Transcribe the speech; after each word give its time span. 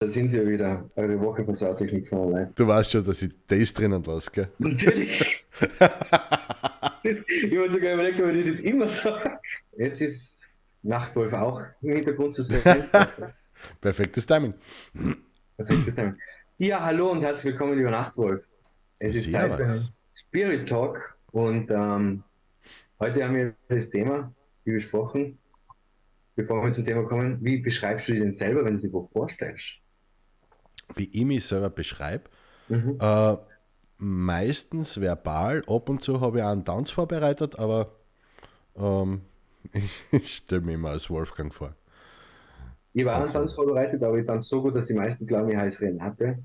da 0.00 0.06
sind 0.06 0.30
wir 0.30 0.48
wieder. 0.48 0.88
Eure 0.94 1.20
Woche 1.20 1.44
versaut 1.44 1.80
ich 1.80 1.92
nicht 1.92 2.08
von 2.08 2.32
allein. 2.32 2.52
Du 2.54 2.66
weißt 2.66 2.92
schon, 2.92 3.04
dass 3.04 3.20
ich 3.20 3.32
das 3.48 3.74
drinnen 3.74 4.02
lasse, 4.04 4.30
gell? 4.30 4.48
Natürlich. 4.58 5.44
ich 7.02 7.56
habe 7.56 7.68
sogar 7.68 7.94
überlegt, 7.94 8.20
ob 8.20 8.28
ich 8.28 8.36
das 8.36 8.46
jetzt 8.46 8.60
immer 8.60 8.86
sage. 8.86 9.40
Jetzt 9.76 10.00
ist 10.00 10.48
Nachtwolf 10.82 11.32
auch 11.32 11.62
im 11.82 11.96
Hintergrund 11.96 12.34
zu 12.34 12.44
sehen. 12.44 12.62
Perfektes 13.80 14.24
Timing. 14.24 14.54
Perfektes 15.56 15.96
Timing. 15.96 16.16
Ja, 16.58 16.84
hallo 16.84 17.10
und 17.10 17.22
herzlich 17.22 17.52
willkommen, 17.52 17.76
lieber 17.76 17.90
Nachtwolf. 17.90 18.44
Es 19.00 19.16
ist 19.16 19.32
Zeit 19.32 19.52
für 19.56 19.88
Spirit 20.14 20.68
Talk 20.68 21.16
und 21.32 21.70
ähm, 21.70 22.22
heute 23.00 23.24
haben 23.24 23.34
wir 23.34 23.54
das 23.68 23.90
Thema, 23.90 24.32
wie 24.64 24.72
besprochen, 24.72 25.38
bevor 26.36 26.64
wir 26.64 26.72
zum 26.72 26.84
Thema 26.84 27.02
kommen, 27.02 27.38
wie 27.42 27.58
beschreibst 27.58 28.08
du 28.08 28.12
dich 28.12 28.22
denn 28.22 28.32
selber, 28.32 28.64
wenn 28.64 28.76
du 28.76 28.82
dir 28.82 28.92
wo 28.92 29.08
vorstellst? 29.12 29.80
Wie 30.94 31.08
ich 31.12 31.24
mich 31.24 31.46
selber 31.46 31.70
beschreibe? 31.70 32.24
Mhm. 32.68 32.98
Äh, 33.00 33.36
meistens 33.98 35.00
verbal, 35.00 35.62
ab 35.66 35.88
und 35.88 36.02
zu 36.02 36.20
habe 36.20 36.38
ich 36.38 36.44
auch 36.44 36.50
einen 36.50 36.64
Tanz 36.64 36.90
vorbereitet, 36.90 37.58
aber 37.58 37.92
ähm, 38.76 39.22
ich, 40.12 40.36
stelle 40.36 40.62
mich 40.62 40.74
immer 40.74 40.90
als 40.90 41.10
Wolfgang 41.10 41.52
vor. 41.52 41.74
Ich 42.94 43.04
war 43.04 43.16
also. 43.16 43.24
einen 43.24 43.32
Tanz 43.32 43.54
vorbereitet, 43.54 44.02
aber 44.02 44.18
ich 44.18 44.26
tanze 44.26 44.48
so 44.48 44.62
gut, 44.62 44.74
dass 44.74 44.86
die 44.86 44.94
meisten 44.94 45.26
glauben, 45.26 45.50
ich 45.50 45.56
heiße 45.56 45.82
Renate. 45.82 46.38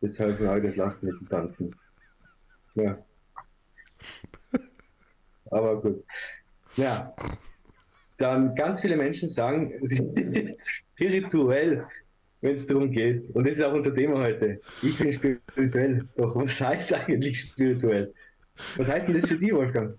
Deshalb 0.00 0.40
habe 0.40 0.58
ich 0.58 0.64
das 0.64 0.76
lassen 0.76 1.06
mit 1.06 1.20
dem 1.20 1.28
Tanzen. 1.28 1.76
Ja. 2.74 2.98
Aber 5.50 5.80
gut. 5.80 6.04
Ja. 6.76 7.14
Dann 8.18 8.54
ganz 8.54 8.80
viele 8.80 8.96
Menschen 8.96 9.28
sagen, 9.28 9.72
sie 9.82 9.96
sind 9.96 10.56
spirituell, 10.94 11.86
wenn 12.42 12.56
es 12.56 12.66
darum 12.66 12.90
geht. 12.90 13.34
Und 13.34 13.46
das 13.46 13.56
ist 13.56 13.62
auch 13.62 13.72
unser 13.72 13.94
Thema 13.94 14.20
heute. 14.20 14.60
Ich 14.82 14.98
bin 14.98 15.12
spirituell. 15.12 16.06
Doch 16.16 16.36
was 16.36 16.60
heißt 16.60 16.92
eigentlich 16.92 17.40
spirituell? 17.40 18.12
Was 18.76 18.88
heißt 18.88 19.08
denn 19.08 19.14
das 19.14 19.28
für 19.28 19.36
dich, 19.36 19.52
Wolfgang? 19.52 19.96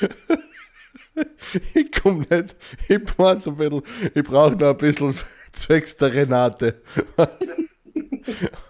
ich 1.74 1.90
komme 1.92 2.26
nicht. 2.30 2.56
Ich 2.88 3.18
warte 3.18 3.50
ein 3.50 3.56
bisschen. 3.56 3.82
Ich 4.14 4.22
brauche 4.22 4.54
noch 4.54 4.70
ein 4.70 4.76
bisschen 4.76 5.14
zwecks 5.52 5.96
der 5.96 6.14
Renate. 6.14 6.82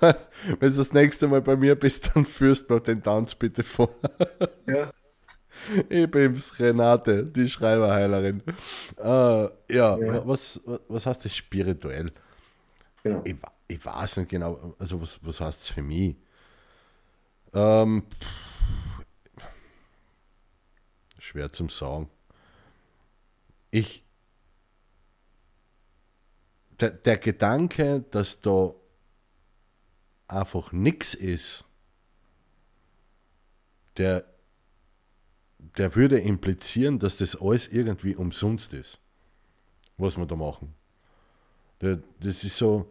Wenn 0.01 0.71
du 0.71 0.77
das 0.77 0.93
nächste 0.93 1.29
Mal 1.29 1.43
bei 1.43 1.57
mir 1.57 1.75
bist, 1.75 2.11
dann 2.15 2.25
führst 2.25 2.71
du 2.71 2.79
den 2.79 3.03
Tanz 3.03 3.35
bitte 3.35 3.63
vor. 3.63 3.95
Ja. 4.67 4.91
Ich 5.89 6.11
bin's, 6.11 6.59
Renate, 6.59 7.25
die 7.25 7.49
Schreiberheilerin. 7.51 8.43
Äh, 8.99 9.05
ja, 9.05 9.51
ja, 9.71 10.27
Was, 10.27 10.61
was 10.89 11.07
heißt 11.07 11.25
das 11.27 11.37
spirituell? 11.37 12.11
Genau. 13.03 13.23
Ich, 13.25 13.37
ich 13.69 13.85
weiß 13.85 14.19
nicht 14.19 14.31
genau, 14.31 14.75
also 14.79 15.01
was, 15.01 15.19
was 15.23 15.41
heißt 15.41 15.63
es 15.63 15.69
für 15.71 15.83
mich? 15.83 16.17
Ähm, 17.53 18.05
schwer 21.19 21.51
zum 21.51 21.69
Sagen. 21.69 22.09
Ich, 23.71 24.05
der, 26.81 26.91
der 26.91 27.17
Gedanke, 27.17 28.05
dass 28.11 28.41
da 28.41 28.75
einfach 30.29 30.73
nichts 30.73 31.15
ist, 31.15 31.65
der, 33.97 34.25
der 35.59 35.95
würde 35.95 36.19
implizieren, 36.19 36.99
dass 36.99 37.19
das 37.19 37.41
alles 37.41 37.69
irgendwie 37.69 38.15
umsonst 38.15 38.73
ist, 38.75 38.99
was 39.97 40.17
wir 40.17 40.27
da 40.27 40.37
machen. 40.37 40.75
Das 41.83 42.45
ist 42.45 42.57
so, 42.57 42.89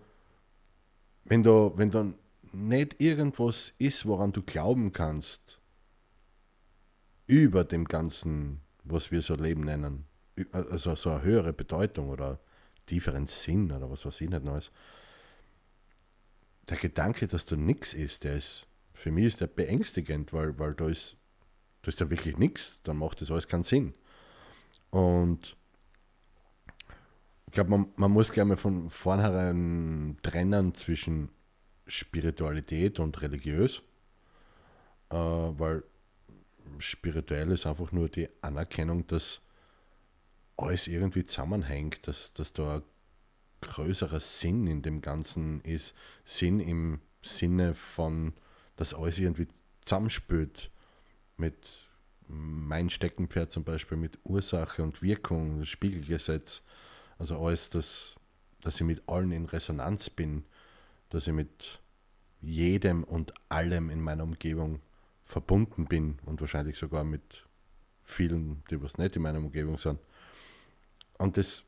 wenn 1.23 1.43
da, 1.43 1.71
wenn 1.75 1.91
da 1.91 2.13
nicht 2.51 2.99
irgendwas 2.99 3.73
ist, 3.77 4.05
woran 4.05 4.33
du 4.33 4.41
glauben 4.41 4.91
kannst, 4.91 5.61
über 7.25 7.63
dem 7.63 7.85
Ganzen, 7.85 8.59
was 8.83 9.09
wir 9.09 9.21
so 9.21 9.35
Leben 9.35 9.63
nennen, 9.63 10.05
also 10.51 10.95
so 10.95 11.11
eine 11.11 11.21
höhere 11.23 11.53
Bedeutung 11.53 12.09
oder 12.09 12.39
tieferen 12.85 13.27
Sinn 13.27 13.71
oder 13.71 13.89
was 13.89 14.05
weiß 14.05 14.19
ich 14.19 14.29
nicht 14.29 14.43
Neues, 14.43 14.71
der 16.67 16.77
Gedanke, 16.77 17.27
dass 17.27 17.45
da 17.45 17.55
nichts 17.55 17.93
ist, 17.93 18.25
der 18.25 18.35
ist, 18.35 18.67
für 18.93 19.11
mich 19.11 19.25
ist 19.25 19.39
der 19.39 19.47
beängstigend, 19.47 20.33
weil, 20.33 20.59
weil 20.59 20.73
da 20.73 20.89
ist, 20.89 21.15
da 21.81 21.89
ist 21.89 22.01
ja 22.01 22.09
wirklich 22.09 22.37
nichts, 22.37 22.81
dann 22.83 22.97
macht 22.97 23.21
das 23.21 23.31
alles 23.31 23.47
keinen 23.47 23.63
Sinn. 23.63 23.93
Und 24.89 25.55
ich 27.51 27.55
glaube, 27.55 27.71
man, 27.71 27.87
man 27.97 28.11
muss 28.11 28.33
mal 28.33 28.55
von 28.55 28.89
vornherein 28.89 30.17
trennen 30.23 30.73
zwischen 30.73 31.27
Spiritualität 31.85 32.97
und 33.01 33.21
religiös, 33.21 33.81
äh, 35.09 35.17
weil 35.17 35.83
spirituell 36.77 37.51
ist 37.51 37.65
einfach 37.65 37.91
nur 37.91 38.07
die 38.07 38.29
Anerkennung, 38.39 39.05
dass 39.07 39.41
alles 40.55 40.87
irgendwie 40.87 41.25
zusammenhängt, 41.25 42.07
dass, 42.07 42.31
dass 42.31 42.53
da 42.53 42.75
ein 42.77 42.83
größerer 43.59 44.21
Sinn 44.21 44.65
in 44.67 44.81
dem 44.81 45.01
Ganzen 45.01 45.59
ist. 45.65 45.93
Sinn 46.23 46.61
im 46.61 47.01
Sinne 47.21 47.73
von, 47.73 48.31
dass 48.77 48.93
alles 48.93 49.19
irgendwie 49.19 49.49
zusammenspült 49.81 50.71
mit 51.35 51.85
mein 52.29 52.89
Steckenpferd 52.89 53.51
zum 53.51 53.65
Beispiel 53.65 53.97
mit 53.97 54.19
Ursache 54.23 54.83
und 54.83 55.01
Wirkung, 55.01 55.65
Spiegelgesetz, 55.65 56.63
also 57.21 57.37
alles, 57.37 57.69
dass, 57.69 58.15
dass 58.61 58.81
ich 58.81 58.81
mit 58.81 59.07
allen 59.07 59.31
in 59.31 59.45
Resonanz 59.45 60.09
bin, 60.09 60.43
dass 61.09 61.27
ich 61.27 61.33
mit 61.33 61.79
jedem 62.41 63.03
und 63.03 63.31
allem 63.47 63.91
in 63.91 64.01
meiner 64.01 64.23
Umgebung 64.23 64.81
verbunden 65.23 65.85
bin 65.85 66.17
und 66.25 66.41
wahrscheinlich 66.41 66.79
sogar 66.79 67.03
mit 67.03 67.45
vielen, 68.03 68.63
die 68.71 68.81
was 68.81 68.97
nicht 68.97 69.15
in 69.17 69.21
meiner 69.21 69.37
Umgebung 69.37 69.77
sind. 69.77 69.99
Und 71.19 71.37
das 71.37 71.63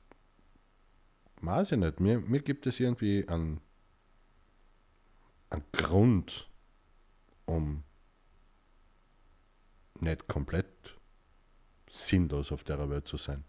weiß 1.42 1.74
ich 1.74 1.78
nicht. 1.78 2.00
Mir, 2.00 2.20
mir 2.20 2.42
gibt 2.42 2.66
es 2.66 2.80
irgendwie 2.80 3.28
einen, 3.28 3.62
einen 5.52 5.66
Grund, 5.72 6.50
um 7.46 7.84
nicht 10.00 10.28
komplett 10.28 10.98
sinnlos 11.92 12.52
auf 12.52 12.64
der 12.64 12.90
Welt 12.90 13.08
zu 13.08 13.18
sein. 13.18 13.44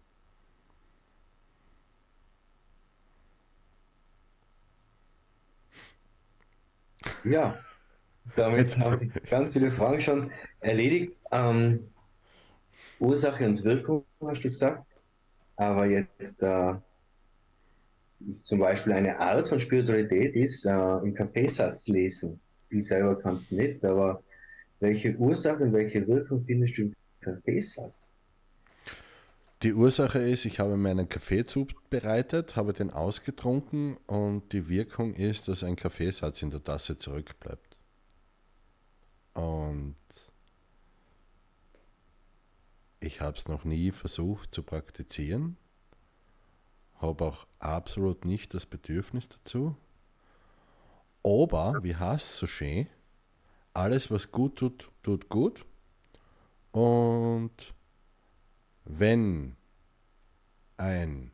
Ja, 7.25 7.59
damit 8.37 8.79
haben 8.79 8.97
sich 8.97 9.11
ganz 9.31 9.53
viele 9.55 9.71
Fragen 9.71 10.01
schon 10.01 10.31
erledigt. 10.61 11.17
Ähm, 11.33 11.89
Ursache 12.99 13.47
und 13.47 13.62
Wirkung, 13.65 14.05
hast 14.21 14.45
du 14.45 14.49
gesagt. 14.49 14.85
Aber 15.57 15.87
jetzt 15.87 16.43
äh, 16.43 16.75
ist 18.27 18.47
zum 18.47 18.59
Beispiel 18.59 18.93
eine 18.93 19.19
Art 19.19 19.49
von 19.49 19.61
Spiritualität 19.61 20.35
ist 20.35 20.65
äh, 20.65 20.71
im 20.71 21.15
Kaffeesatz 21.15 21.89
lesen. 21.89 22.41
Ich 22.71 22.89
selber 22.89 23.19
kann 23.21 23.37
es 23.37 23.51
nicht, 23.51 23.85
aber 23.85 24.23
welche 24.81 25.15
Ursache 25.17 25.62
und 25.62 25.73
welche 25.73 26.06
Wirkung 26.06 26.45
findest 26.45 26.79
du 26.79 26.83
im 26.83 26.95
Kaffeesatz? 27.21 28.14
Die 29.65 29.73
Ursache 29.73 30.19
ist, 30.19 30.45
ich 30.45 30.61
habe 30.61 30.77
meinen 30.77 31.09
Kaffee 31.09 31.47
zubereitet, 31.47 32.55
habe 32.55 32.75
den 32.75 32.91
ausgetrunken 32.91 33.97
und 34.07 34.53
die 34.53 34.69
Wirkung 34.69 35.15
ist, 35.15 35.49
dass 35.49 35.65
ein 35.65 35.75
Kaffeesatz 35.75 36.43
in 36.43 36.51
der 36.51 36.63
Tasse 36.63 36.99
zurückbleibt. 36.99 37.75
Und 39.33 39.97
ich 43.01 43.23
habe 43.23 43.39
es 43.39 43.49
noch 43.49 43.65
nie 43.65 43.91
versucht 43.91 44.53
zu 44.53 44.63
praktizieren, 44.63 45.57
habe 46.97 47.25
auch 47.25 47.47
absolut 47.59 48.27
nicht 48.27 48.53
das 48.53 48.67
Bedürfnis 48.67 49.31
dazu. 49.31 49.79
Aber, 51.23 51.83
wie 51.83 51.97
heißt 51.97 52.33
es 52.33 52.38
so 52.38 52.47
schön, 52.47 52.87
alles, 53.73 54.11
was 54.11 54.31
gut 54.31 54.56
tut, 54.56 54.91
tut 55.03 55.31
gut. 55.31 55.65
Und 56.73 57.73
wenn 58.85 59.56
ein 60.76 61.31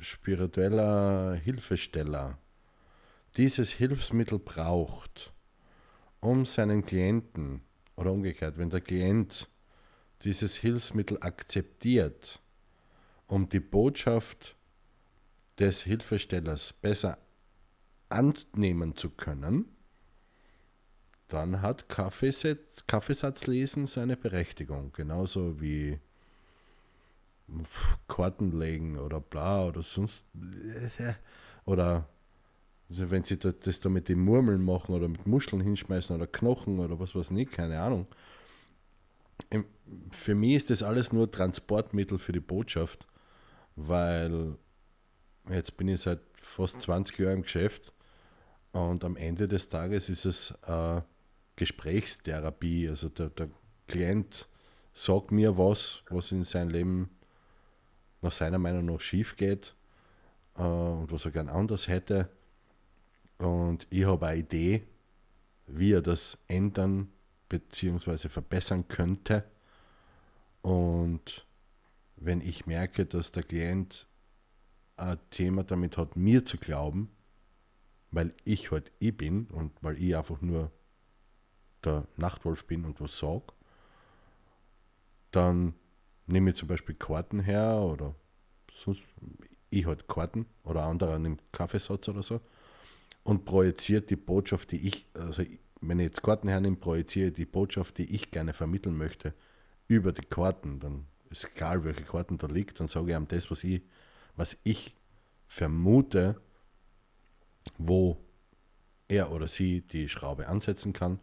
spiritueller 0.00 1.34
Hilfesteller 1.34 2.38
dieses 3.36 3.70
Hilfsmittel 3.70 4.38
braucht, 4.38 5.32
um 6.20 6.46
seinen 6.46 6.84
Klienten 6.84 7.62
oder 7.96 8.12
umgekehrt, 8.12 8.58
wenn 8.58 8.70
der 8.70 8.80
Klient 8.80 9.48
dieses 10.22 10.56
Hilfsmittel 10.56 11.18
akzeptiert, 11.20 12.40
um 13.26 13.48
die 13.48 13.60
Botschaft 13.60 14.56
des 15.58 15.82
Hilfestellers 15.82 16.72
besser 16.72 17.18
annehmen 18.08 18.96
zu 18.96 19.10
können, 19.10 19.76
dann 21.32 21.62
hat 21.62 21.88
Kaffeesatz, 21.88 22.86
Kaffeesatzlesen 22.86 23.86
seine 23.86 24.16
Berechtigung. 24.16 24.92
Genauso 24.92 25.60
wie 25.60 25.98
Karten 28.08 28.58
legen 28.58 28.98
oder 28.98 29.20
bla 29.20 29.64
oder 29.64 29.82
sonst. 29.82 30.24
Oder 31.64 32.08
also 32.90 33.10
wenn 33.10 33.22
sie 33.22 33.38
das 33.38 33.80
da 33.80 33.88
mit 33.88 34.08
den 34.08 34.20
Murmeln 34.20 34.64
machen 34.64 34.94
oder 34.94 35.06
mit 35.06 35.24
Muscheln 35.26 35.62
hinschmeißen 35.62 36.14
oder 36.14 36.26
Knochen 36.26 36.80
oder 36.80 36.98
was 36.98 37.14
weiß 37.14 37.30
nicht, 37.30 37.52
keine 37.52 37.80
Ahnung. 37.80 38.06
Für 40.10 40.34
mich 40.34 40.54
ist 40.54 40.70
das 40.70 40.82
alles 40.82 41.12
nur 41.12 41.30
Transportmittel 41.30 42.18
für 42.18 42.32
die 42.32 42.40
Botschaft, 42.40 43.06
weil 43.76 44.56
jetzt 45.48 45.76
bin 45.76 45.88
ich 45.88 46.00
seit 46.00 46.20
fast 46.34 46.80
20 46.80 47.18
Jahren 47.18 47.36
im 47.36 47.42
Geschäft 47.42 47.92
und 48.72 49.04
am 49.04 49.16
Ende 49.16 49.46
des 49.46 49.68
Tages 49.68 50.08
ist 50.08 50.24
es 50.24 50.54
äh, 50.66 51.00
Gesprächstherapie. 51.60 52.88
Also 52.88 53.10
der, 53.10 53.28
der 53.28 53.50
Klient 53.86 54.48
sagt 54.94 55.30
mir 55.30 55.58
was, 55.58 56.02
was 56.08 56.32
in 56.32 56.44
seinem 56.44 56.70
Leben 56.70 57.10
nach 58.22 58.32
seiner 58.32 58.58
Meinung 58.58 58.86
nach 58.86 59.00
schief 59.00 59.36
geht 59.36 59.74
äh, 60.56 60.62
und 60.62 61.12
was 61.12 61.26
er 61.26 61.32
gern 61.32 61.50
anders 61.50 61.86
hätte. 61.86 62.30
Und 63.36 63.86
ich 63.90 64.06
habe 64.06 64.26
eine 64.26 64.40
Idee, 64.40 64.86
wie 65.66 65.92
er 65.92 66.00
das 66.00 66.38
ändern 66.48 67.12
bzw. 67.50 68.30
verbessern 68.30 68.88
könnte. 68.88 69.44
Und 70.62 71.46
wenn 72.16 72.40
ich 72.40 72.64
merke, 72.64 73.04
dass 73.04 73.32
der 73.32 73.42
Klient 73.42 74.06
ein 74.96 75.18
Thema 75.28 75.62
damit 75.62 75.98
hat, 75.98 76.16
mir 76.16 76.42
zu 76.42 76.56
glauben, 76.56 77.10
weil 78.10 78.32
ich 78.44 78.70
halt 78.70 78.92
ich 78.98 79.14
bin 79.14 79.46
und 79.48 79.72
weil 79.82 80.02
ich 80.02 80.16
einfach 80.16 80.40
nur 80.40 80.72
der 81.84 82.04
Nachtwolf 82.16 82.64
bin 82.66 82.84
und 82.84 83.00
was 83.00 83.18
sage, 83.18 83.44
dann 85.30 85.74
nehme 86.26 86.50
ich 86.50 86.56
zum 86.56 86.68
Beispiel 86.68 86.94
Karten 86.94 87.40
her 87.40 87.80
oder 87.80 88.14
sonst, 88.74 89.02
ich 89.70 89.86
halt 89.86 90.08
Karten 90.08 90.46
oder 90.64 90.84
anderer 90.84 91.18
nimmt 91.18 91.42
Kaffeesatz 91.52 92.08
oder 92.08 92.22
so 92.22 92.40
und 93.22 93.44
projiziert 93.44 94.10
die 94.10 94.16
Botschaft, 94.16 94.72
die 94.72 94.88
ich, 94.88 95.06
also 95.14 95.42
wenn 95.80 95.98
ich 95.98 96.06
jetzt 96.06 96.22
Karten 96.22 96.48
hernehme, 96.48 96.76
projiziere 96.76 97.28
ich 97.28 97.34
die 97.34 97.46
Botschaft, 97.46 97.98
die 97.98 98.14
ich 98.14 98.30
gerne 98.30 98.52
vermitteln 98.52 98.96
möchte, 98.96 99.34
über 99.88 100.12
die 100.12 100.26
Karten. 100.26 100.80
Dann 100.80 101.06
ist 101.30 101.48
egal, 101.54 101.84
welche 101.84 102.02
Karten 102.02 102.38
da 102.38 102.46
liegt, 102.46 102.80
dann 102.80 102.88
sage 102.88 103.10
ich 103.10 103.16
ihm 103.16 103.28
das, 103.28 103.50
was 103.50 103.64
ich, 103.64 103.82
was 104.36 104.56
ich 104.64 104.94
vermute, 105.46 106.40
wo 107.78 108.18
er 109.08 109.30
oder 109.32 109.48
sie 109.48 109.82
die 109.82 110.08
Schraube 110.08 110.48
ansetzen 110.48 110.92
kann 110.92 111.18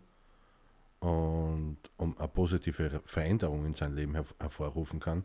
und 1.00 1.78
um 1.98 2.18
eine 2.18 2.28
positive 2.28 3.02
Veränderung 3.06 3.66
in 3.66 3.74
sein 3.74 3.94
Leben 3.94 4.16
her 4.16 4.26
hervorrufen 4.40 5.00
kann. 5.00 5.24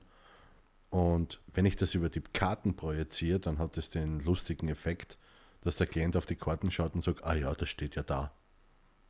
Und 0.90 1.40
wenn 1.54 1.64
ich 1.64 1.76
das 1.76 1.94
über 1.94 2.10
die 2.10 2.20
Karten 2.20 2.76
projiziere, 2.76 3.40
dann 3.40 3.58
hat 3.58 3.78
es 3.78 3.88
den 3.88 4.20
lustigen 4.20 4.68
Effekt, 4.68 5.16
dass 5.62 5.76
der 5.76 5.86
Klient 5.86 6.16
auf 6.16 6.26
die 6.26 6.36
Karten 6.36 6.70
schaut 6.70 6.94
und 6.94 7.02
sagt, 7.02 7.24
ah 7.24 7.34
ja, 7.34 7.54
das 7.54 7.70
steht 7.70 7.94
ja 7.94 8.02
da. 8.02 8.32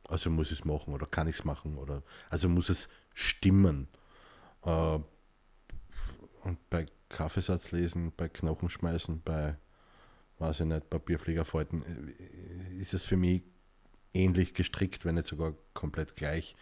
Also 0.07 0.29
muss 0.29 0.51
ich 0.51 0.59
es 0.59 0.65
machen 0.65 0.93
oder 0.93 1.05
kann 1.05 1.27
ich 1.27 1.39
es 1.39 1.45
machen 1.45 1.77
oder 1.77 2.03
also 2.29 2.47
muss 2.47 2.69
es 2.69 2.87
stimmen. 3.13 3.87
Äh, 4.63 4.99
und 6.43 6.69
bei 6.69 6.85
Kaffeesatz 7.09 7.71
lesen, 7.71 8.13
bei 8.15 8.29
Knochenschmeißen, 8.29 9.21
bei 9.23 9.57
weiß 10.39 10.61
ich 10.61 10.65
nicht, 10.65 10.89
Papierfliegerfalten, 10.89 11.83
äh, 11.83 12.75
ist 12.75 12.93
es 12.93 13.03
für 13.03 13.17
mich 13.17 13.43
ähnlich 14.13 14.53
gestrickt, 14.53 15.05
wenn 15.05 15.15
nicht 15.15 15.27
sogar 15.27 15.53
komplett 15.73 16.15
gleich. 16.15 16.55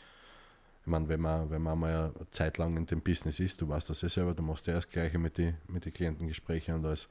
Ich 0.82 0.88
meine, 0.88 1.08
wenn 1.10 1.22
man, 1.22 1.50
wenn 1.50 1.62
man 1.62 1.80
mal 1.80 2.14
eine 2.16 2.32
Zeit 2.32 2.58
lang 2.58 2.76
in 2.78 2.86
dem 2.86 3.02
Business 3.02 3.40
ist, 3.40 3.62
du 3.62 3.68
weißt 3.68 3.90
das 3.90 4.02
ja 4.02 4.10
selber, 4.10 4.34
du 4.34 4.42
machst 4.42 4.68
ja 4.68 4.74
das 4.74 4.90
Gleiche 4.90 5.20
mit 5.20 5.38
den 5.38 5.56
mit 5.68 5.86
die 5.86 5.92
Klientengesprächen 5.92 6.76
und 6.76 6.86
alles. 6.86 7.08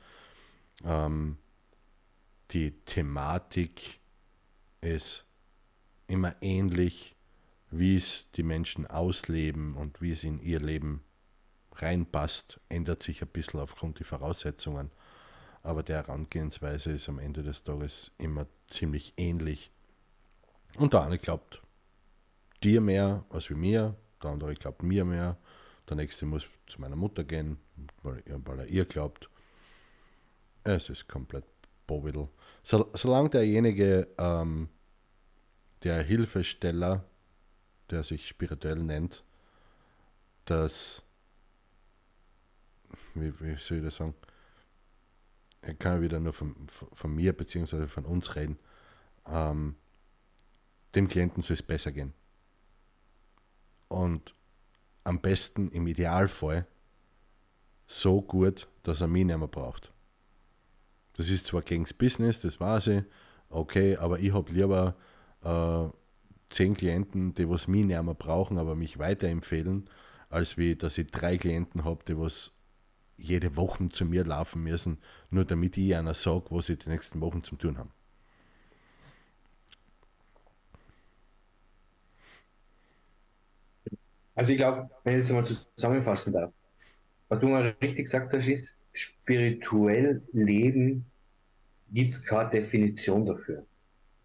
Ähm, 0.84 1.36
die 2.50 2.72
Thematik 2.84 4.00
ist 4.80 5.24
immer 6.08 6.34
ähnlich, 6.40 7.14
wie 7.70 7.96
es 7.96 8.26
die 8.34 8.42
Menschen 8.42 8.86
ausleben 8.88 9.76
und 9.76 10.00
wie 10.02 10.10
es 10.10 10.24
in 10.24 10.40
ihr 10.40 10.58
Leben 10.58 11.04
reinpasst, 11.76 12.58
ändert 12.68 13.02
sich 13.02 13.22
ein 13.22 13.28
bisschen 13.28 13.60
aufgrund 13.60 14.00
der 14.00 14.06
Voraussetzungen 14.06 14.90
aber 15.62 15.82
die 15.82 15.92
Herangehensweise 15.92 16.92
ist 16.92 17.08
am 17.08 17.18
Ende 17.18 17.42
des 17.42 17.62
Tages 17.62 18.10
immer 18.18 18.46
ziemlich 18.68 19.12
ähnlich. 19.16 19.70
Und 20.76 20.92
der 20.92 21.02
eine 21.02 21.18
glaubt 21.18 21.62
dir 22.62 22.80
mehr 22.80 23.24
als 23.30 23.50
wie 23.50 23.54
mir, 23.54 23.96
der 24.22 24.30
andere 24.30 24.54
glaubt 24.54 24.82
mir 24.82 25.04
mehr, 25.04 25.36
der 25.88 25.96
nächste 25.96 26.26
muss 26.26 26.46
zu 26.66 26.80
meiner 26.80 26.96
Mutter 26.96 27.24
gehen, 27.24 27.58
weil, 28.02 28.22
er 28.58 28.66
ihr 28.66 28.84
glaubt. 28.84 29.28
Es 30.62 30.88
ist 30.88 31.08
komplett 31.08 31.44
Bobidel. 31.86 32.28
So, 32.62 32.90
solange 32.94 33.30
derjenige, 33.30 34.06
ähm, 34.18 34.68
der 35.82 36.02
Hilfesteller, 36.02 37.04
der 37.88 38.04
sich 38.04 38.28
spirituell 38.28 38.76
nennt, 38.76 39.24
das, 40.44 41.02
wie, 43.14 43.32
wie 43.40 43.56
soll 43.56 43.78
ich 43.78 43.84
das 43.84 43.96
sagen, 43.96 44.14
ich 45.66 45.78
kann 45.78 46.00
wieder 46.00 46.20
nur 46.20 46.32
von, 46.32 46.54
von 46.68 47.14
mir 47.14 47.32
bzw. 47.32 47.86
von 47.86 48.04
uns 48.04 48.36
reden, 48.36 48.58
ähm, 49.26 49.76
dem 50.94 51.08
Klienten 51.08 51.42
soll 51.42 51.54
es 51.54 51.62
besser 51.62 51.92
gehen. 51.92 52.12
Und 53.88 54.34
am 55.04 55.20
besten 55.20 55.70
im 55.70 55.86
Idealfall 55.86 56.66
so 57.86 58.22
gut, 58.22 58.68
dass 58.82 59.00
er 59.00 59.08
mich 59.08 59.24
nicht 59.24 59.38
mehr 59.38 59.48
braucht. 59.48 59.92
Das 61.16 61.28
ist 61.28 61.46
zwar 61.46 61.62
gegen 61.62 61.84
das 61.84 61.92
Business, 61.92 62.40
das 62.40 62.60
weiß 62.60 62.86
ich, 62.88 63.04
okay, 63.48 63.96
aber 63.96 64.20
ich 64.20 64.32
habe 64.32 64.52
lieber 64.52 64.94
äh, 65.42 65.88
zehn 66.48 66.74
Klienten, 66.74 67.34
die 67.34 67.48
was 67.48 67.68
mich 67.68 67.84
nicht 67.84 68.02
mehr 68.02 68.14
brauchen, 68.14 68.58
aber 68.58 68.74
mich 68.76 68.98
weiterempfehlen, 68.98 69.84
als 70.28 70.56
wie, 70.56 70.76
dass 70.76 70.98
ich 70.98 71.08
drei 71.08 71.36
Klienten 71.36 71.84
habe, 71.84 72.04
die 72.06 72.16
was 72.16 72.52
jede 73.16 73.56
Woche 73.56 73.88
zu 73.90 74.04
mir 74.04 74.24
laufen 74.24 74.62
müssen, 74.62 74.98
nur 75.30 75.44
damit 75.44 75.76
ich 75.76 75.94
einer 75.94 76.14
sage, 76.14 76.46
was 76.50 76.66
sie 76.66 76.76
die 76.76 76.88
nächsten 76.88 77.20
Wochen 77.20 77.42
zum 77.42 77.58
tun 77.58 77.76
haben. 77.76 77.92
Also 84.34 84.52
ich 84.52 84.58
glaube, 84.58 84.88
wenn 85.04 85.18
ich 85.18 85.26
das 85.26 85.32
mal 85.32 85.44
zusammenfassen 85.76 86.32
darf, 86.32 86.52
was 87.28 87.40
du 87.40 87.48
mal 87.48 87.74
richtig 87.82 88.06
gesagt 88.06 88.32
hast, 88.32 88.48
ist, 88.48 88.76
spirituell 88.92 90.22
leben 90.32 91.04
gibt 91.92 92.14
es 92.14 92.24
keine 92.24 92.50
Definition 92.50 93.24
dafür. 93.26 93.64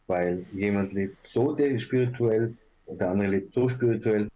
Weil 0.08 0.46
jemand 0.54 0.94
lebt 0.94 1.18
so 1.28 1.58
spirituell 1.78 2.56
und 2.86 3.00
der 3.00 3.10
andere 3.10 3.30
lebt 3.30 3.54
so 3.54 3.68
spirituell. 3.68 4.30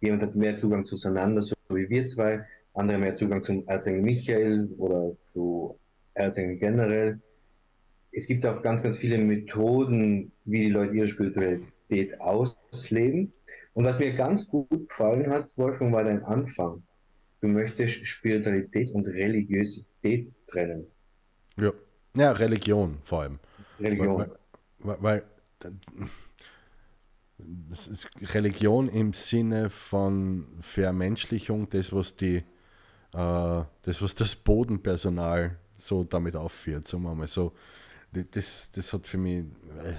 Jemand 0.00 0.22
hat 0.22 0.34
mehr 0.34 0.58
Zugang 0.58 0.84
zueinander, 0.84 1.42
so 1.42 1.54
wie 1.70 1.88
wir 1.88 2.06
zwei 2.06 2.44
andere 2.74 2.98
mehr 2.98 3.16
Zugang 3.16 3.42
zum 3.42 3.66
Erzengel 3.68 4.02
Michael 4.02 4.68
oder 4.78 5.12
zu 5.32 5.78
Erzengel 6.14 6.56
generell. 6.56 7.20
Es 8.10 8.26
gibt 8.26 8.44
auch 8.44 8.62
ganz, 8.62 8.82
ganz 8.82 8.98
viele 8.98 9.18
Methoden, 9.18 10.32
wie 10.44 10.60
die 10.60 10.70
Leute 10.70 10.94
ihre 10.94 11.08
Spiritualität 11.08 12.20
ausleben. 12.20 13.32
Und 13.74 13.84
was 13.84 13.98
mir 13.98 14.12
ganz 14.14 14.48
gut 14.48 14.88
gefallen 14.88 15.30
hat, 15.30 15.56
Wolfgang, 15.56 15.92
war 15.92 16.04
dein 16.04 16.22
Anfang. 16.24 16.82
Du 17.40 17.48
möchtest 17.48 18.06
Spiritualität 18.06 18.90
und 18.90 19.06
Religiosität 19.06 20.32
trennen. 20.46 20.86
Ja, 21.56 21.72
ja 22.14 22.32
Religion 22.32 22.98
vor 23.02 23.22
allem. 23.22 23.38
Religion. 23.80 24.18
Weil, 24.18 24.96
weil, 25.00 25.02
weil 25.02 25.22
Religion 28.34 28.88
im 28.88 29.12
Sinne 29.12 29.70
von 29.70 30.46
Vermenschlichung, 30.60 31.68
das, 31.70 31.92
was 31.92 32.14
die 32.14 32.44
äh, 33.12 33.62
das, 33.82 34.00
was 34.00 34.14
das 34.14 34.34
Bodenpersonal 34.34 35.56
so 35.78 36.04
damit 36.04 36.36
aufführt, 36.36 36.88
sagen 36.88 37.02
wir 37.02 37.14
mal 37.14 37.28
so. 37.28 37.52
Das, 38.12 38.70
das 38.72 38.92
hat 38.92 39.06
für 39.06 39.18
mich, 39.18 39.40
äh, 39.40 39.94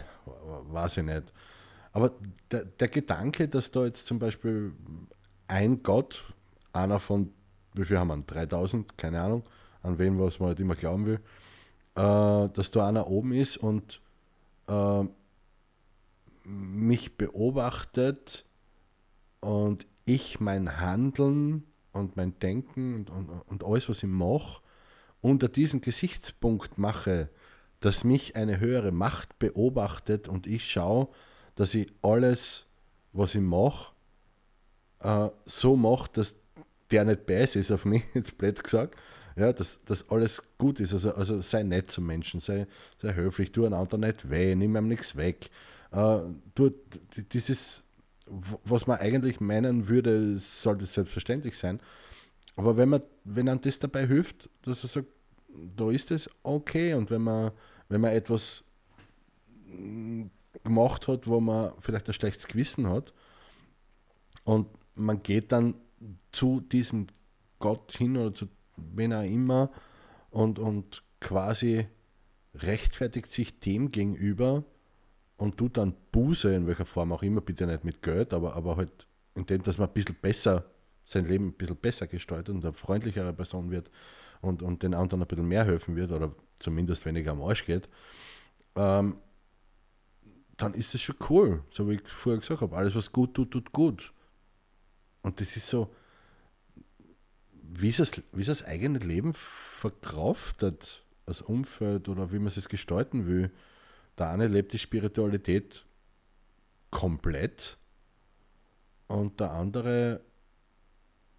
weiß 0.72 0.98
ich 0.98 1.04
nicht. 1.04 1.24
Aber 1.94 2.12
der, 2.52 2.66
der 2.66 2.88
Gedanke, 2.88 3.48
dass 3.48 3.72
da 3.72 3.86
jetzt 3.86 4.06
zum 4.06 4.20
Beispiel 4.20 4.74
ein 5.48 5.84
Gott, 5.84 6.26
einer 6.74 7.00
von, 7.00 7.32
wie 7.74 7.86
viel 7.86 8.00
haben 8.00 8.08
wir, 8.10 8.18
3000, 8.18 8.98
keine 8.98 9.22
Ahnung, 9.22 9.44
an 9.84 10.00
wen 10.00 10.20
was 10.20 10.40
man 10.40 10.50
halt 10.50 10.60
immer 10.60 10.76
glauben 10.76 11.06
will, 11.06 11.20
äh, 11.96 12.50
dass 12.50 12.72
da 12.72 12.88
einer 12.88 13.08
oben 13.08 13.34
ist 13.34 13.58
und 13.58 14.02
äh, 14.68 15.04
mich 16.46 17.16
beobachtet 17.16 18.46
und 19.40 19.86
ich 20.06 20.40
mein 20.40 20.80
Handeln 20.80 21.64
und 21.92 22.18
mein 22.18 22.38
Denken 22.40 22.96
und, 22.96 23.10
und, 23.12 23.30
und 23.30 23.64
alles, 23.64 23.88
was 23.88 23.98
ich 23.98 24.10
mache, 24.10 24.62
unter 25.22 25.48
diesem 25.48 25.82
Gesichtspunkt 25.82 26.78
mache, 26.78 27.30
dass 27.80 28.04
mich 28.04 28.36
eine 28.36 28.60
höhere 28.60 28.92
Macht 28.92 29.38
beobachtet 29.40 30.28
und 30.28 30.48
ich 30.48 30.70
schaue, 30.70 31.10
dass 31.56 31.74
ich 31.74 31.92
alles, 32.02 32.66
was 33.12 33.36
ich 33.36 33.42
mache, 33.42 33.94
äh, 35.00 35.30
so 35.46 35.76
mache, 35.76 36.10
dass 36.14 36.36
der 36.92 37.06
nicht 37.06 37.26
beiß 37.26 37.56
ist 37.56 37.72
auf 37.72 37.86
mich, 37.86 38.04
jetzt 38.14 38.38
blöd 38.38 38.64
gesagt, 38.64 38.98
ja, 39.36 39.52
dass, 39.52 39.80
dass 39.86 40.08
alles 40.10 40.42
gut 40.58 40.80
ist. 40.80 40.94
Also, 40.94 41.14
also 41.14 41.42
sei 41.42 41.64
nett 41.64 41.90
zum 41.90 42.06
Menschen, 42.06 42.40
sei, 42.40 42.68
sei 43.02 43.14
höflich, 43.16 43.52
tu 43.52 43.66
einander 43.66 43.98
nicht 43.98 44.30
weh, 44.30 44.54
nimm 44.56 44.76
ihm 44.76 44.88
nichts 44.88 45.16
weg. 45.16 45.50
Äh, 45.92 46.20
du, 46.54 46.72
dieses, 47.32 47.84
was 48.28 48.86
man 48.86 49.00
eigentlich 49.00 49.40
meinen 49.40 49.88
würde, 49.88 50.38
sollte 50.38 50.86
selbstverständlich 50.86 51.58
sein. 51.58 51.80
Aber 52.56 52.78
wenn 52.78 52.90
man, 52.90 53.02
wenn 53.24 53.50
einem 53.50 53.62
das 53.62 53.80
dabei 53.80 54.06
hilft, 54.06 54.50
dass 54.62 54.84
er 54.84 54.90
sagt, 54.90 55.08
da 55.76 55.90
ist 55.90 56.12
es 56.12 56.30
okay 56.44 56.94
und 56.94 57.10
wenn 57.10 57.22
man, 57.22 57.52
wenn 57.90 58.02
man 58.02 58.12
etwas 58.12 58.64
gemacht 60.64 61.08
hat, 61.08 61.28
wo 61.28 61.40
man 61.40 61.74
vielleicht 61.80 62.08
ein 62.08 62.14
schlechtes 62.14 62.48
Gewissen 62.48 62.88
hat. 62.88 63.14
Und 64.44 64.68
man 64.96 65.24
geht 65.24 65.52
dann 65.52 65.76
zu 66.32 66.60
diesem 66.60 67.08
Gott 67.60 67.94
hin 67.94 68.18
oder 68.18 68.34
zu 68.34 68.48
wen 68.76 69.14
auch 69.14 69.24
immer 69.24 69.72
und, 70.30 70.60
und 70.60 71.04
quasi 71.20 71.88
rechtfertigt 72.56 73.28
sich 73.28 73.60
dem 73.60 73.90
gegenüber 73.90 74.64
und 75.38 75.58
tut 75.58 75.78
dann 75.78 75.96
Buße, 76.12 76.54
in 76.54 76.68
welcher 76.68 76.86
Form 76.86 77.12
auch 77.12 77.24
immer, 77.24 77.42
bitte 77.42 77.66
nicht 77.66 77.84
mit 77.84 78.02
Geld, 78.02 78.34
aber, 78.34 78.56
aber 78.56 78.78
halt 78.78 79.08
in 79.36 79.46
dem, 79.46 79.64
dass 79.64 79.78
man 79.78 79.88
ein 79.88 79.94
bisschen 79.94 80.16
besser, 80.22 80.66
sein 81.06 81.26
Leben 81.26 81.48
ein 81.48 81.54
bisschen 81.54 81.76
besser 81.76 82.08
gestaltet 82.08 82.54
und 82.54 82.64
eine 82.64 82.74
freundlichere 82.74 83.34
Person 83.34 83.72
wird 83.72 83.90
und, 84.42 84.62
und 84.62 84.84
den 84.84 84.94
anderen 84.94 85.22
ein 85.22 85.28
bisschen 85.28 85.48
mehr 85.48 85.66
helfen 85.66 85.96
wird 85.96 86.12
oder 86.12 86.36
zumindest 86.60 87.06
weniger 87.06 87.32
am 87.32 87.42
Arsch 87.42 87.66
geht, 87.66 87.90
ähm, 88.76 89.18
dann 90.64 90.74
ist 90.76 90.96
es 90.96 91.02
schon 91.02 91.18
cool, 91.30 91.62
so 91.70 91.90
wie 91.90 91.96
ich 91.96 92.08
vorher 92.08 92.40
gesagt 92.40 92.62
habe. 92.62 92.78
Alles, 92.78 92.96
was 92.96 93.12
gut 93.12 93.34
tut, 93.34 93.52
tut 93.52 93.74
gut. 93.74 94.14
Und 95.22 95.42
das 95.42 95.58
ist 95.58 95.68
so, 95.68 95.94
wie 97.52 97.90
es 97.90 97.98
das, 97.98 98.22
wie 98.32 98.46
das 98.46 98.64
eigene 98.64 99.00
Leben 99.00 99.34
verkraftet, 99.34 101.04
das 101.26 101.42
Umfeld 101.42 102.08
oder 102.08 102.32
wie 102.32 102.40
man 102.40 102.48
es 102.48 102.70
gestalten 102.70 103.28
will. 103.28 103.52
Der 104.18 104.30
eine 104.30 104.48
lebt 104.48 104.72
die 104.72 104.80
Spiritualität 104.80 105.86
komplett 106.92 107.78
und 109.08 109.42
der 109.42 109.52
andere 109.52 110.22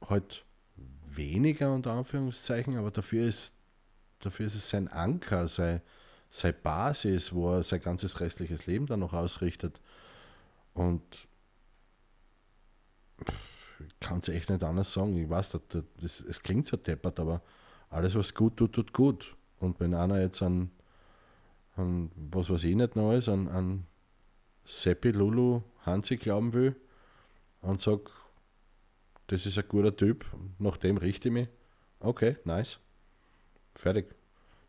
halt 0.06 0.44
weniger 1.06 1.72
unter 1.72 1.92
Anführungszeichen, 1.92 2.76
aber 2.76 2.90
dafür 2.90 3.26
ist, 3.26 3.54
dafür 4.18 4.46
ist 4.46 4.54
es 4.54 4.68
sein 4.68 4.88
Anker, 4.88 5.48
sein, 5.48 5.80
seine 6.34 6.54
Basis, 6.54 7.32
wo 7.32 7.52
er 7.52 7.62
sein 7.62 7.80
ganzes 7.80 8.18
restliches 8.18 8.66
Leben 8.66 8.86
dann 8.86 8.98
noch 8.98 9.12
ausrichtet. 9.12 9.80
Und 10.72 11.28
ich 13.78 14.00
kann 14.00 14.18
es 14.18 14.28
echt 14.28 14.50
nicht 14.50 14.64
anders 14.64 14.92
sagen. 14.92 15.16
Ich 15.16 15.30
weiß, 15.30 15.56
es 16.02 16.42
klingt 16.42 16.66
so 16.66 16.76
deppert, 16.76 17.20
aber 17.20 17.40
alles, 17.88 18.16
was 18.16 18.34
gut 18.34 18.56
tut, 18.56 18.72
tut 18.72 18.92
gut. 18.92 19.36
Und 19.60 19.78
wenn 19.78 19.94
einer 19.94 20.20
jetzt 20.20 20.42
an, 20.42 20.72
an 21.76 22.10
was 22.16 22.50
weiß 22.50 22.64
ich 22.64 22.74
nicht 22.74 22.96
ist, 22.96 23.28
an, 23.28 23.46
an 23.46 23.86
Seppi, 24.64 25.12
Lulu, 25.12 25.62
Hansi 25.86 26.16
glauben 26.16 26.52
will 26.52 26.74
und 27.60 27.80
sagt, 27.80 28.10
das 29.28 29.46
ist 29.46 29.56
ein 29.56 29.68
guter 29.68 29.94
Typ, 29.94 30.26
nach 30.58 30.78
dem 30.78 30.96
richte 30.96 31.28
ich 31.28 31.34
mich. 31.34 31.48
Okay, 32.00 32.38
nice. 32.44 32.80
Fertig. 33.76 34.16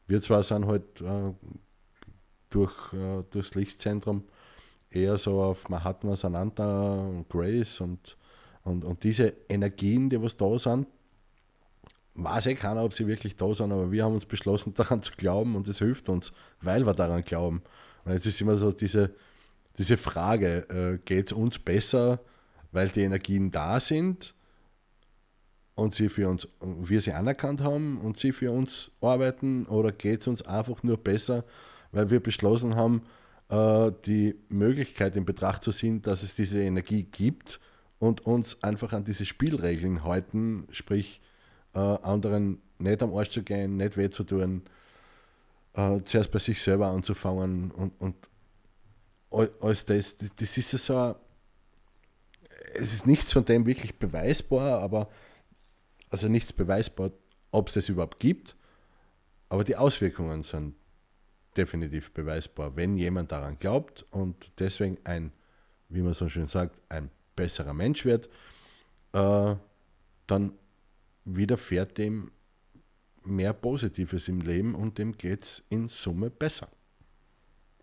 Wir 0.08 0.22
zwar 0.22 0.44
sind 0.44 0.68
halt 0.68 1.02
äh, 1.02 1.34
durch, 2.50 2.94
äh, 2.94 3.24
durchs 3.32 3.56
Lichtzentrum 3.56 4.24
eher 4.90 5.18
so 5.18 5.42
auf 5.42 5.68
Mahatma 5.70 6.16
Sananta 6.16 6.96
und 6.96 7.28
Grace 7.30 7.82
und, 7.82 8.18
und, 8.64 8.86
und 8.86 9.04
diese 9.04 9.34
Energien, 9.50 10.10
die 10.10 10.22
was 10.22 10.38
da 10.38 10.58
sind, 10.58 10.88
weiß 12.16 12.46
eh 12.48 12.56
keiner, 12.56 12.84
ob 12.84 12.94
sie 12.94 13.08
wirklich 13.08 13.36
da 13.36 13.54
sind, 13.54 13.72
aber 13.72 13.92
wir 13.92 14.04
haben 14.04 14.16
uns 14.16 14.26
beschlossen, 14.26 14.74
daran 14.76 15.02
zu 15.02 15.12
glauben 15.18 15.56
und 15.56 15.68
es 15.68 15.80
hilft 15.80 16.10
uns, 16.10 16.32
weil 16.62 16.86
wir 16.86 16.94
daran 16.94 17.24
glauben. 17.24 17.62
Und 18.06 18.14
jetzt 18.14 18.26
ist 18.26 18.40
immer 18.42 18.56
so 18.56 18.72
diese, 18.72 19.14
diese 19.78 19.98
Frage, 19.98 20.70
äh, 20.70 21.00
geht 21.04 21.28
es 21.28 21.34
uns 21.34 21.60
besser, 21.60 22.20
weil 22.72 22.90
die 22.90 23.02
Energien 23.02 23.52
da 23.52 23.80
sind 23.80 24.34
und 25.76 25.94
sie 25.94 26.10
für 26.10 26.30
uns, 26.30 26.48
wir 26.62 27.02
sie 27.02 27.12
anerkannt 27.12 27.62
haben 27.62 28.00
und 28.02 28.18
sie 28.18 28.32
für 28.32 28.52
uns 28.52 28.92
arbeiten 29.02 29.66
oder 29.68 29.92
geht 29.92 30.22
es 30.22 30.28
uns 30.28 30.42
einfach 30.42 30.84
nur 30.84 30.98
besser, 30.98 31.44
weil 31.92 32.10
wir 32.10 32.22
beschlossen 32.22 32.76
haben, 32.76 33.04
äh, 33.50 33.92
die 34.06 34.36
Möglichkeit 34.50 35.16
in 35.16 35.26
Betracht 35.26 35.64
zu 35.64 35.72
ziehen, 35.72 36.02
dass 36.02 36.24
es 36.24 36.36
diese 36.36 36.62
Energie 36.62 37.04
gibt 37.04 37.60
und 38.00 38.26
uns 38.26 38.62
einfach 38.64 38.94
an 38.94 39.04
diese 39.04 39.26
Spielregeln 39.26 40.04
halten, 40.04 40.68
sprich 40.72 41.22
äh, 41.74 41.80
anderen 41.80 42.62
nicht 42.80 43.04
am 43.04 43.14
Arsch 43.14 43.30
zu 43.30 43.44
gehen, 43.44 43.78
nicht 43.78 43.98
weh 43.98 44.10
zu 44.10 44.24
tun, 44.24 44.64
äh, 45.74 46.00
zuerst 46.06 46.32
bei 46.32 46.40
sich 46.40 46.62
selber 46.62 46.88
anzufangen 46.88 47.72
und, 47.72 47.94
und 48.00 48.16
alles 49.62 49.86
das, 49.86 50.16
das 50.18 50.58
ist 50.58 50.72
so, 50.72 51.16
es 52.74 52.94
ist 52.94 53.06
nichts 53.06 53.34
von 53.34 53.44
dem 53.44 53.66
wirklich 53.66 53.96
beweisbar, 53.96 54.82
aber 54.82 55.10
also 56.10 56.28
nichts 56.28 56.54
beweisbar, 56.54 57.12
ob 57.52 57.68
es 57.68 57.76
das 57.76 57.90
überhaupt 57.90 58.20
gibt, 58.20 58.56
aber 59.50 59.64
die 59.64 59.76
Auswirkungen 59.76 60.44
sind 60.44 60.76
definitiv 61.56 62.12
beweisbar, 62.12 62.76
wenn 62.76 62.96
jemand 62.96 63.32
daran 63.32 63.58
glaubt 63.60 64.06
und 64.12 64.52
deswegen 64.60 64.98
ein, 65.06 65.32
wie 65.90 66.02
man 66.02 66.14
so 66.14 66.28
schön 66.28 66.48
sagt, 66.48 66.76
ein 66.90 67.10
besserer 67.36 67.74
Mensch 67.74 68.06
wird, 68.06 68.30
äh, 69.14 69.56
dann 70.28 70.52
widerfährt 71.24 71.98
dem 71.98 72.32
mehr 73.24 73.54
Positives 73.54 74.28
im 74.28 74.42
Leben 74.42 74.76
und 74.76 74.98
dem 74.98 75.18
geht 75.18 75.44
es 75.44 75.64
in 75.70 75.88
Summe 75.88 76.30
besser. 76.30 76.68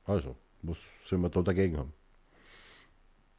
Also, 0.05 0.37
was 0.63 0.79
soll 1.05 1.19
man 1.19 1.31
da 1.31 1.43
dagegen 1.43 1.77
haben? 1.77 1.93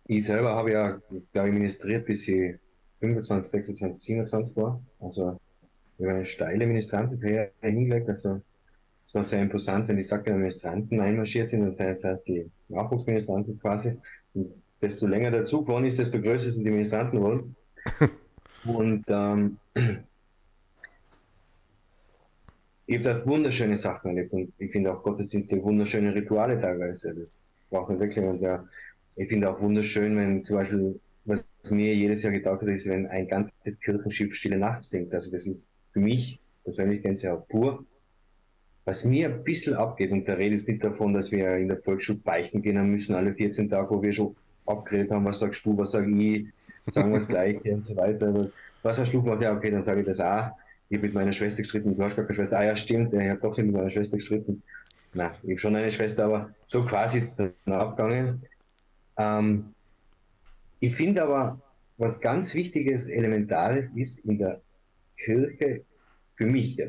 Ich 0.05 0.25
selber 0.25 0.53
habe 0.55 0.71
ja, 0.71 1.01
glaube 1.31 1.49
ich, 1.49 1.53
ministriert, 1.53 2.05
bis 2.05 2.27
ich 2.27 2.55
25, 3.03 3.51
26, 3.51 4.01
27 4.01 4.55
war. 4.55 4.81
Also 5.01 5.37
wir 5.97 6.07
haben 6.07 6.15
eine 6.15 6.25
steile 6.25 6.65
Ministrantenkarriere 6.65 7.51
hingelegt. 7.59 8.07
Also 8.07 8.41
es 9.05 9.13
war 9.13 9.23
sehr 9.23 9.41
imposant, 9.41 9.89
wenn 9.89 9.97
die 9.97 10.03
Sache 10.03 10.31
Ministranten 10.31 11.01
einmarschiert 11.01 11.49
sind, 11.49 11.61
dann 11.61 11.73
sind 11.73 12.03
es 12.03 12.23
die 12.23 12.49
Nachwuchsministranten 12.69 13.59
quasi. 13.59 13.97
Und 14.33 14.53
desto 14.81 15.05
länger 15.05 15.31
der 15.31 15.43
Zug 15.43 15.65
geworden 15.65 15.85
ist, 15.85 15.99
desto 15.99 16.21
größer 16.21 16.49
sind 16.49 16.63
die 16.63 16.71
Ministranten 16.71 17.19
geworden. 17.19 17.55
Und 18.65 19.03
ähm, 19.09 19.57
ich 22.85 22.97
habe 22.97 23.03
da 23.03 23.25
wunderschöne 23.25 23.75
Sachen 23.75 24.11
erlebt 24.11 24.31
und 24.31 24.53
ich 24.57 24.71
finde 24.71 24.93
auch 24.93 25.03
Gottesdienste 25.03 25.61
wunderschöne 25.61 26.15
Rituale 26.15 26.61
teilweise. 26.61 27.13
Das 27.13 27.53
braucht 27.69 27.99
wirklich. 27.99 28.23
Und 28.23 28.41
ja, 28.41 28.65
ich 29.17 29.27
finde 29.27 29.49
auch 29.49 29.59
wunderschön, 29.59 30.15
wenn 30.15 30.45
zum 30.45 30.55
Beispiel 30.55 30.97
mir 31.71 31.95
jedes 31.95 32.23
Jahr 32.23 32.33
getaugt 32.33 32.61
hat, 32.61 32.69
ist, 32.69 32.89
wenn 32.89 33.07
ein 33.07 33.27
ganzes 33.27 33.79
Kirchenschiff 33.79 34.35
Stille 34.35 34.57
Nacht 34.57 34.85
singt. 34.85 35.13
Also 35.13 35.31
das 35.31 35.47
ist 35.47 35.69
für 35.91 35.99
mich 35.99 36.39
persönlich 36.63 37.01
Gänsehaut 37.01 37.47
pur. 37.47 37.85
Was 38.85 39.05
mir 39.05 39.29
ein 39.29 39.43
bisschen 39.43 39.75
abgeht, 39.75 40.11
und 40.11 40.27
da 40.27 40.33
rede 40.33 40.55
ich 40.55 40.67
nicht 40.67 40.83
davon, 40.83 41.13
dass 41.13 41.31
wir 41.31 41.55
in 41.55 41.69
der 41.69 41.77
Volksschule 41.77 42.19
beichten 42.19 42.61
gehen 42.61 42.91
müssen, 42.91 43.15
alle 43.15 43.33
14 43.33 43.69
Tage, 43.69 43.89
wo 43.89 44.01
wir 44.01 44.11
schon 44.11 44.35
abgeredet 44.65 45.11
haben, 45.11 45.23
was 45.23 45.39
sagst 45.39 45.65
du, 45.65 45.77
was 45.77 45.91
sag 45.91 46.07
ich, 46.07 46.47
sagen 46.87 47.11
wir 47.11 47.19
das 47.19 47.27
Gleiche 47.29 47.73
und 47.73 47.85
so 47.85 47.95
weiter. 47.95 48.33
Was, 48.33 48.53
was 48.81 48.99
hast 48.99 49.13
du 49.13 49.23
gemacht? 49.23 49.41
Ja, 49.41 49.55
okay, 49.55 49.71
dann 49.71 49.85
sage 49.85 50.01
ich 50.01 50.05
das 50.05 50.19
auch. 50.19 50.51
Ich 50.89 50.97
habe 50.97 51.07
mit 51.07 51.15
meiner 51.15 51.31
Schwester 51.31 51.61
gestritten, 51.61 51.95
du 51.95 52.03
hast 52.03 52.15
gar 52.15 52.25
keine 52.25 52.35
Schwester. 52.35 52.59
Ah 52.59 52.65
ja, 52.65 52.75
stimmt, 52.75 53.13
ich 53.13 53.29
habe 53.29 53.39
doch 53.39 53.55
nicht 53.55 53.65
mit 53.65 53.75
meiner 53.75 53.89
Schwester 53.89 54.17
gestritten. 54.17 54.61
Nein, 55.13 55.31
ich 55.43 55.49
habe 55.49 55.59
schon 55.59 55.75
eine 55.75 55.91
Schwester, 55.91 56.25
aber 56.25 56.49
so 56.67 56.83
quasi 56.83 57.19
ist 57.19 57.39
es 57.39 57.53
dann 57.65 57.73
abgegangen. 57.75 58.41
Ähm, 59.17 59.73
ich 60.83 60.93
finde 60.95 61.23
aber, 61.23 61.61
was 61.97 62.19
ganz 62.19 62.53
Wichtiges, 62.53 63.07
Elementares 63.07 63.95
ist 63.95 64.25
in 64.25 64.37
der 64.37 64.61
Kirche 65.15 65.85
für 66.35 66.45
mich 66.45 66.75
ja, 66.75 66.87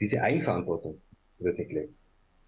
diese 0.00 0.22
Eigenverantwortung 0.22 1.00
wird 1.40 1.56
gelegt. 1.56 1.92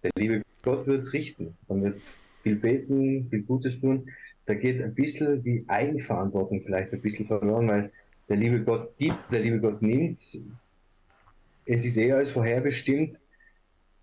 Der 0.03 0.11
liebe 0.15 0.41
Gott 0.61 0.87
wird 0.87 1.01
es 1.01 1.11
richten. 1.11 1.57
Man 1.67 1.83
wird 1.83 2.01
viel 2.43 2.55
beten, 2.55 3.27
viel 3.29 3.41
Gutes 3.41 3.77
tun. 3.81 4.09
Da 4.45 4.53
geht 4.53 4.81
ein 4.81 4.95
bisschen 4.95 5.43
die 5.43 5.65
Eigenverantwortung 5.67 6.61
vielleicht 6.61 6.93
ein 6.93 7.01
bisschen 7.01 7.25
verloren, 7.25 7.67
weil 7.67 7.91
der 8.29 8.37
liebe 8.37 8.63
Gott 8.63 8.97
gibt, 8.97 9.19
der 9.33 9.41
liebe 9.41 9.59
Gott 9.59 9.81
nimmt. 9.81 10.21
Es 11.65 11.83
ist 11.83 11.97
eher 11.97 12.15
als 12.15 12.31
vorherbestimmt. 12.31 13.19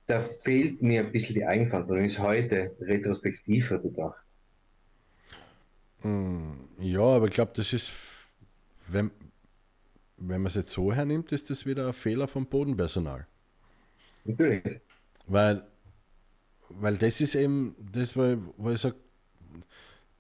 Da 0.09 0.21
fehlt 0.21 0.83
mir 0.83 1.07
ein 1.07 1.13
bisschen 1.13 1.37
die 1.37 1.47
Eigenverantwortung. 1.47 2.05
Ist 2.05 2.19
heute 2.19 2.77
retrospektiver 2.81 3.79
bedacht. 3.79 4.26
Ja, 6.79 7.01
aber 7.01 7.27
ich 7.27 7.35
glaube, 7.35 7.53
das 7.55 7.73
ist, 7.73 7.91
wenn, 8.89 9.11
wenn 10.17 10.41
man 10.43 10.47
es 10.49 10.55
jetzt 10.55 10.73
so 10.73 10.93
hernimmt, 10.93 11.33
ist 11.33 11.51
das 11.51 11.67
wieder 11.67 11.89
ein 11.89 11.93
Fehler 11.93 12.29
vom 12.29 12.47
Bodenpersonal. 12.47 13.27
Natürlich. 14.25 14.81
Weil, 15.27 15.67
weil 16.71 16.97
das 16.99 17.21
ist 17.21 17.35
eben 17.35 17.75
das, 17.93 18.17
wo 18.17 18.71
ich 18.71 18.81
sage, 18.81 18.97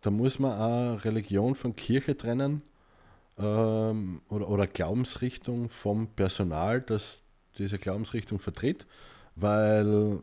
da 0.00 0.11
muss 0.11 0.38
man 0.38 0.59
auch 0.59 1.04
Religion 1.04 1.54
von 1.54 1.76
Kirche 1.76 2.16
trennen. 2.16 2.62
ähm, 3.38 4.23
oder, 4.28 4.49
oder 4.49 4.66
Glaubensrichtung 4.66 5.68
vom 5.68 6.09
Personal, 6.09 6.80
das 6.83 7.23
diese 7.59 7.78
Glaubensrichtung 7.78 8.38
vertritt, 8.38 8.87
weil, 9.35 10.23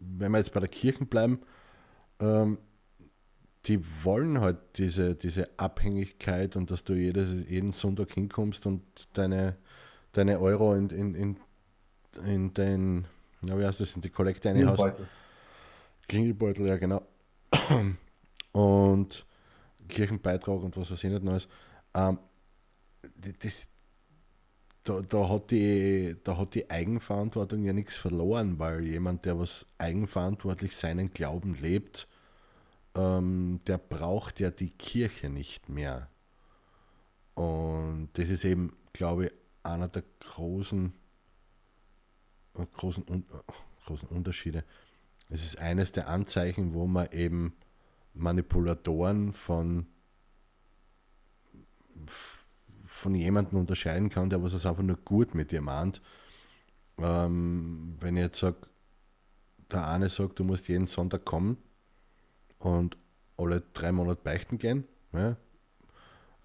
wenn 0.00 0.32
wir 0.32 0.38
jetzt 0.38 0.52
bei 0.52 0.60
der 0.60 0.68
Kirche 0.68 1.04
bleiben, 1.04 1.40
ähm, 2.20 2.58
die 3.66 4.04
wollen 4.04 4.40
halt 4.40 4.58
diese, 4.76 5.14
diese 5.14 5.48
Abhängigkeit 5.58 6.56
und 6.56 6.70
dass 6.70 6.84
du 6.84 6.94
jedes, 6.94 7.48
jeden 7.48 7.72
Sonntag 7.72 8.12
hinkommst 8.12 8.66
und 8.66 8.82
deine, 9.14 9.56
deine 10.12 10.38
Euro 10.40 10.74
in, 10.74 10.90
in, 10.90 11.14
in, 11.14 11.36
in 12.26 12.54
den, 12.54 13.06
ja, 13.42 13.58
wie 13.58 13.64
heißt 13.64 13.80
das, 13.80 13.94
in 13.94 14.02
die 14.02 14.10
Kollekte 14.10 14.50
eine 14.50 14.66
hast. 14.66 15.00
Klingelbeutel, 16.08 16.66
ja 16.66 16.76
genau. 16.76 17.02
Und 18.52 19.26
Kirchenbeitrag 19.88 20.62
und 20.62 20.76
was 20.76 20.90
weiß 20.90 21.02
ich 21.02 21.10
nicht 21.10 21.24
Neues. 21.24 21.48
Ähm, 21.94 22.18
das, 23.42 23.66
da, 24.82 25.00
da, 25.00 25.28
hat 25.30 25.50
die, 25.50 26.16
da 26.22 26.36
hat 26.36 26.54
die 26.54 26.68
Eigenverantwortung 26.70 27.64
ja 27.64 27.72
nichts 27.72 27.96
verloren, 27.96 28.58
weil 28.58 28.86
jemand, 28.86 29.24
der 29.24 29.38
was 29.38 29.66
eigenverantwortlich 29.78 30.76
seinen 30.76 31.10
Glauben 31.10 31.54
lebt, 31.54 32.06
ähm, 32.94 33.60
der 33.66 33.78
braucht 33.78 34.40
ja 34.40 34.50
die 34.50 34.70
Kirche 34.70 35.28
nicht 35.28 35.68
mehr. 35.68 36.08
Und 37.34 38.10
das 38.14 38.28
ist 38.28 38.44
eben, 38.44 38.76
glaube 38.92 39.26
ich, 39.26 39.32
einer 39.62 39.88
der 39.88 40.04
großen, 40.20 40.92
äh, 42.56 42.66
großen, 42.76 43.06
äh, 43.08 43.22
großen 43.86 44.08
Unterschiede. 44.08 44.64
Es 45.30 45.44
ist 45.44 45.58
eines 45.58 45.92
der 45.92 46.08
Anzeichen, 46.08 46.74
wo 46.74 46.86
man 46.86 47.10
eben 47.10 47.54
Manipulatoren 48.12 49.32
von, 49.32 49.86
von 52.84 53.14
jemandem 53.14 53.58
unterscheiden 53.58 54.10
kann, 54.10 54.30
der 54.30 54.42
was 54.42 54.66
einfach 54.66 54.82
nur 54.82 54.98
gut 54.98 55.34
mit 55.34 55.50
dir 55.50 55.62
meint. 55.62 56.00
Ähm, 56.98 57.96
wenn 57.98 58.16
ich 58.16 58.22
jetzt 58.22 58.38
sage, 58.38 58.58
der 59.72 59.88
eine 59.88 60.08
sagt, 60.08 60.38
du 60.38 60.44
musst 60.44 60.68
jeden 60.68 60.86
Sonntag 60.86 61.24
kommen, 61.24 61.56
und 62.64 62.96
alle 63.36 63.62
drei 63.72 63.92
Monate 63.92 64.20
beichten 64.22 64.58
gehen. 64.58 64.84
Ja? 65.12 65.36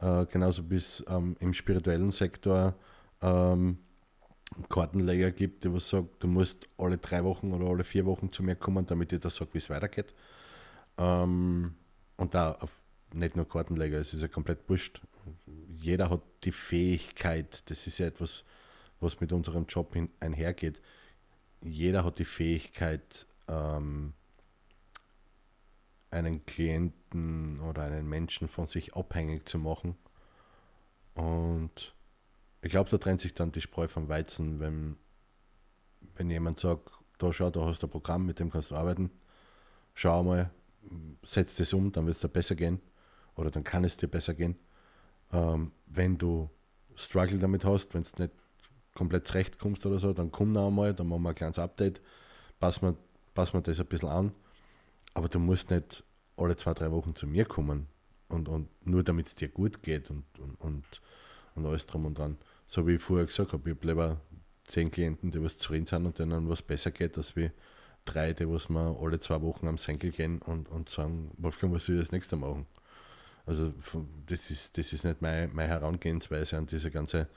Äh, 0.01 0.25
genauso 0.27 0.63
bis 0.63 1.03
ähm, 1.07 1.35
im 1.39 1.53
spirituellen 1.53 2.11
Sektor 2.11 2.75
ähm, 3.21 3.77
Kartenleger 4.67 5.31
gibt, 5.31 5.63
der 5.63 5.73
was 5.73 5.89
sagt, 5.89 6.23
du 6.23 6.27
musst 6.27 6.67
alle 6.77 6.97
drei 6.97 7.23
Wochen 7.23 7.53
oder 7.53 7.67
alle 7.67 7.83
vier 7.83 8.05
Wochen 8.05 8.31
zu 8.31 8.43
mir 8.43 8.55
kommen, 8.55 8.85
damit 8.85 9.13
ich 9.13 9.19
das 9.19 9.35
sage, 9.35 9.53
wie 9.53 9.59
es 9.59 9.69
weitergeht. 9.69 10.13
Ähm, 10.97 11.75
und 12.17 12.33
da 12.33 12.57
nicht 13.13 13.35
nur 13.35 13.47
Kartenleger, 13.47 13.99
es 13.99 14.13
ist 14.13 14.21
ja 14.21 14.27
komplett 14.27 14.67
wurscht. 14.67 15.01
Jeder 15.77 16.09
hat 16.09 16.21
die 16.43 16.51
Fähigkeit, 16.51 17.69
das 17.69 17.87
ist 17.87 17.99
ja 17.99 18.07
etwas, 18.07 18.43
was 18.99 19.19
mit 19.21 19.31
unserem 19.31 19.65
Job 19.67 19.95
einhergeht. 20.19 20.81
Jeder 21.61 22.03
hat 22.03 22.19
die 22.19 22.25
Fähigkeit, 22.25 23.27
ähm, 23.47 24.13
einen 26.11 26.45
Klienten 26.45 27.59
oder 27.59 27.83
einen 27.83 28.07
Menschen 28.07 28.47
von 28.47 28.67
sich 28.67 28.95
abhängig 28.95 29.47
zu 29.47 29.59
machen. 29.59 29.95
Und 31.15 31.93
ich 32.61 32.69
glaube, 32.69 32.89
da 32.89 32.97
trennt 32.97 33.21
sich 33.21 33.33
dann 33.33 33.51
die 33.51 33.61
Spreu 33.61 33.87
vom 33.87 34.09
Weizen, 34.09 34.59
wenn, 34.59 34.97
wenn 36.15 36.29
jemand 36.29 36.59
sagt, 36.59 36.89
da 37.17 37.31
schau, 37.33 37.49
da 37.49 37.65
hast 37.65 37.83
du 37.83 37.87
ein 37.87 37.91
Programm, 37.91 38.25
mit 38.25 38.39
dem 38.39 38.49
kannst 38.49 38.71
du 38.71 38.75
arbeiten, 38.75 39.11
schau 39.93 40.23
mal, 40.23 40.49
setz 41.23 41.55
das 41.55 41.73
um, 41.73 41.91
dann 41.91 42.05
wird 42.05 42.15
es 42.15 42.21
dir 42.21 42.29
besser 42.29 42.55
gehen 42.55 42.81
oder 43.35 43.51
dann 43.51 43.63
kann 43.63 43.83
es 43.83 43.97
dir 43.97 44.07
besser 44.07 44.33
gehen. 44.33 44.57
Ähm, 45.31 45.71
wenn 45.85 46.17
du 46.17 46.49
Struggle 46.95 47.39
damit 47.39 47.65
hast, 47.65 47.93
wenn 47.93 48.01
es 48.01 48.17
nicht 48.17 48.31
komplett 48.95 49.27
zurechtkommst 49.27 49.85
oder 49.85 49.99
so, 49.99 50.13
dann 50.13 50.31
komm 50.31 50.53
noch 50.53 50.67
einmal, 50.67 50.93
dann 50.93 51.07
machen 51.07 51.23
wir 51.23 51.29
ein 51.29 51.35
kleines 51.35 51.59
Update, 51.59 52.01
passen 52.59 52.87
wir, 52.87 52.95
passen 53.33 53.53
wir 53.53 53.61
das 53.61 53.79
ein 53.79 53.85
bisschen 53.85 54.09
an 54.09 54.31
aber 55.13 55.29
du 55.29 55.39
musst 55.39 55.69
nicht 55.69 56.03
alle 56.37 56.55
zwei, 56.55 56.73
drei 56.73 56.91
Wochen 56.91 57.15
zu 57.15 57.27
mir 57.27 57.45
kommen 57.45 57.87
und, 58.29 58.47
und 58.47 58.69
nur 58.85 59.03
damit 59.03 59.27
es 59.27 59.35
dir 59.35 59.49
gut 59.49 59.81
geht 59.81 60.09
und, 60.09 60.23
und, 60.39 60.55
und, 60.61 61.01
und 61.55 61.65
alles 61.65 61.85
drum 61.85 62.05
und 62.05 62.17
dran. 62.17 62.37
So 62.67 62.87
wie 62.87 62.95
ich 62.95 63.01
vorher 63.01 63.25
gesagt 63.25 63.53
habe, 63.53 63.69
ich 63.69 63.75
habe 63.75 63.87
lieber 63.87 64.21
zehn 64.63 64.91
Klienten, 64.91 65.31
die 65.31 65.41
was 65.43 65.57
zufrieden 65.57 65.85
sind 65.85 66.05
und 66.05 66.19
denen 66.19 66.47
was 66.47 66.61
besser 66.61 66.91
geht, 66.91 67.17
als 67.17 67.35
wie 67.35 67.51
drei, 68.05 68.33
die 68.33 68.47
was 68.47 68.69
wir 68.69 68.97
alle 69.01 69.19
zwei 69.19 69.41
Wochen 69.41 69.67
am 69.67 69.77
Senkel 69.77 70.11
gehen 70.11 70.41
und, 70.41 70.69
und 70.69 70.89
sagen, 70.89 71.31
Wolfgang, 71.37 71.73
was 71.73 71.85
soll 71.85 71.95
ich 71.95 72.01
das 72.01 72.11
nächste 72.11 72.35
machen? 72.35 72.65
Also 73.45 73.73
das 74.27 74.51
ist, 74.51 74.77
das 74.77 74.93
ist 74.93 75.03
nicht 75.03 75.21
meine, 75.21 75.47
meine 75.47 75.69
Herangehensweise 75.69 76.57
an 76.57 76.67
diese 76.67 76.91
ganze 76.91 77.27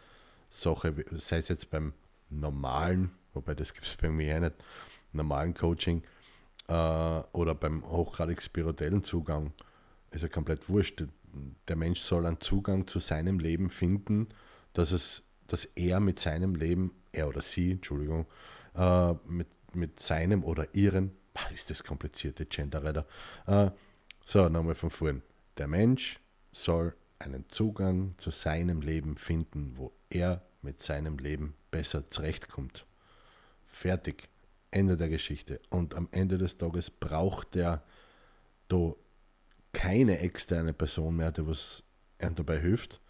Sache, 0.51 0.95
sei 1.13 1.39
es 1.39 1.49
jetzt 1.49 1.71
beim 1.71 1.95
normalen, 2.29 3.11
wobei 3.33 3.55
das 3.55 3.73
gibt 3.73 3.87
es 3.87 3.97
bei 3.97 4.11
mir 4.11 4.27
ja 4.27 4.41
nicht, 4.41 4.57
normalen 5.13 5.55
Coaching, 5.55 6.03
äh, 6.69 6.73
oder 7.33 7.55
beim 7.55 7.85
hochgradig 7.89 8.43
spirituellen 8.43 9.03
Zugang 9.03 9.53
ist 10.11 10.23
ja 10.23 10.29
komplett 10.29 10.69
wurscht. 10.69 11.05
Der 11.69 11.77
Mensch 11.77 12.01
soll 12.01 12.27
einen 12.27 12.41
Zugang 12.41 12.87
zu 12.87 12.99
seinem 12.99 13.39
Leben 13.39 13.71
finden, 13.71 14.29
dass, 14.73 14.93
es, 14.93 15.23
dass 15.47 15.65
er 15.65 16.01
mit 16.01 16.19
seinem 16.19 16.55
Leben, 16.55 16.93
er 17.13 17.29
oder 17.29 17.43
sie, 17.43 17.73
Entschuldigung, 17.73 18.27
äh, 18.75 19.15
mit, 19.27 19.49
mit 19.75 20.01
seinem 20.01 20.45
oder 20.45 20.75
ihren, 20.75 21.13
ist 21.55 21.71
das 21.71 21.83
komplizierte 21.83 22.47
Genderreiter, 22.47 23.07
äh, 23.47 23.71
so, 24.25 24.49
nochmal 24.49 24.75
von 24.75 24.91
vorn. 24.91 25.23
Der 25.59 25.67
Mensch 25.67 26.21
soll 26.53 26.95
einen 27.19 27.49
Zugang 27.49 28.15
zu 28.19 28.31
seinem 28.31 28.81
Leben 28.81 29.17
finden, 29.17 29.73
wo 29.77 29.93
er 30.11 30.43
mit 30.61 30.81
seinem 30.81 31.19
Leben 31.19 31.55
besser 31.71 32.09
zurechtkommt. 32.09 32.87
Fertig. 33.67 34.29
Ende 34.73 34.97
der 34.97 35.09
Geschichte. 35.09 35.61
Und 35.71 35.95
am 35.95 36.09
Ende 36.11 36.39
des 36.39 36.59
Tages 36.59 36.91
braucht 36.91 37.55
er 37.55 37.85
da 38.69 38.95
keine 39.73 40.19
externe 40.19 40.73
Person 40.73 41.17
mehr, 41.17 41.31
die 41.31 41.47
was 41.47 41.83
ihm 42.21 42.35
dabei 42.35 42.59
hilft. 42.59 43.01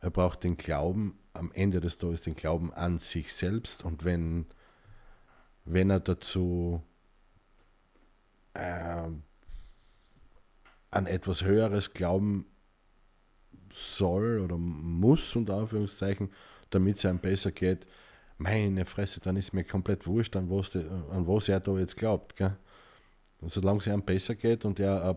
Er 0.00 0.10
braucht 0.10 0.44
den 0.44 0.56
Glauben, 0.56 1.18
am 1.32 1.50
Ende 1.52 1.80
des 1.80 1.98
Tages 1.98 2.22
den 2.22 2.36
Glauben 2.36 2.72
an 2.72 2.98
sich 2.98 3.32
selbst. 3.32 3.84
Und 3.84 4.04
wenn, 4.04 4.46
wenn 5.64 5.90
er 5.90 6.00
dazu 6.00 6.82
äh, 8.54 9.08
an 10.90 11.06
etwas 11.06 11.42
Höheres 11.42 11.92
glauben 11.94 12.46
soll 13.72 14.40
oder 14.40 14.56
muss, 14.56 15.34
unter 15.36 15.54
Anführungszeichen, 15.54 16.30
damit 16.70 16.96
es 16.96 17.04
einem 17.04 17.18
besser 17.18 17.52
geht, 17.52 17.86
meine 18.38 18.86
Fresse, 18.86 19.20
dann 19.20 19.36
ist 19.36 19.52
mir 19.52 19.64
komplett 19.64 20.06
wurscht, 20.06 20.36
an 20.36 20.48
was, 20.48 20.70
die, 20.70 20.78
an 20.78 21.26
was 21.26 21.48
er 21.48 21.60
da 21.60 21.76
jetzt 21.76 21.96
glaubt. 21.96 22.36
Gell? 22.36 22.56
Und 23.40 23.50
solange 23.50 23.80
es 23.80 23.86
ihm 23.86 24.02
besser 24.02 24.34
geht 24.34 24.64
und 24.64 24.80
er 24.80 25.04
ein 25.04 25.16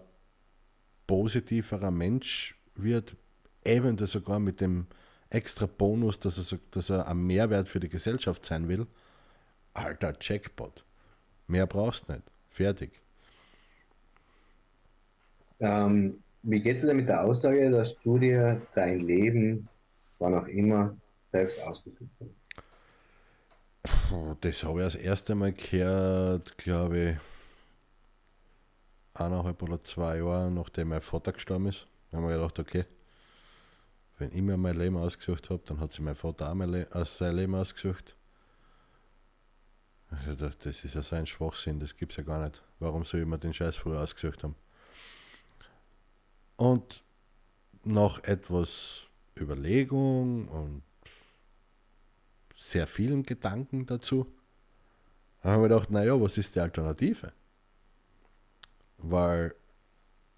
positiverer 1.07 1.91
Mensch 1.91 2.55
wird, 2.75 3.15
eventuell 3.63 4.07
sogar 4.07 4.39
mit 4.39 4.59
dem 4.61 4.87
extra 5.29 5.65
Bonus, 5.65 6.19
dass 6.19 6.51
er, 6.51 6.59
dass 6.71 6.89
er 6.89 7.07
ein 7.07 7.25
Mehrwert 7.25 7.69
für 7.69 7.79
die 7.79 7.89
Gesellschaft 7.89 8.43
sein 8.43 8.67
will, 8.67 8.85
alter 9.73 10.13
Jackpot. 10.19 10.83
Mehr 11.47 11.67
brauchst 11.67 12.07
du 12.07 12.13
nicht. 12.13 12.23
Fertig. 12.49 12.91
Ähm, 15.59 16.21
wie 16.43 16.59
geht 16.59 16.75
es 16.75 16.81
dir 16.81 16.93
mit 16.93 17.07
der 17.07 17.23
Aussage, 17.23 17.69
dass 17.69 17.97
du 17.99 18.17
dir 18.17 18.61
dein 18.73 19.01
Leben, 19.01 19.69
wann 20.19 20.33
auch 20.33 20.47
immer, 20.47 20.95
selbst 21.21 21.61
ausgesucht 21.61 22.09
hast? 22.19 22.40
Das 24.41 24.63
habe 24.63 24.79
ich 24.79 24.93
das 24.93 24.95
erste 24.95 25.35
Mal 25.35 25.53
gehört, 25.53 26.57
glaube 26.57 26.99
ich, 26.99 27.17
eineinhalb 29.13 29.61
oder 29.63 29.83
zwei 29.83 30.17
Jahre, 30.17 30.51
nachdem 30.51 30.89
mein 30.89 31.01
Vater 31.01 31.31
gestorben 31.31 31.67
ist. 31.67 31.87
Da 32.09 32.17
haben 32.17 32.27
wir 32.27 32.35
gedacht, 32.35 32.59
okay, 32.59 32.85
wenn 34.17 34.31
ich 34.31 34.41
mir 34.41 34.57
mein 34.57 34.77
Leben 34.77 34.97
ausgesucht 34.97 35.49
habe, 35.49 35.63
dann 35.65 35.79
hat 35.79 35.91
sich 35.91 36.01
mein 36.01 36.15
Vater 36.15 36.49
auch 36.49 36.53
mein 36.53 36.69
Le 36.69 36.89
äh, 36.91 37.05
sein 37.05 37.35
Leben 37.35 37.55
ausgesucht. 37.55 38.15
Ich 40.29 40.37
das 40.37 40.83
ist 40.83 40.93
ja 40.93 41.01
sein 41.01 41.25
Schwachsinn, 41.25 41.79
das 41.79 41.95
gibt 41.95 42.11
es 42.11 42.17
ja 42.17 42.23
gar 42.23 42.43
nicht. 42.45 42.61
Warum 42.79 43.03
soll 43.05 43.21
ich 43.21 43.25
mir 43.25 43.39
den 43.39 43.53
Scheiß 43.53 43.77
früher 43.77 44.01
ausgesucht 44.01 44.43
haben? 44.43 44.55
Und 46.57 47.03
nach 47.83 48.23
etwas 48.25 49.07
Überlegung 49.35 50.47
und 50.49 50.83
sehr 52.61 52.85
vielen 52.85 53.23
Gedanken 53.23 53.87
dazu. 53.87 54.31
Da 55.41 55.49
haben 55.49 55.63
wir 55.63 55.69
gedacht, 55.69 55.89
naja, 55.89 56.21
was 56.21 56.37
ist 56.37 56.55
die 56.55 56.59
Alternative? 56.59 57.33
Weil, 58.99 59.55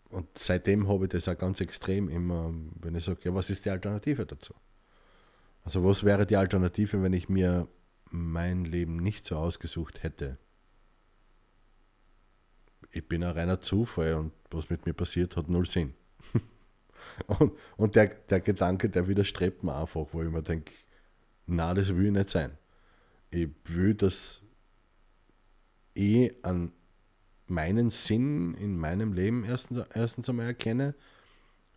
und 0.10 0.38
seitdem 0.38 0.88
habe 0.88 1.06
ich 1.06 1.12
das 1.12 1.28
auch 1.28 1.38
ganz 1.38 1.60
extrem 1.60 2.08
immer, 2.08 2.54
wenn 2.80 2.96
ich 2.96 3.04
sage, 3.04 3.20
ja, 3.24 3.36
was 3.36 3.50
ist 3.50 3.66
die 3.66 3.70
Alternative 3.70 4.26
dazu? 4.26 4.54
Also 5.66 5.84
was 5.84 6.04
wäre 6.04 6.26
die 6.26 6.38
Alternative, 6.38 7.04
wenn 7.04 7.14
ich 7.14 7.28
mir 7.28 7.68
mein 8.10 8.64
Leben 8.64 8.98
nicht 8.98 9.26
so 9.26 9.36
ausgesucht 9.36 10.02
hätte? 10.02 10.38
Ich 12.92 13.06
bin 13.08 13.24
ein 13.24 13.32
reiner 13.32 13.60
Zufall 13.60 14.14
und 14.14 14.32
was 14.50 14.70
mit 14.70 14.86
mir 14.86 14.94
passiert, 14.94 15.36
hat 15.36 15.50
null 15.50 15.66
Sinn. 15.66 15.94
Und, 17.28 17.52
und 17.76 17.96
der, 17.96 18.08
der 18.08 18.40
Gedanke, 18.40 18.90
der 18.90 19.08
widerstrebt 19.08 19.62
mir 19.62 19.76
einfach, 19.76 20.06
wo 20.14 20.24
ich 20.24 20.30
mir 20.30 20.42
denke, 20.42 20.72
na, 21.46 21.74
das 21.74 21.90
will 21.90 22.06
ich 22.06 22.12
nicht 22.12 22.30
sein. 22.30 22.58
Ich 23.30 23.50
will, 23.66 23.94
dass 23.94 24.42
ich 25.94 26.34
an 26.44 26.72
meinen 27.48 27.90
Sinn 27.90 28.54
in 28.56 28.78
meinem 28.78 29.14
Leben 29.14 29.44
erstens, 29.44 29.86
erstens 29.94 30.30
einmal 30.30 30.48
erkenne. 30.48 30.96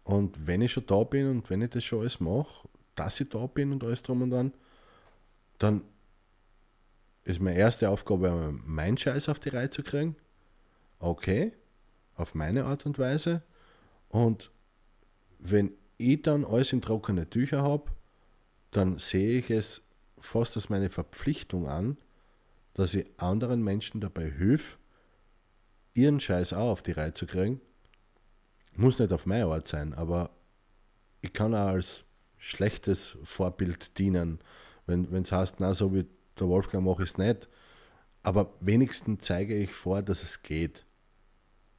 Und 0.05 0.47
wenn 0.47 0.63
ich 0.63 0.73
schon 0.73 0.87
da 0.87 1.03
bin 1.05 1.29
und 1.31 1.51
wenn 1.51 1.63
ich 1.63 1.71
das 1.71 1.85
schon 1.85 2.01
alles 2.01 2.21
mache, 2.21 2.69
dass 2.95 3.21
ich 3.21 3.29
da 3.29 3.47
bin 3.47 3.73
und 3.73 3.83
alles 3.83 4.03
drum 4.03 4.23
und 4.23 4.31
dran, 4.31 4.53
dann 5.59 5.83
ist 7.25 7.41
meine 7.41 7.59
erste 7.59 7.91
Aufgabe, 7.91 8.55
meinen 8.65 8.97
Scheiß 8.97 9.29
auf 9.29 9.41
die 9.41 9.49
Reihe 9.49 9.71
zu 9.71 9.83
kriegen. 9.83 10.15
Okay, 11.01 11.53
auf 12.15 12.35
meine 12.35 12.65
Art 12.65 12.87
und 12.87 12.99
Weise. 12.99 13.43
Und 14.09 14.51
wenn 15.39 15.73
ich 15.99 16.23
dann 16.23 16.45
alles 16.45 16.73
in 16.73 16.81
trockene 16.81 17.29
Tücher 17.29 17.63
habe, 17.63 17.91
dann 18.71 18.99
sehe 18.99 19.39
ich 19.39 19.51
es 19.51 19.83
fast 20.19 20.57
als 20.57 20.69
meine 20.69 20.91
Verpflichtung 20.91 21.67
an, 21.67 21.97
dass 22.75 22.95
ich 22.95 23.07
anderen 23.17 23.63
Menschen 23.63 24.01
dabei 24.01 24.31
hilf, 24.31 24.79
ihren 25.95 26.21
Scheiß 26.21 26.53
auch 26.53 26.73
auf 26.73 26.83
die 26.83 26.93
Reihe 26.93 27.13
zu 27.13 27.27
kriegen. 27.27 27.61
Muss 28.75 28.99
nicht 28.99 29.13
auf 29.13 29.25
meine 29.25 29.47
Art 29.47 29.67
sein, 29.67 29.95
aber 29.95 30.31
ich 31.23 31.33
kann 31.33 31.55
auch 31.55 31.69
als 31.69 32.05
schlechtes 32.39 33.17
Vorbild 33.25 33.99
dienen, 33.99 34.41
wenn 34.87 35.07
es 35.13 35.33
heißt, 35.33 35.57
na, 35.59 35.75
so 35.75 35.95
wie 35.95 36.07
der 36.39 36.49
Wolfgang 36.49 36.85
mache 36.85 37.03
ich 37.03 37.11
es 37.11 37.19
nicht. 37.19 37.49
Aber 38.23 38.53
wenigstens 38.61 39.25
zeige 39.25 39.57
ich 39.57 39.73
vor, 39.73 40.03
dass 40.03 40.23
es 40.23 40.43
geht. 40.43 40.85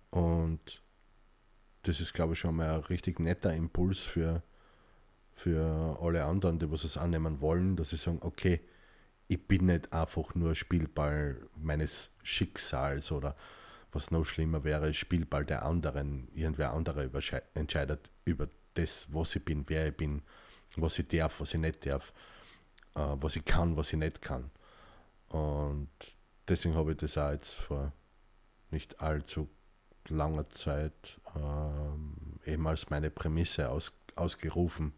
Und 0.10 0.82
das 1.84 2.00
ist, 2.00 2.14
glaube 2.14 2.34
ich, 2.34 2.40
schon 2.40 2.56
mal 2.56 2.70
ein 2.70 2.80
richtig 2.82 3.20
netter 3.20 3.54
Impuls 3.54 4.00
für, 4.00 4.42
für 5.38 6.00
alle 6.02 6.26
anderen, 6.26 6.58
die 6.58 6.70
was 6.72 6.84
es 6.84 6.98
annehmen 6.98 7.42
wollen, 7.42 7.76
dass 7.76 7.92
sie 7.92 7.96
sagen, 7.96 8.18
okay, 8.22 8.60
ich 9.28 9.48
bin 9.48 9.68
nicht 9.68 9.94
einfach 9.94 10.34
nur 10.34 10.56
Spielball 10.56 11.38
meines 11.56 12.10
Schicksals 12.24 13.12
oder 13.12 13.36
was 13.92 14.10
noch 14.10 14.26
schlimmer 14.26 14.64
wäre, 14.64 14.94
Spielball 14.96 15.46
der 15.46 15.64
anderen. 15.64 16.28
Irgendwer 16.34 16.74
anderer 16.74 17.08
entscheidet 17.54 18.10
über 18.26 18.48
das, 18.74 19.08
was 19.12 19.36
ich 19.36 19.46
bin, 19.46 19.64
wer 19.68 19.90
ich 19.90 19.96
bin, 19.96 20.24
was 20.76 20.98
ich 20.98 21.08
darf, 21.08 21.40
was 21.40 21.54
ich 21.54 21.60
nicht 21.60 21.86
darf, 21.86 22.14
äh, 22.96 23.16
was 23.22 23.36
ich 23.36 23.46
kann, 23.46 23.78
was 23.78 23.94
ich 23.94 24.00
nicht 24.00 24.22
kann. 24.22 24.50
Und 25.30 25.90
deswegen 26.48 26.76
habe 26.76 26.92
ich 26.94 26.98
das 26.98 27.18
auch 27.18 27.32
jetzt 27.32 27.54
vor 27.54 27.94
nicht 28.72 29.02
allzu 29.02 29.48
langer 30.10 30.50
Zeit 30.50 31.20
ähm, 31.36 32.40
eben 32.44 32.66
als 32.68 32.90
meine 32.90 33.12
Prämisse 33.12 33.70
aus, 33.70 33.94
ausgerufen. 34.16 34.94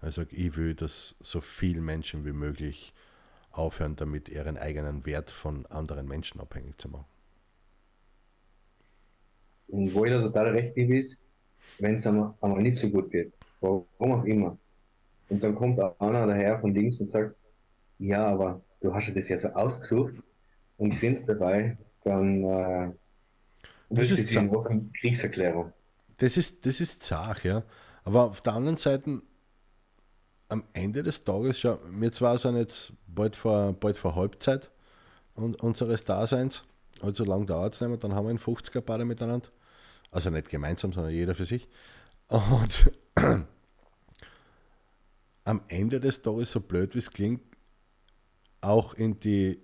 Also 0.00 0.22
ich 0.30 0.56
will, 0.56 0.74
dass 0.74 1.14
so 1.20 1.40
viele 1.40 1.80
Menschen 1.80 2.24
wie 2.24 2.32
möglich 2.32 2.94
aufhören, 3.50 3.96
damit 3.96 4.28
ihren 4.28 4.56
eigenen 4.56 5.04
Wert 5.04 5.30
von 5.30 5.66
anderen 5.66 6.08
Menschen 6.08 6.40
abhängig 6.40 6.80
zu 6.80 6.88
machen. 6.88 7.06
Und 9.68 9.94
wo 9.94 10.04
ich 10.04 10.10
da 10.10 10.20
total 10.20 10.48
recht 10.48 10.74
gebe, 10.74 10.96
ist, 10.96 11.22
wenn 11.78 11.94
es 11.94 12.06
einmal, 12.06 12.34
einmal 12.40 12.62
nicht 12.62 12.78
so 12.78 12.88
gut 12.90 13.10
geht, 13.10 13.32
warum 13.60 13.86
auch 14.00 14.24
immer. 14.24 14.58
Und 15.28 15.42
dann 15.42 15.54
kommt 15.54 15.78
einer 15.78 16.26
daher 16.26 16.58
von 16.58 16.74
links 16.74 17.00
und 17.00 17.10
sagt, 17.10 17.36
ja, 17.98 18.26
aber 18.26 18.60
du 18.80 18.92
hast 18.92 19.14
das 19.14 19.28
ja 19.28 19.36
so 19.36 19.48
ausgesucht 19.48 20.14
und 20.78 20.94
findest 20.94 21.28
dabei, 21.28 21.76
dann 22.02 22.42
äh, 22.44 22.90
das 23.90 24.10
ist 24.10 24.36
eine 24.36 24.50
Woche 24.50 24.80
Kriegserklärung. 25.00 25.72
Das 26.18 26.36
ist, 26.36 26.64
das 26.64 26.80
ist 26.80 27.02
zart, 27.02 27.44
ja. 27.44 27.64
Aber 28.04 28.24
auf 28.30 28.40
der 28.40 28.54
anderen 28.54 28.76
Seite, 28.76 29.22
am 30.50 30.64
Ende 30.72 31.02
des 31.02 31.24
Tages, 31.24 31.60
schau, 31.60 31.78
wir 31.90 32.12
zwar 32.12 32.36
sind 32.38 32.56
jetzt 32.56 32.92
bald 33.06 33.36
vor, 33.36 33.72
bald 33.72 33.96
vor 33.96 34.16
Halbzeit 34.16 34.70
und, 35.34 35.60
unseres 35.62 36.04
Daseins, 36.04 36.62
also 37.00 37.24
lang 37.24 37.46
dauert 37.46 37.74
es 37.74 37.80
nicht 37.80 37.88
mehr, 37.88 37.98
dann 37.98 38.14
haben 38.14 38.26
wir 38.26 38.30
einen 38.30 38.38
50er 38.38 38.80
Paare 38.80 39.04
miteinander. 39.04 39.48
Also 40.10 40.28
nicht 40.30 40.50
gemeinsam, 40.50 40.92
sondern 40.92 41.12
jeder 41.12 41.36
für 41.36 41.46
sich. 41.46 41.68
Und 42.28 42.92
am 45.44 45.62
Ende 45.68 46.00
des 46.00 46.20
Tages, 46.20 46.50
so 46.50 46.60
blöd 46.60 46.94
wie 46.94 46.98
es 46.98 47.10
klingt, 47.10 47.42
auch 48.60 48.94
in 48.94 49.20
die 49.20 49.60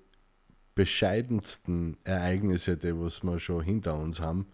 bescheidensten 0.76 1.96
Ereignisse, 2.04 2.76
die 2.76 2.96
was 2.98 3.24
wir 3.24 3.40
schon 3.40 3.62
hinter 3.62 3.98
uns 3.98 4.20
haben, 4.20 4.46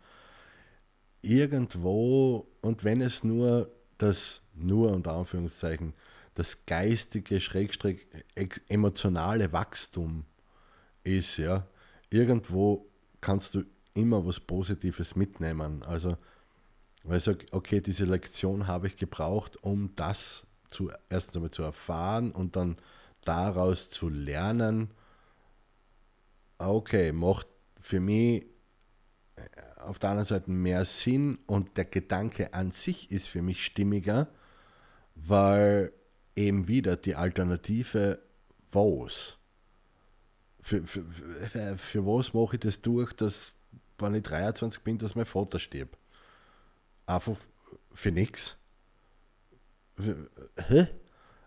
irgendwo, 1.21 2.47
und 2.63 2.85
wenn 2.85 3.03
es 3.03 3.23
nur 3.23 3.71
das, 3.99 4.41
nur 4.55 4.93
unter 4.93 5.13
Anführungszeichen, 5.13 5.93
das 6.35 6.65
geistige, 6.67 7.41
schrägstrich 7.41 8.07
emotionale 8.69 9.53
Wachstum 9.53 10.25
ist, 11.05 11.37
ja, 11.37 11.67
irgendwo 12.11 12.87
kannst 13.21 13.55
du 13.55 13.65
immer 13.95 14.25
was 14.27 14.41
Positives 14.41 15.15
mitnehmen. 15.17 15.83
Also, 15.83 16.17
weil 17.05 17.19
ich 17.19 17.25
sage, 17.25 17.47
okay, 17.51 17.81
diese 17.81 18.05
Lektion 18.05 18.67
habe 18.67 18.87
ich 18.87 18.97
gebraucht, 18.97 19.63
um 19.63 19.95
das 19.97 20.45
zu, 20.71 20.91
erstens 21.11 21.37
einmal 21.37 21.51
zu 21.51 21.63
erfahren 21.63 22.33
und 22.33 22.57
dann 22.57 22.77
daraus 23.25 23.91
zu 23.91 24.09
lernen 24.09 24.91
okay, 26.69 27.13
macht 27.13 27.47
für 27.81 28.01
mich 28.01 28.45
äh, 29.37 29.41
auf 29.81 29.99
der 29.99 30.11
anderen 30.11 30.29
Seite 30.29 30.51
mehr 30.51 30.85
Sinn 30.85 31.39
und 31.47 31.77
der 31.77 31.85
Gedanke 31.85 32.55
an 32.55 32.71
sich 32.71 33.11
ist 33.11 33.29
für 33.29 33.43
mich 33.43 33.65
stimmiger, 33.65 34.29
weil 35.15 35.93
eben 36.37 36.69
wieder 36.69 36.97
die 36.97 37.15
Alternative 37.15 38.19
was. 38.71 39.39
Für, 40.61 40.87
für, 40.87 41.05
für, 41.77 42.07
was 42.07 42.35
mache 42.35 42.57
ich 42.57 42.61
das 42.61 42.81
durch, 42.81 43.13
dass, 43.13 43.53
wenn 43.99 44.15
ich 44.15 44.23
23 44.23 44.83
bin, 44.83 44.99
dass 44.99 45.15
mein 45.15 45.27
Vater 45.27 45.59
stirbt? 45.59 45.99
Einfach 47.07 47.37
für 47.93 48.13
nichts. 48.13 48.57
Hä? 50.69 50.89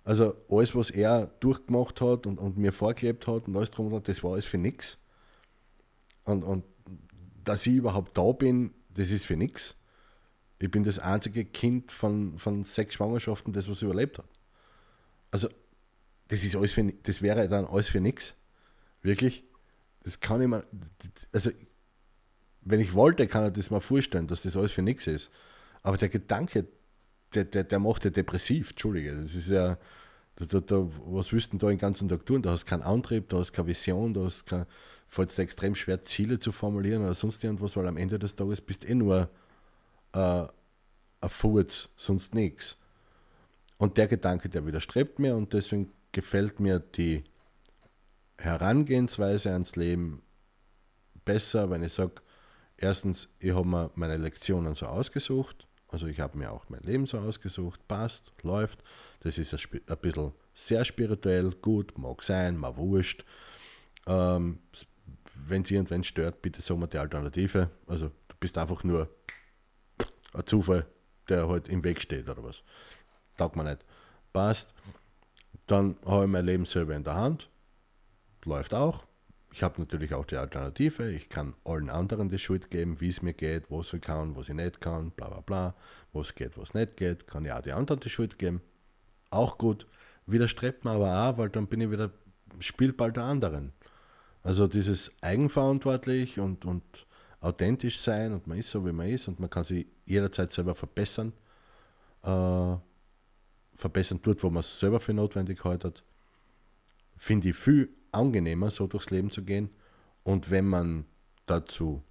Also 0.03 0.35
alles, 0.49 0.75
was 0.75 0.91
er 0.91 1.27
durchgemacht 1.39 1.99
hat 1.99 2.27
und, 2.27 2.37
und 2.37 2.57
mir 2.57 2.71
vorgelebt 2.71 3.25
hat 3.25 3.47
und 3.47 3.57
alles 3.57 3.71
drum 3.71 4.03
das 4.03 4.23
war 4.23 4.33
alles 4.33 4.45
für 4.45 4.59
nichts. 4.59 4.99
Und, 6.25 6.43
und 6.43 6.63
dass 7.43 7.65
ich 7.65 7.75
überhaupt 7.75 8.17
da 8.17 8.31
bin, 8.31 8.73
das 8.89 9.09
ist 9.09 9.25
für 9.25 9.35
nichts. 9.35 9.75
Ich 10.59 10.69
bin 10.69 10.83
das 10.83 10.99
einzige 10.99 11.43
Kind 11.43 11.91
von, 11.91 12.37
von 12.37 12.63
sechs 12.63 12.95
Schwangerschaften, 12.95 13.51
das 13.51 13.69
was 13.69 13.81
überlebt 13.81 14.19
hat. 14.19 14.25
Also, 15.35 15.49
das 16.29 16.45
ist 16.45 16.55
alles 16.55 16.71
für, 16.71 16.85
das 17.03 17.21
wäre 17.21 17.49
dann 17.49 17.65
alles 17.65 17.89
für 17.89 17.99
nichts. 17.99 18.35
Wirklich. 19.01 19.43
Das 20.01 20.21
kann 20.21 20.41
ich 20.41 20.47
mir, 20.47 20.63
also, 21.33 21.51
wenn 22.61 22.79
ich 22.79 22.93
wollte, 22.93 23.27
kann 23.27 23.45
ich 23.47 23.51
das 23.51 23.69
mir 23.69 23.81
vorstellen, 23.81 24.27
dass 24.27 24.43
das 24.43 24.55
alles 24.55 24.71
für 24.71 24.81
nichts 24.81 25.07
ist. 25.07 25.29
Aber 25.83 25.97
der 25.97 26.07
Gedanke, 26.07 26.67
der, 27.33 27.43
der, 27.43 27.65
der 27.65 27.79
macht 27.79 28.05
ja 28.05 28.11
depressiv, 28.11 28.69
Entschuldige. 28.69 29.13
Das 29.13 29.35
ist 29.35 29.49
ja, 29.49 29.77
da, 30.37 30.45
da, 30.45 30.61
da, 30.61 30.89
was 31.05 31.33
willst 31.33 31.51
du 31.51 31.57
da 31.57 31.67
den 31.67 31.79
ganzen 31.79 32.07
Tag 32.07 32.25
tun? 32.25 32.41
Da 32.41 32.51
hast 32.51 32.65
keinen 32.65 32.83
Antrieb, 32.83 33.27
da 33.27 33.39
hast 33.39 33.51
keine 33.51 33.67
Vision, 33.67 34.13
da 34.13 34.21
hast 34.21 34.45
kein, 34.45 34.65
fällt 35.09 35.31
es 35.31 35.37
extrem 35.37 35.75
schwer, 35.75 36.01
Ziele 36.01 36.39
zu 36.39 36.53
formulieren 36.53 37.03
oder 37.03 37.13
sonst 37.13 37.43
irgendwas, 37.43 37.75
weil 37.75 37.89
am 37.89 37.97
Ende 37.97 38.19
des 38.19 38.37
Tages 38.37 38.61
bist 38.61 38.83
du 38.83 38.87
eh 38.87 38.95
nur 38.95 39.29
äh, 40.13 40.45
ein 41.19 41.29
Furz, 41.29 41.89
sonst 41.97 42.33
nichts. 42.33 42.77
Und 43.77 43.97
der 43.97 44.07
Gedanke, 44.07 44.49
der 44.49 44.65
widerstrebt 44.65 45.19
mir 45.19 45.35
und 45.35 45.53
deswegen 45.53 45.91
gefällt 46.11 46.59
mir 46.59 46.79
die 46.79 47.23
Herangehensweise 48.37 49.51
ans 49.51 49.75
Leben 49.75 50.21
besser, 51.25 51.69
wenn 51.69 51.83
ich 51.83 51.93
sage, 51.93 52.13
erstens, 52.77 53.27
ich 53.39 53.53
habe 53.53 53.67
mir 53.67 53.91
meine 53.95 54.17
Lektionen 54.17 54.75
so 54.75 54.85
ausgesucht, 54.85 55.67
also 55.87 56.07
ich 56.07 56.19
habe 56.19 56.37
mir 56.37 56.51
auch 56.51 56.65
mein 56.69 56.81
Leben 56.81 57.07
so 57.07 57.17
ausgesucht, 57.17 57.87
passt, 57.87 58.31
läuft. 58.41 58.83
Das 59.21 59.37
ist 59.37 59.53
ein, 59.53 59.97
bisschen 60.01 60.33
sehr 60.53 60.83
spirituell, 60.83 61.51
gut, 61.61 61.97
mag 61.97 62.21
sein, 62.23 62.57
mal 62.57 62.75
wurscht. 62.75 63.23
Ähm, 64.07 64.59
wenn 65.47 65.61
es 65.61 65.71
irgendwann 65.71 66.03
stört, 66.03 66.41
bitte 66.41 66.61
sagen 66.61 66.81
wir 66.81 66.87
die 66.87 66.97
Alternative. 66.97 67.69
Also 67.87 68.07
du 68.27 68.35
bist 68.39 68.57
einfach 68.57 68.83
nur 68.83 69.09
ein 70.33 70.45
Zufall, 70.45 70.85
der 71.29 71.47
halt 71.47 71.69
im 71.69 71.83
Weg 71.83 72.01
steht 72.01 72.27
oder 72.27 72.43
was. 72.43 72.63
Taugt 73.37 73.55
mir 73.55 73.63
nicht. 73.63 73.85
Passt. 74.33 74.73
Dann 75.67 75.97
habe 76.05 76.25
ich 76.25 76.29
mein 76.29 76.45
Leben 76.45 76.65
selber 76.65 76.95
in 76.95 77.03
der 77.03 77.15
Hand. 77.15 77.49
Läuft 78.43 78.73
auch. 78.73 79.05
Ich 79.51 79.63
habe 79.63 79.79
natürlich 79.79 80.13
auch 80.13 80.25
die 80.25 80.37
Alternative. 80.37 81.09
Ich 81.09 81.29
kann 81.29 81.55
allen 81.63 81.89
anderen 81.89 82.29
die 82.29 82.39
Schuld 82.39 82.69
geben, 82.69 82.99
wie 82.99 83.09
es 83.09 83.21
mir 83.21 83.33
geht, 83.33 83.71
was 83.71 83.93
ich 83.93 84.01
kann, 84.01 84.35
was 84.35 84.49
ich 84.49 84.55
nicht 84.55 84.81
kann, 84.81 85.11
bla 85.11 85.29
bla 85.29 85.41
bla. 85.41 85.75
Was 86.13 86.35
geht, 86.35 86.57
was 86.57 86.73
nicht 86.73 86.97
geht. 86.97 87.27
Kann 87.27 87.45
ich 87.45 87.51
auch 87.51 87.61
die 87.61 87.71
anderen 87.71 88.01
die 88.01 88.09
Schuld 88.09 88.37
geben. 88.37 88.61
Auch 89.29 89.57
gut. 89.57 89.87
Widerstrebt 90.27 90.83
mir 90.83 90.91
aber 90.91 91.29
auch, 91.29 91.37
weil 91.37 91.49
dann 91.49 91.67
bin 91.67 91.81
ich 91.81 91.89
wieder 91.91 92.11
Spielball 92.59 93.11
der 93.11 93.23
anderen. 93.23 93.73
Also 94.43 94.67
dieses 94.67 95.11
eigenverantwortlich 95.21 96.39
und, 96.39 96.65
und 96.65 96.83
authentisch 97.39 97.99
sein 97.99 98.33
und 98.33 98.47
man 98.47 98.57
ist 98.59 98.71
so, 98.71 98.85
wie 98.85 98.91
man 98.91 99.07
ist 99.07 99.27
und 99.27 99.39
man 99.39 99.49
kann 99.49 99.63
sich 99.63 99.87
jederzeit 100.05 100.51
selber 100.51 100.75
verbessern. 100.75 101.33
äh, 102.23 102.75
verbessern 103.75 104.21
tut, 104.21 104.43
wo 104.43 104.49
man 104.49 104.61
es 104.61 104.79
selber 104.79 104.99
für 104.99 105.13
notwendig 105.13 105.63
haltet, 105.63 106.03
finde 107.17 107.49
ich 107.49 107.55
viel 107.55 107.89
angenehmer, 108.11 108.71
so 108.71 108.87
durchs 108.87 109.09
Leben 109.09 109.31
zu 109.31 109.43
gehen. 109.43 109.69
Und 110.23 110.49
wenn 110.49 110.65
man 110.65 111.05
dazu 111.45 112.03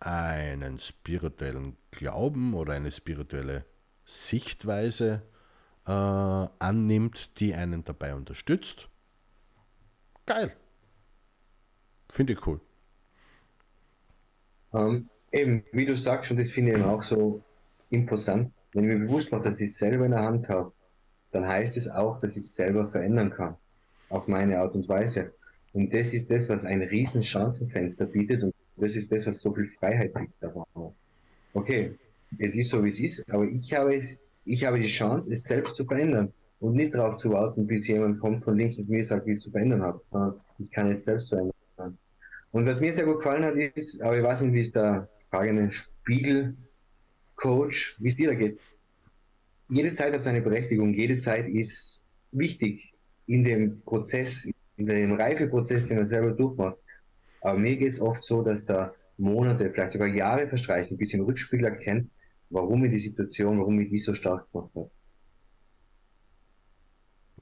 einen 0.00 0.78
spirituellen 0.78 1.76
Glauben 1.90 2.54
oder 2.54 2.74
eine 2.74 2.92
spirituelle 2.92 3.64
Sichtweise 4.04 5.22
äh, 5.86 5.90
annimmt, 5.90 7.40
die 7.40 7.54
einen 7.54 7.84
dabei 7.84 8.14
unterstützt, 8.14 8.88
geil. 10.26 10.54
Finde 12.08 12.34
ich 12.34 12.46
cool. 12.46 12.60
Ähm, 14.72 15.08
eben, 15.32 15.64
wie 15.72 15.86
du 15.86 15.96
sagst, 15.96 16.30
und 16.30 16.36
das 16.36 16.50
finde 16.50 16.78
ich 16.78 16.84
auch 16.84 17.02
so 17.02 17.42
imposant, 17.90 18.52
wenn 18.76 18.84
ich 18.84 18.98
mir 18.98 19.06
bewusst 19.06 19.32
mache, 19.32 19.44
dass 19.44 19.60
ich 19.60 19.70
es 19.70 19.78
selber 19.78 20.04
in 20.04 20.10
der 20.10 20.20
Hand 20.20 20.48
habe, 20.50 20.70
dann 21.32 21.48
heißt 21.48 21.78
es 21.78 21.88
auch, 21.88 22.20
dass 22.20 22.36
ich 22.36 22.44
es 22.44 22.54
selber 22.54 22.88
verändern 22.88 23.30
kann. 23.30 23.56
Auf 24.10 24.28
meine 24.28 24.58
Art 24.58 24.74
und 24.74 24.86
Weise. 24.88 25.32
Und 25.72 25.92
das 25.92 26.12
ist 26.12 26.30
das, 26.30 26.48
was 26.50 26.64
ein 26.64 26.82
riesen 26.82 27.22
Chancenfenster 27.22 28.04
bietet 28.04 28.42
und 28.42 28.54
das 28.76 28.94
ist 28.94 29.10
das, 29.10 29.26
was 29.26 29.40
so 29.40 29.52
viel 29.54 29.68
Freiheit 29.68 30.12
bietet. 30.12 30.52
Okay, 31.54 31.98
es 32.38 32.54
ist 32.54 32.70
so, 32.70 32.84
wie 32.84 32.88
es 32.88 33.00
ist, 33.00 33.32
aber 33.32 33.44
ich 33.44 33.72
habe, 33.72 33.94
es, 33.94 34.26
ich 34.44 34.64
habe 34.64 34.78
die 34.78 34.86
Chance, 34.86 35.32
es 35.32 35.44
selbst 35.44 35.74
zu 35.74 35.86
verändern 35.86 36.32
und 36.60 36.74
nicht 36.74 36.94
darauf 36.94 37.16
zu 37.16 37.30
warten, 37.30 37.66
bis 37.66 37.88
jemand 37.88 38.20
kommt 38.20 38.44
von 38.44 38.56
links 38.56 38.78
und 38.78 38.90
mir 38.90 39.02
sagt, 39.02 39.26
wie 39.26 39.32
ich 39.32 39.38
es 39.38 39.44
zu 39.44 39.50
verändern 39.50 39.82
habe. 39.82 40.38
Ich 40.58 40.70
kann 40.70 40.92
es 40.92 41.04
selbst 41.04 41.30
verändern. 41.30 41.52
Und 42.52 42.66
was 42.66 42.80
mir 42.80 42.92
sehr 42.92 43.06
gut 43.06 43.16
gefallen 43.16 43.44
hat, 43.44 43.54
ist, 43.54 44.02
aber 44.02 44.18
ich 44.18 44.22
weiß 44.22 44.42
nicht, 44.42 44.52
wie 44.52 44.60
es 44.60 44.72
der 44.72 45.08
fragende 45.30 45.70
Spiegel-Coach, 47.46 47.96
wie 47.98 48.08
es 48.08 48.16
dir 48.16 48.28
da 48.28 48.34
geht. 48.34 48.60
Jede 49.68 49.92
Zeit 49.92 50.12
hat 50.12 50.24
seine 50.24 50.42
Berechtigung, 50.42 50.94
jede 50.94 51.18
Zeit 51.18 51.48
ist 51.48 52.04
wichtig 52.32 52.94
in 53.26 53.44
dem 53.44 53.82
Prozess, 53.82 54.48
in 54.76 54.86
dem 54.86 55.14
Reifeprozess, 55.14 55.86
den 55.86 55.96
man 55.96 56.06
selber 56.06 56.32
durchmacht. 56.32 56.76
Aber 57.40 57.58
mir 57.58 57.76
geht 57.76 57.92
es 57.92 58.00
oft 58.00 58.22
so, 58.24 58.42
dass 58.42 58.64
da 58.64 58.94
Monate, 59.18 59.70
vielleicht 59.70 59.92
sogar 59.92 60.08
Jahre 60.08 60.48
verstreichen, 60.48 60.96
bis 60.96 61.08
ich 61.08 61.14
im 61.14 61.24
Rückspiegel 61.24 61.66
erkennt, 61.66 62.10
warum 62.50 62.80
mir 62.80 62.90
die 62.90 62.98
Situation, 62.98 63.58
warum 63.58 63.76
mich 63.76 63.90
die 63.90 63.98
so 63.98 64.14
stark 64.14 64.50
gemacht 64.52 64.70
hat. 64.74 64.90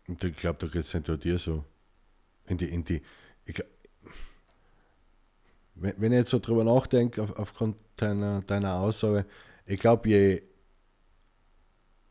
Und 0.07 0.23
ich 0.23 0.37
glaube, 0.37 0.59
da 0.61 0.67
geht 0.67 0.85
es 0.85 0.95
nicht 0.95 1.09
nur 1.09 1.17
dir 1.17 1.39
so. 1.39 1.65
In 2.47 2.59
die, 2.59 2.67
in 2.67 2.85
die, 2.85 3.01
ich, 3.47 3.63
wenn, 5.75 5.95
wenn 5.97 6.13
ich 6.13 6.19
jetzt 6.19 6.31
so 6.31 6.39
drüber 6.39 6.65
nachdenke, 6.65 7.23
auf, 7.23 7.37
aufgrund 7.37 7.77
deiner, 7.97 8.43
deiner 8.43 8.77
Aussage, 8.77 9.27
ich 9.67 9.81
glaube, 9.81 10.09
je 10.09 10.43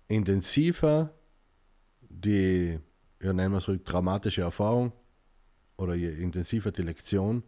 intensiver 0.07 1.13
die, 2.09 2.79
ja, 3.21 3.33
nennen 3.33 3.53
wir 3.53 3.61
so, 3.61 3.75
traumatische 3.75 4.41
Erfahrung 4.41 4.91
oder 5.77 5.95
je 5.95 6.09
intensiver 6.09 6.71
die 6.71 6.83
Lektion, 6.83 7.43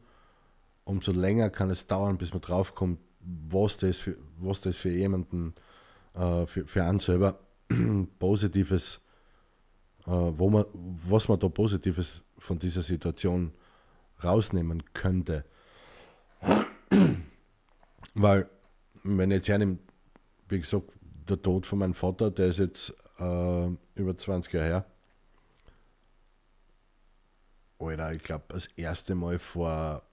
umso 0.83 1.11
länger 1.11 1.49
kann 1.49 1.69
es 1.69 1.87
dauern, 1.87 2.17
bis 2.17 2.33
man 2.33 2.41
draufkommt, 2.41 2.99
was 3.19 3.77
das 3.77 3.97
für, 3.97 4.17
was 4.37 4.61
das 4.61 4.75
für 4.75 4.89
jemanden, 4.89 5.53
äh, 6.13 6.45
für, 6.45 6.65
für 6.67 6.83
einen 6.83 6.99
selber 6.99 7.39
Positives, 8.19 8.99
äh, 10.05 10.11
wo 10.11 10.49
man, 10.49 10.65
was 10.73 11.27
man 11.27 11.39
da 11.39 11.49
Positives 11.49 12.21
von 12.37 12.59
dieser 12.59 12.81
Situation 12.81 13.51
rausnehmen 14.23 14.83
könnte. 14.93 15.45
Weil, 18.13 18.49
wenn 19.03 19.31
ich 19.31 19.35
jetzt 19.35 19.49
hernehme, 19.49 19.79
wie 20.49 20.59
gesagt, 20.59 20.91
der 21.27 21.41
Tod 21.41 21.65
von 21.65 21.79
meinem 21.79 21.93
Vater, 21.93 22.31
der 22.31 22.47
ist 22.47 22.59
jetzt 22.59 22.93
äh, 23.19 23.67
über 23.95 24.15
20 24.15 24.53
Jahre 24.53 24.65
her. 24.67 24.85
Alter, 27.79 28.13
ich 28.13 28.23
glaube, 28.23 28.45
das 28.49 28.67
erste 28.75 29.15
Mal 29.15 29.39
vor 29.39 30.03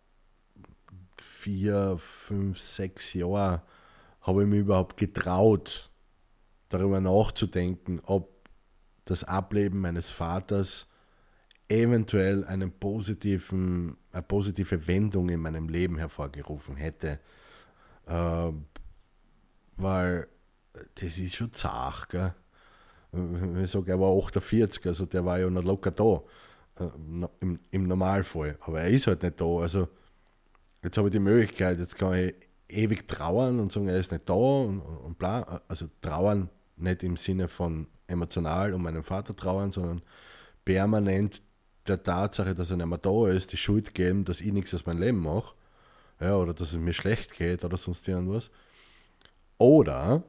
vier, 1.16 1.96
fünf, 1.98 2.58
sechs 2.58 3.12
Jahren 3.14 3.60
habe 4.20 4.42
ich 4.42 4.48
mich 4.48 4.60
überhaupt 4.60 4.96
getraut, 4.96 5.90
darüber 6.68 7.00
nachzudenken, 7.00 8.00
ob 8.04 8.48
das 9.04 9.24
Ableben 9.24 9.80
meines 9.80 10.10
Vaters 10.10 10.86
eventuell 11.68 12.44
einen 12.44 12.70
positiven, 12.70 13.96
eine 14.12 14.22
positive 14.22 14.86
Wendung 14.86 15.28
in 15.28 15.40
meinem 15.40 15.68
Leben 15.68 15.98
hervorgerufen 15.98 16.76
hätte. 16.76 17.18
Äh, 18.06 18.52
weil 19.82 20.28
das 20.94 21.18
ist 21.18 21.36
schon 21.36 21.52
zart, 21.52 22.08
gell? 22.08 22.34
Ich 23.62 23.70
sage, 23.70 23.90
er 23.90 24.00
war 24.00 24.16
48, 24.16 24.86
also 24.86 25.04
der 25.04 25.24
war 25.24 25.38
ja 25.38 25.50
noch 25.50 25.62
locker 25.62 25.90
da, 25.90 26.22
äh, 26.82 26.88
im, 27.40 27.58
im 27.70 27.86
Normalfall. 27.86 28.56
Aber 28.60 28.80
er 28.80 28.88
ist 28.88 29.06
halt 29.06 29.22
nicht 29.22 29.38
da. 29.38 29.44
Also 29.44 29.88
jetzt 30.82 30.96
habe 30.96 31.08
ich 31.08 31.12
die 31.12 31.18
Möglichkeit, 31.18 31.78
jetzt 31.78 31.96
kann 31.96 32.14
ich 32.14 32.34
ewig 32.68 33.06
trauern 33.06 33.60
und 33.60 33.70
sagen, 33.70 33.88
er 33.88 33.98
ist 33.98 34.12
nicht 34.12 34.28
da 34.28 34.32
und, 34.32 34.80
und 34.80 35.18
bla. 35.18 35.60
Also 35.68 35.88
trauern 36.00 36.48
nicht 36.76 37.02
im 37.02 37.18
Sinne 37.18 37.48
von 37.48 37.86
emotional 38.06 38.72
um 38.74 38.82
meinen 38.82 39.02
Vater 39.02 39.36
trauern, 39.36 39.70
sondern 39.70 40.02
permanent 40.64 41.42
der 41.86 42.02
Tatsache, 42.02 42.54
dass 42.54 42.70
er 42.70 42.76
nicht 42.76 42.86
mehr 42.86 42.98
da 42.98 43.28
ist, 43.28 43.52
die 43.52 43.56
Schuld 43.56 43.94
geben, 43.94 44.24
dass 44.24 44.40
ich 44.40 44.52
nichts 44.52 44.72
aus 44.74 44.86
meinem 44.86 45.00
Leben 45.00 45.18
mache, 45.18 45.54
ja, 46.20 46.36
oder 46.36 46.54
dass 46.54 46.72
es 46.72 46.78
mir 46.78 46.92
schlecht 46.92 47.36
geht 47.36 47.64
oder 47.64 47.76
sonst 47.76 48.06
irgendwas. 48.06 48.50
Oder 49.58 50.24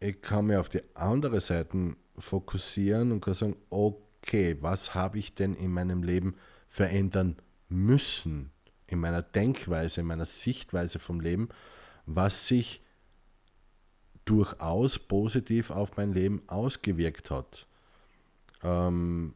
ich 0.00 0.20
kann 0.20 0.46
mich 0.46 0.56
auf 0.56 0.68
die 0.68 0.82
andere 0.94 1.40
Seite 1.40 1.96
fokussieren 2.16 3.12
und 3.12 3.20
kann 3.20 3.34
sagen, 3.34 3.56
okay, 3.70 4.56
was 4.60 4.94
habe 4.94 5.18
ich 5.18 5.34
denn 5.34 5.54
in 5.54 5.72
meinem 5.72 6.02
Leben 6.02 6.36
verändern 6.68 7.36
müssen, 7.68 8.50
in 8.86 9.00
meiner 9.00 9.22
Denkweise, 9.22 10.00
in 10.00 10.06
meiner 10.06 10.24
Sichtweise 10.24 10.98
vom 10.98 11.20
Leben, 11.20 11.48
was 12.06 12.46
sich 12.46 12.82
durchaus 14.24 14.98
positiv 14.98 15.70
auf 15.70 15.96
mein 15.96 16.12
Leben 16.12 16.42
ausgewirkt 16.48 17.30
hat. 17.30 17.66
Ähm, 18.62 19.34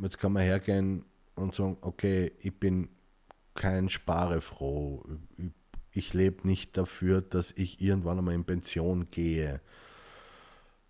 jetzt 0.00 0.18
kann 0.18 0.32
man 0.32 0.42
hergehen 0.42 1.04
und 1.36 1.54
sagen, 1.54 1.76
okay, 1.80 2.32
ich 2.40 2.58
bin 2.58 2.88
kein 3.54 3.88
Sparefroh. 3.88 5.04
Ich 5.38 5.50
lebe 6.12 6.46
nicht 6.46 6.76
dafür, 6.76 7.22
dass 7.22 7.52
ich 7.52 7.80
irgendwann 7.80 8.18
einmal 8.18 8.34
in 8.34 8.44
Pension 8.44 9.08
gehe. 9.10 9.60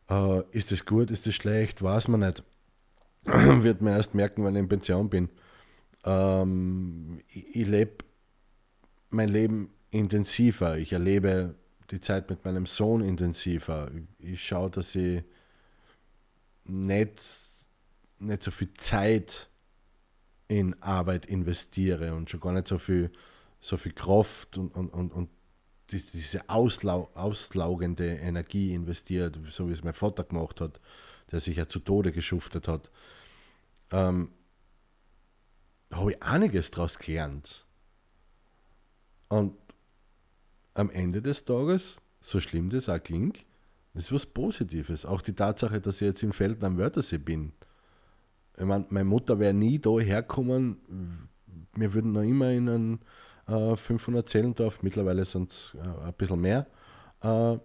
Äh, 0.08 0.42
ist 0.52 0.72
das 0.72 0.84
gut, 0.84 1.10
ist 1.10 1.26
das 1.26 1.34
schlecht, 1.34 1.82
weiß 1.82 2.08
man 2.08 2.20
nicht. 2.20 2.42
Wird 3.24 3.80
man 3.80 3.94
erst 3.94 4.14
merken, 4.14 4.44
wenn 4.44 4.54
ich 4.54 4.60
in 4.60 4.68
Pension 4.68 5.08
bin. 5.08 5.28
Ähm, 6.04 7.20
ich, 7.28 7.56
ich 7.56 7.66
lebe 7.66 8.04
mein 9.10 9.28
Leben 9.28 9.70
intensiver. 9.90 10.76
Ich 10.78 10.92
erlebe 10.92 11.54
die 11.90 12.00
Zeit 12.00 12.28
mit 12.30 12.44
meinem 12.44 12.66
Sohn 12.66 13.02
intensiver. 13.02 13.90
Ich 14.18 14.42
schaue, 14.42 14.70
dass 14.70 14.94
ich 14.94 15.22
nicht 16.64 17.22
nicht 18.18 18.42
so 18.42 18.50
viel 18.50 18.72
Zeit 18.74 19.48
in 20.48 20.80
Arbeit 20.82 21.26
investiere 21.26 22.14
und 22.14 22.30
schon 22.30 22.40
gar 22.40 22.52
nicht 22.52 22.68
so 22.68 22.78
viel, 22.78 23.10
so 23.64 23.78
viel 23.78 23.92
Kraft 23.92 24.58
und, 24.58 24.74
und, 24.74 24.90
und, 24.90 25.12
und 25.14 25.30
diese 25.90 26.46
auslau 26.50 27.10
auslaugende 27.14 28.16
Energie 28.16 28.74
investiert, 28.74 29.38
so 29.48 29.68
wie 29.68 29.72
es 29.72 29.82
mein 29.82 29.94
Vater 29.94 30.24
gemacht 30.24 30.60
hat, 30.60 30.78
der 31.32 31.40
sich 31.40 31.56
ja 31.56 31.66
zu 31.66 31.78
Tode 31.78 32.12
geschuftet 32.12 32.68
hat, 32.68 32.90
ähm, 33.90 34.30
habe 35.90 36.10
ich 36.10 36.22
einiges 36.22 36.70
daraus 36.72 36.98
gelernt. 36.98 37.64
Und 39.28 39.56
am 40.74 40.90
Ende 40.90 41.22
des 41.22 41.46
Tages, 41.46 41.96
so 42.20 42.40
schlimm 42.40 42.68
das 42.68 42.90
auch 42.90 43.02
klingt, 43.02 43.46
ist 43.94 44.12
was 44.12 44.26
Positives. 44.26 45.06
Auch 45.06 45.22
die 45.22 45.34
Tatsache, 45.34 45.80
dass 45.80 46.02
ich 46.02 46.06
jetzt 46.06 46.22
im 46.22 46.34
Feld 46.34 46.62
am 46.62 46.76
Wörthersee 46.76 47.18
bin, 47.18 47.52
ich 48.58 48.64
meine, 48.64 48.84
meine 48.90 49.08
Mutter 49.08 49.38
wäre 49.38 49.54
nie 49.54 49.78
da 49.78 49.98
herkommen. 49.98 51.30
Wir 51.74 51.94
würden 51.94 52.12
noch 52.12 52.22
immer 52.22 52.50
in 52.50 52.68
einem 52.68 52.98
äh, 53.46 53.76
500 53.76 54.28
Zellendorf, 54.28 54.82
mittlerweile 54.82 55.24
sind 55.24 55.50
es 55.50 55.72
äh, 55.74 56.06
ein 56.06 56.14
bisschen 56.14 56.40
mehr, 56.40 56.66
äh, 57.20 57.58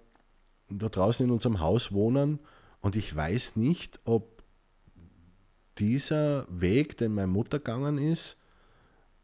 da 0.71 0.89
draußen 0.89 1.25
in 1.25 1.31
unserem 1.31 1.59
Haus 1.59 1.91
wohnen. 1.91 2.39
Und 2.81 2.95
ich 2.95 3.15
weiß 3.15 3.55
nicht, 3.55 3.99
ob 4.05 4.43
dieser 5.77 6.45
Weg, 6.49 6.97
den 6.97 7.13
meine 7.13 7.27
Mutter 7.27 7.59
gegangen 7.59 7.97
ist, 7.97 8.37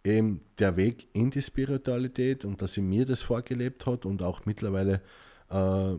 eben 0.03 0.41
der 0.59 0.77
Weg 0.77 1.07
in 1.13 1.31
die 1.31 1.41
Spiritualität 1.41 2.45
und 2.45 2.61
dass 2.61 2.73
sie 2.73 2.81
mir 2.81 3.05
das 3.05 3.21
vorgelebt 3.21 3.85
hat 3.85 4.05
und 4.05 4.21
auch 4.21 4.45
mittlerweile 4.45 5.01
äh, 5.49 5.95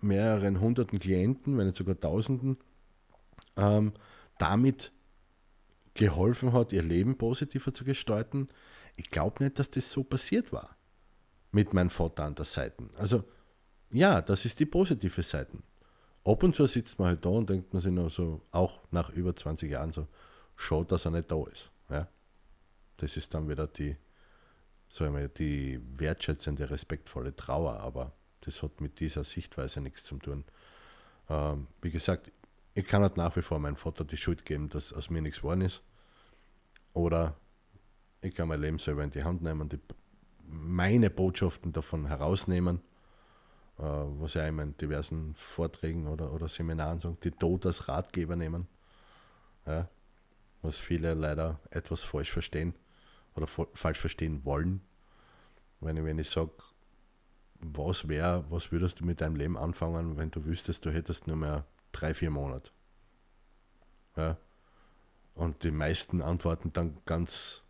mehreren 0.00 0.60
hunderten 0.60 0.98
Klienten, 0.98 1.58
wenn 1.58 1.66
nicht 1.66 1.78
sogar 1.78 1.98
tausenden, 1.98 2.56
ähm, 3.56 3.92
damit 4.38 4.92
geholfen 5.94 6.52
hat, 6.52 6.72
ihr 6.72 6.82
Leben 6.82 7.16
positiver 7.16 7.72
zu 7.72 7.84
gestalten. 7.84 8.48
Ich 8.96 9.10
glaube 9.10 9.44
nicht, 9.44 9.58
dass 9.58 9.70
das 9.70 9.90
so 9.90 10.02
passiert 10.02 10.52
war 10.52 10.76
mit 11.52 11.72
meinem 11.72 11.90
Vater 11.90 12.24
an 12.24 12.34
der 12.34 12.44
Seite. 12.44 12.88
Also 12.96 13.24
ja, 13.90 14.20
das 14.20 14.44
ist 14.44 14.58
die 14.58 14.66
positive 14.66 15.22
Seite. 15.22 15.58
Ab 16.24 16.42
und 16.42 16.54
zu 16.54 16.66
sitzt 16.66 16.98
man 16.98 17.08
halt 17.08 17.24
da 17.24 17.28
und 17.28 17.48
denkt 17.48 17.72
man 17.72 17.80
sich 17.80 17.92
noch 17.92 18.10
so, 18.10 18.42
auch 18.50 18.80
nach 18.90 19.10
über 19.10 19.34
20 19.34 19.70
Jahren 19.70 19.92
so, 19.92 20.08
schaut, 20.56 20.90
dass 20.90 21.04
er 21.04 21.12
nicht 21.12 21.30
da 21.30 21.42
ist. 21.46 21.70
Ja? 21.88 22.08
Das 22.96 23.16
ist 23.16 23.32
dann 23.32 23.48
wieder 23.48 23.68
die, 23.68 23.96
sagen 24.88 25.14
wir, 25.14 25.28
die 25.28 25.80
wertschätzende, 25.98 26.68
respektvolle 26.68 27.36
Trauer, 27.36 27.74
aber 27.74 28.12
das 28.40 28.62
hat 28.62 28.80
mit 28.80 28.98
dieser 28.98 29.24
Sichtweise 29.24 29.80
nichts 29.80 30.04
zu 30.04 30.16
tun. 30.18 30.44
Ähm, 31.28 31.68
wie 31.80 31.90
gesagt, 31.90 32.32
ich 32.74 32.86
kann 32.86 33.02
halt 33.02 33.16
nach 33.16 33.36
wie 33.36 33.42
vor 33.42 33.58
meinem 33.58 33.76
Vater 33.76 34.04
die 34.04 34.16
Schuld 34.16 34.44
geben, 34.44 34.68
dass 34.68 34.92
aus 34.92 35.10
mir 35.10 35.22
nichts 35.22 35.38
geworden 35.38 35.62
ist. 35.62 35.82
Oder 36.92 37.36
ich 38.20 38.34
kann 38.34 38.48
mein 38.48 38.60
Leben 38.60 38.78
selber 38.78 39.04
in 39.04 39.10
die 39.10 39.24
Hand 39.24 39.42
nehmen, 39.42 39.68
die, 39.68 39.78
meine 40.48 41.10
Botschaften 41.10 41.72
davon 41.72 42.06
herausnehmen, 42.06 42.80
äh, 43.78 43.82
was 43.82 44.34
ja 44.34 44.46
in 44.46 44.54
meinen 44.54 44.76
diversen 44.76 45.34
Vorträgen 45.34 46.06
oder, 46.06 46.32
oder 46.32 46.48
Seminaren 46.48 46.98
sagen, 46.98 47.18
die 47.22 47.30
Tod 47.30 47.66
als 47.66 47.88
Ratgeber 47.88 48.36
nehmen. 48.36 48.66
Ja, 49.66 49.88
was 50.62 50.78
viele 50.78 51.14
leider 51.14 51.58
etwas 51.70 52.02
falsch 52.02 52.30
verstehen 52.30 52.74
oder 53.34 53.46
falsch 53.46 53.98
verstehen 53.98 54.44
wollen. 54.44 54.80
Wenn 55.80 55.96
ich, 55.96 56.04
wenn 56.04 56.18
ich 56.18 56.30
sage, 56.30 56.52
was 57.60 58.08
wäre, 58.08 58.44
was 58.50 58.72
würdest 58.72 59.00
du 59.00 59.04
mit 59.04 59.20
deinem 59.20 59.36
Leben 59.36 59.56
anfangen, 59.56 60.16
wenn 60.16 60.30
du 60.30 60.44
wüsstest, 60.44 60.84
du 60.84 60.92
hättest 60.92 61.26
nur 61.26 61.36
mehr 61.36 61.64
drei, 61.92 62.14
vier 62.14 62.30
Monate? 62.30 62.70
Ja. 64.16 64.36
Und 65.34 65.62
die 65.64 65.70
meisten 65.70 66.22
antworten 66.22 66.72
dann 66.72 66.96
ganz 67.04 67.62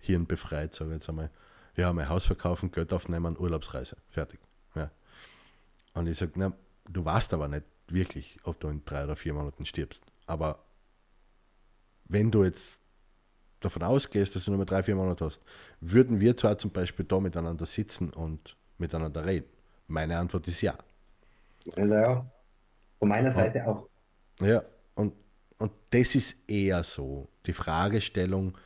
hirnbefreit, 0.00 0.72
sage 0.72 0.90
ich 0.90 0.94
jetzt 0.94 1.08
einmal, 1.08 1.30
ja, 1.76 1.92
mein 1.92 2.08
Haus 2.08 2.24
verkaufen, 2.24 2.70
Geld 2.70 2.92
aufnehmen, 2.92 3.36
Urlaubsreise, 3.36 3.96
fertig. 4.08 4.40
Ja. 4.74 4.90
Und 5.94 6.06
ich 6.06 6.16
sage, 6.16 6.32
na, 6.36 6.52
du 6.88 7.04
weißt 7.04 7.34
aber 7.34 7.48
nicht 7.48 7.64
wirklich, 7.88 8.38
ob 8.44 8.58
du 8.60 8.68
in 8.68 8.84
drei 8.84 9.04
oder 9.04 9.16
vier 9.16 9.34
Monaten 9.34 9.66
stirbst. 9.66 10.02
Aber 10.26 10.58
wenn 12.08 12.30
du 12.30 12.44
jetzt 12.44 12.72
davon 13.60 13.82
ausgehst, 13.82 14.34
dass 14.34 14.44
du 14.44 14.50
nur 14.50 14.58
mehr 14.58 14.66
drei, 14.66 14.82
vier 14.82 14.96
Monate 14.96 15.24
hast, 15.24 15.40
würden 15.80 16.20
wir 16.20 16.36
zwar 16.36 16.58
zum 16.58 16.70
Beispiel 16.70 17.04
da 17.04 17.20
miteinander 17.20 17.66
sitzen 17.66 18.10
und 18.10 18.56
miteinander 18.78 19.24
reden? 19.24 19.48
Meine 19.88 20.18
Antwort 20.18 20.48
ist 20.48 20.60
ja. 20.60 20.76
Also 21.76 21.94
ja, 21.94 22.26
von 22.98 23.08
meiner 23.08 23.30
Seite 23.30 23.58
ja. 23.58 23.66
auch. 23.66 23.88
Ja, 24.40 24.62
und, 24.94 25.14
und 25.58 25.72
das 25.90 26.14
ist 26.14 26.36
eher 26.48 26.82
so. 26.84 27.28
Die 27.46 27.52
Fragestellung, 27.52 28.56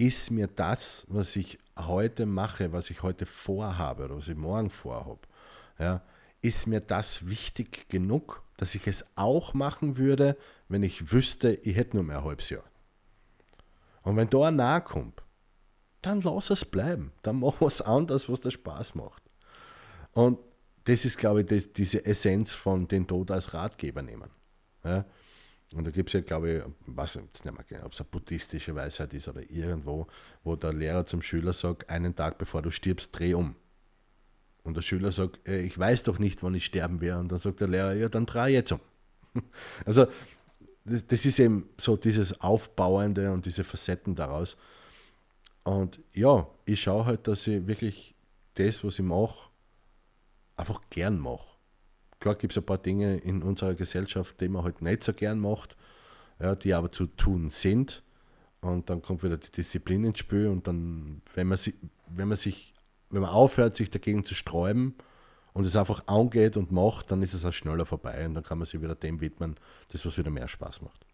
ist 0.00 0.30
mir 0.30 0.46
das, 0.46 1.04
was 1.08 1.36
ich 1.36 1.58
heute 1.78 2.24
mache, 2.24 2.72
was 2.72 2.88
ich 2.88 3.02
heute 3.02 3.26
vorhabe 3.26 4.06
oder 4.06 4.16
was 4.16 4.28
ich 4.28 4.36
morgen 4.36 4.70
vorhabe, 4.70 5.20
ja, 5.78 6.02
ist 6.40 6.66
mir 6.66 6.80
das 6.80 7.28
wichtig 7.28 7.86
genug, 7.90 8.42
dass 8.56 8.74
ich 8.74 8.86
es 8.86 9.04
auch 9.16 9.52
machen 9.52 9.98
würde, 9.98 10.38
wenn 10.68 10.82
ich 10.82 11.12
wüsste, 11.12 11.52
ich 11.52 11.76
hätte 11.76 11.96
nur 11.96 12.04
mehr 12.04 12.18
ein 12.18 12.24
halbes 12.24 12.48
Jahr. 12.48 12.64
Und 14.02 14.16
wenn 14.16 14.30
da 14.30 14.48
ein 14.48 14.56
nahe 14.56 14.80
kommt, 14.80 15.22
dann 16.00 16.22
lass 16.22 16.48
es 16.48 16.64
bleiben. 16.64 17.12
Dann 17.20 17.38
mach 17.38 17.60
was 17.60 17.82
anderes, 17.82 18.26
was 18.30 18.40
dir 18.40 18.50
Spaß 18.50 18.94
macht. 18.94 19.22
Und 20.12 20.38
das 20.84 21.04
ist, 21.04 21.18
glaube 21.18 21.42
ich, 21.42 21.46
das, 21.46 21.74
diese 21.74 22.06
Essenz 22.06 22.52
von 22.52 22.88
den 22.88 23.06
Tod 23.06 23.30
als 23.30 23.52
Ratgeber 23.52 24.00
nehmen. 24.00 24.30
Ja? 24.82 25.04
Und 25.74 25.86
da 25.86 25.90
gibt 25.90 26.08
es 26.08 26.14
ja, 26.14 26.20
glaube 26.20 26.50
ich, 26.50 26.62
was 26.86 27.14
jetzt 27.14 27.44
nicht 27.44 27.54
mehr 27.54 27.64
genau, 27.68 27.86
ob 27.86 27.92
es 27.92 28.00
eine 28.00 28.08
buddhistische 28.10 28.74
Weisheit 28.74 29.14
ist 29.14 29.28
oder 29.28 29.48
irgendwo, 29.48 30.08
wo 30.42 30.56
der 30.56 30.72
Lehrer 30.72 31.06
zum 31.06 31.22
Schüler 31.22 31.52
sagt, 31.52 31.88
einen 31.88 32.14
Tag 32.14 32.38
bevor 32.38 32.62
du 32.62 32.70
stirbst, 32.70 33.16
dreh 33.16 33.34
um. 33.34 33.54
Und 34.64 34.76
der 34.76 34.82
Schüler 34.82 35.12
sagt, 35.12 35.48
äh, 35.48 35.60
ich 35.60 35.78
weiß 35.78 36.02
doch 36.02 36.18
nicht, 36.18 36.42
wann 36.42 36.54
ich 36.54 36.64
sterben 36.64 37.00
werde. 37.00 37.20
Und 37.20 37.32
dann 37.32 37.38
sagt 37.38 37.60
der 37.60 37.68
Lehrer, 37.68 37.94
ja, 37.94 38.08
dann 38.08 38.26
dreh 38.26 38.52
jetzt 38.52 38.72
um. 38.72 38.80
Also 39.86 40.06
das, 40.84 41.06
das 41.06 41.24
ist 41.24 41.38
eben 41.38 41.68
so 41.78 41.96
dieses 41.96 42.40
Aufbauende 42.40 43.32
und 43.32 43.46
diese 43.46 43.64
Facetten 43.64 44.14
daraus. 44.14 44.56
Und 45.62 46.00
ja, 46.12 46.48
ich 46.64 46.80
schaue 46.82 47.06
halt, 47.06 47.28
dass 47.28 47.46
ich 47.46 47.66
wirklich 47.66 48.14
das, 48.54 48.82
was 48.82 48.98
ich 48.98 49.04
mache, 49.04 49.50
einfach 50.56 50.80
gern 50.90 51.18
mache. 51.18 51.49
Klar 52.20 52.34
gibt 52.34 52.52
es 52.52 52.58
ein 52.58 52.64
paar 52.64 52.78
Dinge 52.78 53.16
in 53.16 53.42
unserer 53.42 53.74
Gesellschaft, 53.74 54.40
die 54.40 54.48
man 54.48 54.62
halt 54.62 54.82
nicht 54.82 55.02
so 55.02 55.14
gern 55.14 55.40
macht, 55.40 55.74
ja, 56.38 56.54
die 56.54 56.74
aber 56.74 56.92
zu 56.92 57.06
tun 57.06 57.48
sind. 57.48 58.02
Und 58.60 58.90
dann 58.90 59.00
kommt 59.00 59.22
wieder 59.22 59.38
die 59.38 59.50
Disziplin 59.50 60.04
ins 60.04 60.18
Spiel 60.18 60.48
und 60.48 60.66
dann, 60.66 61.22
wenn 61.34 61.46
man, 61.46 61.56
sich, 61.56 61.74
wenn 62.08 62.28
man 62.28 62.36
sich, 62.36 62.74
wenn 63.08 63.22
man 63.22 63.30
aufhört, 63.30 63.74
sich 63.74 63.88
dagegen 63.88 64.22
zu 64.22 64.34
sträuben 64.34 64.94
und 65.54 65.64
es 65.64 65.76
einfach 65.76 66.06
angeht 66.08 66.58
und 66.58 66.70
macht, 66.70 67.10
dann 67.10 67.22
ist 67.22 67.32
es 67.32 67.46
auch 67.46 67.54
schneller 67.54 67.86
vorbei 67.86 68.26
und 68.26 68.34
dann 68.34 68.44
kann 68.44 68.58
man 68.58 68.66
sich 68.66 68.82
wieder 68.82 68.94
dem 68.94 69.22
widmen, 69.22 69.56
das 69.90 70.04
was 70.04 70.18
wieder 70.18 70.30
mehr 70.30 70.46
Spaß 70.46 70.82
macht. 70.82 71.06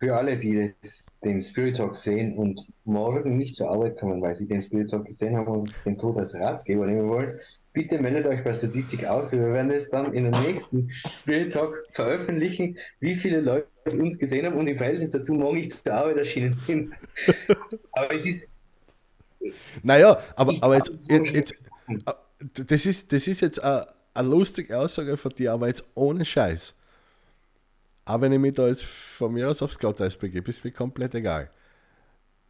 Für 0.00 0.16
alle, 0.16 0.38
die 0.38 0.66
das, 0.80 1.06
den 1.22 1.42
Spirit 1.42 1.76
Talk 1.76 1.94
sehen 1.94 2.38
und 2.38 2.66
morgen 2.84 3.36
nicht 3.36 3.56
zur 3.56 3.70
Arbeit 3.70 3.98
kommen, 3.98 4.22
weil 4.22 4.34
sie 4.34 4.48
den 4.48 4.62
Spirit 4.62 4.90
Talk 4.90 5.04
gesehen 5.04 5.36
haben 5.36 5.48
und 5.48 5.74
den 5.84 5.98
Tod 5.98 6.16
als 6.16 6.34
Ratgeber 6.34 6.86
nehmen 6.86 7.08
wollen, 7.08 7.38
bitte 7.74 7.98
meldet 7.98 8.24
euch 8.26 8.42
bei 8.42 8.52
Statistik 8.54 9.04
aus. 9.04 9.32
Wir 9.32 9.52
werden 9.52 9.70
es 9.70 9.90
dann 9.90 10.14
in 10.14 10.30
der 10.30 10.40
nächsten 10.40 10.90
Spirit 11.10 11.52
Talk 11.52 11.84
veröffentlichen, 11.90 12.78
wie 13.00 13.14
viele 13.16 13.40
Leute 13.40 13.68
uns 13.90 14.18
gesehen 14.18 14.46
haben 14.46 14.56
und 14.56 14.66
im 14.68 14.78
Verhältnis 14.78 15.10
dazu 15.10 15.34
morgen 15.34 15.58
nicht 15.58 15.72
zur 15.72 15.92
Arbeit 15.92 16.16
erschienen 16.16 16.54
sind. 16.54 16.94
aber 17.92 18.14
es 18.14 18.24
ist. 18.24 18.48
Naja, 19.82 20.18
aber, 20.36 20.54
aber 20.62 20.76
jetzt, 20.76 20.92
jetzt, 21.08 21.30
jetzt, 21.32 21.54
das, 22.66 22.86
ist, 22.86 23.12
das 23.12 23.26
ist 23.26 23.42
jetzt 23.42 23.62
eine, 23.62 23.88
eine 24.14 24.28
lustige 24.28 24.78
Aussage 24.78 25.16
von 25.18 25.34
dir, 25.34 25.52
aber 25.52 25.66
jetzt 25.66 25.84
ohne 25.94 26.24
Scheiß. 26.24 26.74
Aber 28.06 28.22
wenn 28.22 28.32
ich 28.32 28.38
mich 28.38 28.54
da 28.54 28.68
jetzt 28.68 28.84
von 28.84 29.32
mir 29.32 29.50
aus 29.50 29.60
aufs 29.60 29.78
Glatteis 29.78 30.16
begebe, 30.16 30.48
ist 30.48 30.64
mir 30.64 30.70
komplett 30.70 31.14
egal. 31.14 31.50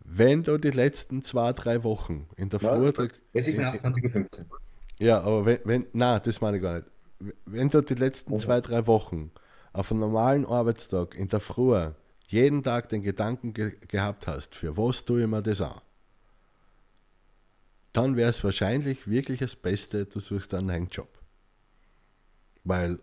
Wenn 0.05 0.43
du 0.43 0.59
die 0.59 0.71
letzten 0.71 1.23
zwei, 1.23 1.53
drei 1.53 1.83
Wochen 1.83 2.29
in 2.37 2.51
der 2.51 2.61
ja, 2.61 2.93
Früh. 2.93 3.09
Jetzt 3.33 3.49
ist 3.49 3.59
nach 3.59 3.75
20.15 3.75 4.41
Uhr. 4.51 4.61
Ja, 5.05 5.21
aber 5.21 5.45
wenn, 5.45 5.59
wenn, 5.65 5.87
na, 5.93 6.19
das 6.19 6.41
meine 6.41 6.57
ich 6.57 6.63
gar 6.63 6.77
nicht. 6.77 6.87
Wenn 7.45 7.69
du 7.69 7.83
die 7.83 7.95
letzten 7.95 8.39
zwei, 8.39 8.63
drei 8.63 8.87
Wochen 8.87 9.31
auf 9.75 9.91
einem 9.91 10.01
normalen 10.01 10.47
Arbeitstag 10.47 11.15
in 11.15 11.29
der 11.29 11.41
Früh 11.41 11.91
jeden 12.27 12.63
Tag 12.63 12.89
den 12.89 13.03
Gedanken 13.03 13.53
ge 13.53 13.77
gehabt 13.87 14.27
hast, 14.27 14.55
für 14.55 14.79
was 14.79 15.05
tue 15.05 15.23
ich 15.23 15.27
mir 15.27 15.43
das 15.43 15.61
an, 15.61 15.79
dann 17.93 18.17
wäre 18.17 18.31
es 18.31 18.43
wahrscheinlich 18.43 19.07
wirklich 19.07 19.41
das 19.41 19.55
Beste, 19.57 20.07
du 20.07 20.21
suchst 20.21 20.55
einen 20.55 20.69
neuen 20.69 20.89
Job. 20.89 21.21
Weil 22.65 22.99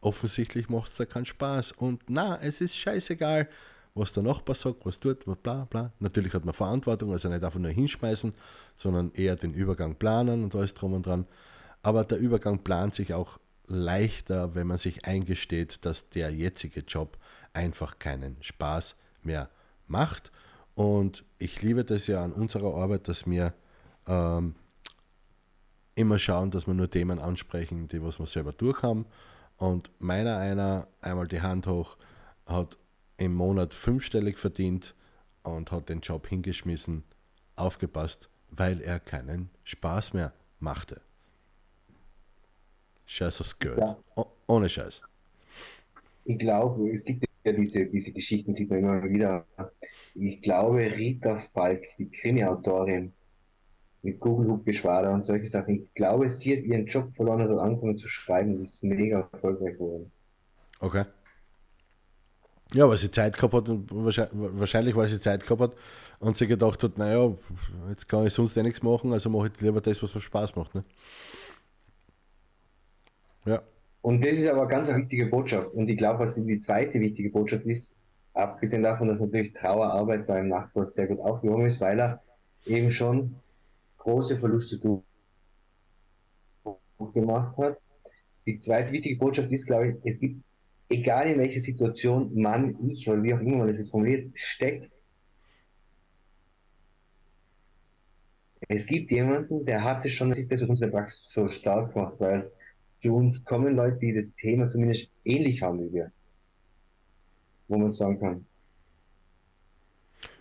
offensichtlich 0.00 0.68
macht 0.68 0.92
es 0.92 0.98
da 0.98 1.04
keinen 1.04 1.26
Spaß. 1.26 1.72
Und 1.72 2.04
na, 2.08 2.38
es 2.40 2.60
ist 2.60 2.76
scheißegal, 2.76 3.48
was 3.96 4.12
der 4.12 4.22
Nachbar 4.22 4.54
sagt, 4.54 4.84
was 4.84 5.00
tut, 5.00 5.24
bla 5.42 5.64
bla. 5.64 5.92
Natürlich 6.00 6.34
hat 6.34 6.44
man 6.44 6.54
Verantwortung, 6.54 7.12
also 7.12 7.28
nicht 7.28 7.42
einfach 7.42 7.58
nur 7.58 7.70
hinschmeißen, 7.70 8.34
sondern 8.74 9.10
eher 9.12 9.36
den 9.36 9.54
Übergang 9.54 9.96
planen 9.96 10.44
und 10.44 10.54
alles 10.54 10.74
drum 10.74 10.92
und 10.92 11.06
dran. 11.06 11.26
Aber 11.82 12.04
der 12.04 12.18
Übergang 12.18 12.62
plant 12.62 12.94
sich 12.94 13.14
auch 13.14 13.38
leichter, 13.66 14.54
wenn 14.54 14.66
man 14.66 14.78
sich 14.78 15.06
eingesteht, 15.06 15.84
dass 15.84 16.08
der 16.10 16.30
jetzige 16.30 16.80
Job 16.80 17.18
einfach 17.52 17.98
keinen 17.98 18.36
Spaß 18.42 18.96
mehr 19.22 19.48
macht. 19.86 20.30
Und 20.74 21.24
ich 21.38 21.62
liebe 21.62 21.84
das 21.84 22.06
ja 22.06 22.22
an 22.22 22.32
unserer 22.32 22.74
Arbeit, 22.74 23.08
dass 23.08 23.26
wir 23.26 23.54
ähm, 24.06 24.54
immer 25.94 26.18
schauen, 26.18 26.50
dass 26.50 26.66
wir 26.66 26.74
nur 26.74 26.90
Themen 26.90 27.18
ansprechen, 27.18 27.88
die 27.88 28.02
was 28.02 28.18
wir 28.18 28.26
selber 28.26 28.52
durchhaben. 28.52 29.06
Und 29.56 29.90
meiner 29.98 30.36
einer, 30.36 30.86
einmal 31.00 31.26
die 31.28 31.40
Hand 31.40 31.66
hoch, 31.66 31.96
hat 32.44 32.76
im 33.18 33.34
Monat 33.34 33.74
fünfstellig 33.74 34.38
verdient 34.38 34.94
und 35.42 35.72
hat 35.72 35.88
den 35.88 36.00
Job 36.00 36.26
hingeschmissen, 36.26 37.04
aufgepasst, 37.54 38.28
weil 38.50 38.80
er 38.80 39.00
keinen 39.00 39.50
Spaß 39.64 40.14
mehr 40.14 40.32
machte. 40.60 41.00
Scheiß 43.06 43.40
aufs 43.40 43.58
Geld. 43.58 43.78
Ja. 43.78 43.96
Oh, 44.16 44.26
ohne 44.48 44.68
Scheiß. 44.68 45.00
Ich 46.24 46.38
glaube, 46.38 46.90
es 46.90 47.04
gibt 47.04 47.24
ja 47.44 47.52
diese, 47.52 47.86
diese 47.86 48.12
Geschichten, 48.12 48.52
sieht 48.52 48.68
man 48.68 48.80
immer 48.80 49.02
wieder. 49.04 49.46
Ich 50.14 50.42
glaube, 50.42 50.80
Rita 50.80 51.38
Falk, 51.38 51.84
die 51.98 52.10
Krimi-Autorin 52.10 53.12
mit 54.02 54.20
Google-Hufgeschwader 54.20 55.12
und 55.12 55.24
solche 55.24 55.46
Sachen, 55.46 55.82
ich 55.82 55.94
glaube, 55.94 56.28
sie 56.28 56.56
hat 56.56 56.64
ihren 56.64 56.86
Job 56.86 57.12
verloren 57.14 57.42
und 57.42 57.56
hat 57.56 57.64
angefangen 57.64 57.98
zu 57.98 58.08
schreiben 58.08 58.56
und 58.56 58.62
ist 58.64 58.82
mega 58.82 59.28
erfolgreich 59.32 59.74
geworden. 59.74 60.10
Okay. 60.80 61.04
Ja, 62.74 62.88
weil 62.88 62.98
sie 62.98 63.10
Zeit 63.10 63.36
gehabt 63.36 63.54
hat 63.54 63.64
wahrscheinlich, 63.68 64.96
weil 64.96 65.08
sie 65.08 65.20
Zeit 65.20 65.44
gehabt 65.44 65.60
hat 65.60 65.72
und 66.18 66.36
sie 66.36 66.46
gedacht 66.46 66.82
hat, 66.82 66.98
naja, 66.98 67.32
jetzt 67.88 68.08
kann 68.08 68.26
ich 68.26 68.34
sonst 68.34 68.56
eh 68.56 68.62
nichts 68.62 68.82
machen, 68.82 69.12
also 69.12 69.30
mache 69.30 69.48
ich 69.48 69.60
lieber 69.60 69.80
das, 69.80 70.02
was 70.02 70.14
mir 70.14 70.20
Spaß 70.20 70.56
macht. 70.56 70.74
Ne? 70.74 70.84
Ja. 73.44 73.62
Und 74.02 74.24
das 74.24 74.38
ist 74.38 74.48
aber 74.48 74.62
eine 74.62 74.70
ganz 74.70 74.88
wichtige 74.88 75.26
Botschaft. 75.26 75.72
Und 75.74 75.88
ich 75.88 75.96
glaube, 75.96 76.20
was 76.20 76.34
die 76.34 76.58
zweite 76.58 77.00
wichtige 77.00 77.30
Botschaft 77.30 77.64
ist, 77.66 77.94
abgesehen 78.34 78.82
davon, 78.82 79.08
dass 79.08 79.20
natürlich 79.20 79.52
Trauerarbeit 79.54 80.26
beim 80.26 80.48
Nachfolg 80.48 80.90
sehr 80.90 81.06
gut 81.06 81.20
aufgehoben 81.20 81.66
ist, 81.66 81.80
weil 81.80 81.98
er 81.98 82.22
eben 82.66 82.90
schon 82.90 83.36
große 83.98 84.38
Verluste 84.38 84.78
gemacht 87.12 87.56
hat. 87.56 87.78
Die 88.46 88.58
zweite 88.58 88.92
wichtige 88.92 89.18
Botschaft 89.18 89.50
ist, 89.50 89.66
glaube 89.66 89.88
ich, 89.88 89.96
es 90.04 90.20
gibt, 90.20 90.42
egal 90.88 91.28
in 91.28 91.38
welcher 91.38 91.60
Situation 91.60 92.34
man, 92.34 92.88
ich 92.88 93.08
oder 93.08 93.22
wie 93.22 93.34
auch 93.34 93.40
immer 93.40 93.58
man 93.58 93.68
das 93.68 93.78
jetzt 93.78 93.90
formuliert, 93.90 94.30
steckt, 94.34 94.90
es 98.68 98.86
gibt 98.86 99.10
jemanden, 99.10 99.64
der 99.64 99.84
hatte 99.84 100.08
schon, 100.08 100.30
das 100.30 100.38
ist 100.38 100.50
das, 100.50 100.62
was 100.62 100.68
unsere 100.68 100.90
Praxis 100.90 101.30
so 101.30 101.46
stark 101.46 101.94
macht, 101.94 102.18
weil 102.20 102.50
zu 103.02 103.14
uns 103.14 103.44
kommen 103.44 103.76
Leute, 103.76 103.98
die 103.98 104.14
das 104.14 104.34
Thema 104.34 104.68
zumindest 104.68 105.10
ähnlich 105.24 105.62
haben 105.62 105.80
wie 105.80 105.92
wir. 105.92 106.12
Wo 107.68 107.78
man 107.78 107.92
sagen 107.92 108.18
kann, 108.18 108.46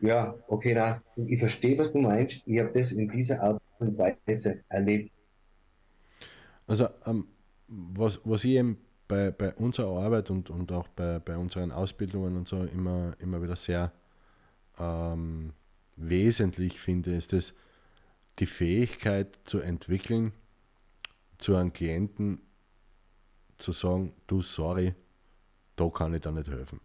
ja, 0.02 0.36
okay, 0.48 0.74
na, 0.74 1.04
ich 1.16 1.40
verstehe, 1.40 1.78
was 1.78 1.92
du 1.92 2.00
meinst. 2.00 2.42
Ich 2.46 2.60
habe 2.60 2.72
das 2.74 2.92
in 2.92 3.10
dieser 3.10 3.42
Art 3.42 3.62
und 3.80 3.98
Weise 3.98 4.64
erlebt. 4.70 5.12
Also, 6.68 6.88
ähm, 7.06 7.28
was, 7.68 8.20
was 8.24 8.44
ich 8.44 8.52
eben 8.52 8.78
bei, 9.08 9.32
bei 9.32 9.54
unserer 9.56 10.04
Arbeit 10.04 10.30
und, 10.30 10.50
und 10.50 10.72
auch 10.72 10.88
bei, 10.90 11.20
bei 11.20 11.38
unseren 11.38 11.72
Ausbildungen 11.72 12.38
und 12.38 12.48
so 12.48 12.64
immer, 12.64 13.14
immer 13.20 13.42
wieder 13.42 13.56
sehr 13.56 13.92
ähm, 14.80 15.54
wesentlich 15.96 16.80
finde, 16.80 17.16
ist 17.16 17.34
es, 17.34 17.54
die 18.40 18.46
Fähigkeit 18.46 19.40
zu 19.46 19.60
entwickeln, 19.60 20.34
zu 21.38 21.56
einem 21.56 21.72
Klienten 21.72 22.40
zu 23.58 23.72
sagen, 23.72 24.14
du 24.28 24.42
sorry, 24.42 24.94
da 25.76 25.90
kann 25.90 26.14
ich 26.14 26.22
dir 26.22 26.32
nicht 26.32 26.50
helfen. 26.50 26.82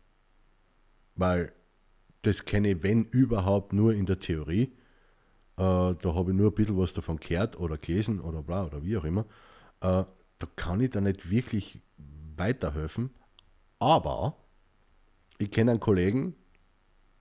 Weil 1.16 1.52
das 2.22 2.44
kenne 2.44 2.72
ich, 2.72 2.82
wenn 2.82 3.04
überhaupt, 3.06 3.72
nur 3.72 3.94
in 3.94 4.06
der 4.06 4.18
Theorie. 4.18 4.72
Äh, 5.56 5.94
da 5.94 6.14
habe 6.14 6.30
ich 6.30 6.36
nur 6.36 6.50
ein 6.50 6.54
bisschen 6.54 6.78
was 6.78 6.92
davon 6.92 7.18
gehört 7.18 7.58
oder 7.58 7.78
gelesen 7.78 8.20
oder 8.20 8.42
bla 8.42 8.66
oder 8.66 8.82
wie 8.84 8.96
auch 8.96 9.04
immer. 9.04 9.22
Äh, 9.80 10.04
da 10.38 10.46
kann 10.56 10.80
ich 10.80 10.90
da 10.90 11.00
nicht 11.00 11.30
wirklich 11.30 11.80
weiterhelfen. 12.40 13.10
Aber 13.78 14.36
ich 15.38 15.50
kenne 15.50 15.70
einen 15.72 15.80
Kollegen, 15.80 16.34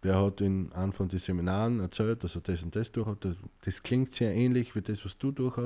der 0.04 0.22
hat 0.22 0.42
in 0.42 0.72
einem 0.74 0.94
von 0.94 1.10
den 1.10 1.20
Seminaren 1.20 1.80
erzählt, 1.80 2.24
dass 2.24 2.36
er 2.36 2.42
das 2.42 2.64
und 2.64 2.76
das 2.76 2.92
durch. 2.92 3.16
Das, 3.62 3.84
klingt 3.84 4.16
sehr 4.16 4.34
ähnlich 4.34 4.76
wie 4.76 4.82
das, 4.82 5.04
was 5.06 5.18
du 5.18 5.32
durch. 5.32 5.58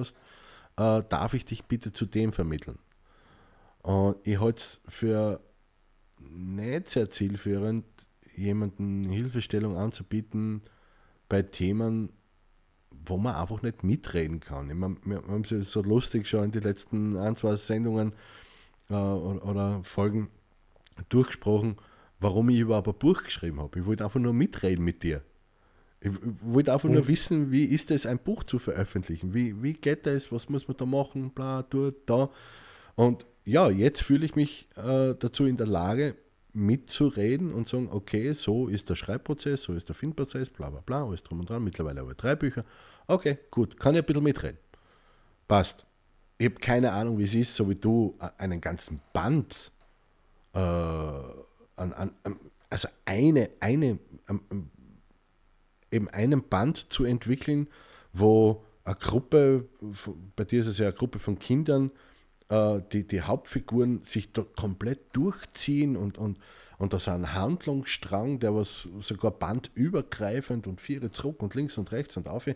Äh, 0.76 1.04
darf 1.08 1.34
ich 1.34 1.46
dich 1.46 1.64
bitte 1.66 1.94
zu 1.94 2.06
dem 2.06 2.34
vermitteln? 2.34 2.80
Und 3.84 4.18
ich 4.24 4.40
halte 4.40 4.60
es 4.60 4.82
für 4.88 5.40
nicht 6.20 6.90
sehr 6.90 7.10
zielführend, 7.10 7.86
jemanden 8.36 9.04
Hilfestellung 9.10 9.78
anzubieten 9.78 10.64
bei 11.30 11.44
Themen, 11.44 12.10
wo 13.06 13.18
man 13.18 13.36
einfach 13.36 13.62
nicht 13.62 13.84
mitreden 13.84 14.40
kann. 14.40 14.70
Ich 14.70 14.76
meine, 14.76 14.98
wir 15.04 15.18
haben 15.18 15.44
es 15.44 15.72
so 15.72 15.82
lustig 15.82 16.28
schon 16.28 16.46
in 16.46 16.52
den 16.52 16.64
letzten 16.64 17.18
ein, 17.18 17.36
zwei 17.36 17.56
Sendungen 17.56 18.14
äh, 18.94 19.48
oder, 19.48 19.82
Folgen 19.84 20.30
durchgesprochen, 21.10 21.78
warum 22.20 22.50
ich 22.50 22.60
überhaupt 22.60 22.88
ein 22.88 22.94
Buch 22.94 23.24
geschrieben 23.24 23.60
habe. 23.60 23.80
Ich 23.80 23.86
wollte 23.86 24.04
einfach 24.04 24.20
nur 24.20 24.34
mitreden 24.34 24.86
mit 24.86 25.04
dir. 25.04 25.24
Ich, 26.00 26.12
wollte 26.42 26.74
einfach 26.74 26.90
mhm. 26.90 26.96
nur 26.96 27.08
wissen, 27.08 27.52
wie 27.52 27.66
ist 27.66 27.92
es, 27.92 28.06
ein 28.06 28.20
Buch 28.20 28.44
zu 28.44 28.60
veröffentlichen? 28.60 29.34
Wie, 29.34 29.62
wie 29.62 29.74
geht 29.74 30.06
das? 30.06 30.32
Was 30.32 30.50
muss 30.50 30.68
man 30.68 30.78
da 30.78 30.86
machen? 30.86 31.32
Bla, 31.32 31.64
dort, 31.64 31.96
da. 32.06 32.30
Und 32.96 33.26
ja, 33.46 33.70
jetzt 33.70 34.02
fühle 34.02 34.26
ich 34.26 34.36
mich 34.36 34.68
äh, 34.76 35.16
dazu 35.18 35.46
in 35.46 35.58
der 35.58 35.68
Lage, 35.68 36.16
mitzureden 36.54 37.52
und 37.52 37.68
sagen, 37.68 37.90
okay, 37.92 38.34
so 38.34 38.68
ist 38.68 38.90
der 38.90 38.96
Schreibprozess, 38.96 39.64
so 39.64 39.74
ist 39.74 39.88
der 39.90 39.96
Filmprozess, 39.96 40.50
bla 40.50 40.70
bla 40.70 40.82
bla, 40.82 41.04
alles 41.04 41.24
drum 41.24 41.40
und 41.40 41.50
dran. 41.50 41.64
Mittlerweile 41.64 42.06
ich 42.08 42.18
drei 42.18 42.36
Bücher. 42.36 42.64
Okay, 43.08 43.40
gut, 43.50 43.80
kann 43.80 43.96
ich 43.96 44.02
ein 44.02 44.06
bisschen 44.06 44.24
mitreden. 44.24 44.60
Passt. 45.48 45.86
Ich 46.38 46.46
habe 46.46 46.56
keine 46.56 46.92
Ahnung, 46.92 47.18
wie 47.20 47.24
es 47.24 47.36
ist, 47.36 47.56
so 47.56 47.70
wie 47.70 47.76
du 47.76 48.16
einen 48.38 48.60
ganzen 48.60 49.00
Band, 49.14 49.72
äh, 50.54 50.60
an, 50.60 51.94
an, 51.94 52.12
also 52.70 52.88
eine, 53.06 53.50
eine, 53.60 54.00
eben 55.92 56.10
einen 56.10 56.48
Band 56.50 56.92
zu 56.92 57.06
entwickeln, 57.06 57.68
wo 58.14 58.64
eine 58.84 58.96
Gruppe, 58.96 59.68
bei 60.36 60.44
dir 60.44 60.62
ist 60.62 60.68
es 60.68 60.78
ja 60.78 60.88
eine 60.88 60.96
Gruppe 60.96 61.20
von 61.20 61.40
Kindern, 61.40 61.92
äh, 62.50 62.82
die, 62.92 63.08
die 63.08 63.22
Hauptfiguren 63.22 64.04
sich 64.04 64.32
da 64.32 64.44
komplett 64.56 65.16
durchziehen 65.16 65.96
und, 65.96 66.18
und, 66.18 66.40
und 66.78 66.94
da 66.94 66.98
ist 66.98 67.08
ein 67.08 67.34
Handlungsstrang, 67.34 68.40
der 68.40 68.56
was 68.56 68.90
sogar 69.00 69.32
bandübergreifend 69.32 70.68
und 70.68 70.82
vier 70.82 71.12
zurück 71.12 71.42
und 71.42 71.56
links 71.56 71.78
und 71.78 71.92
rechts 71.92 72.18
und 72.18 72.28
auf. 72.28 72.48
Äh, 72.48 72.56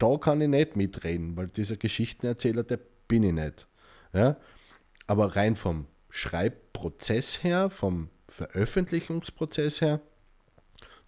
da 0.00 0.16
kann 0.16 0.40
ich 0.40 0.48
nicht 0.48 0.76
mitreden, 0.76 1.36
weil 1.36 1.48
dieser 1.48 1.76
Geschichtenerzähler, 1.76 2.64
der 2.64 2.80
bin 3.06 3.22
ich 3.22 3.32
nicht. 3.32 3.66
Ja? 4.12 4.36
Aber 5.06 5.36
rein 5.36 5.56
vom 5.56 5.86
Schreibprozess 6.08 7.44
her, 7.44 7.70
vom 7.70 8.08
Veröffentlichungsprozess 8.28 9.80
her, 9.80 10.00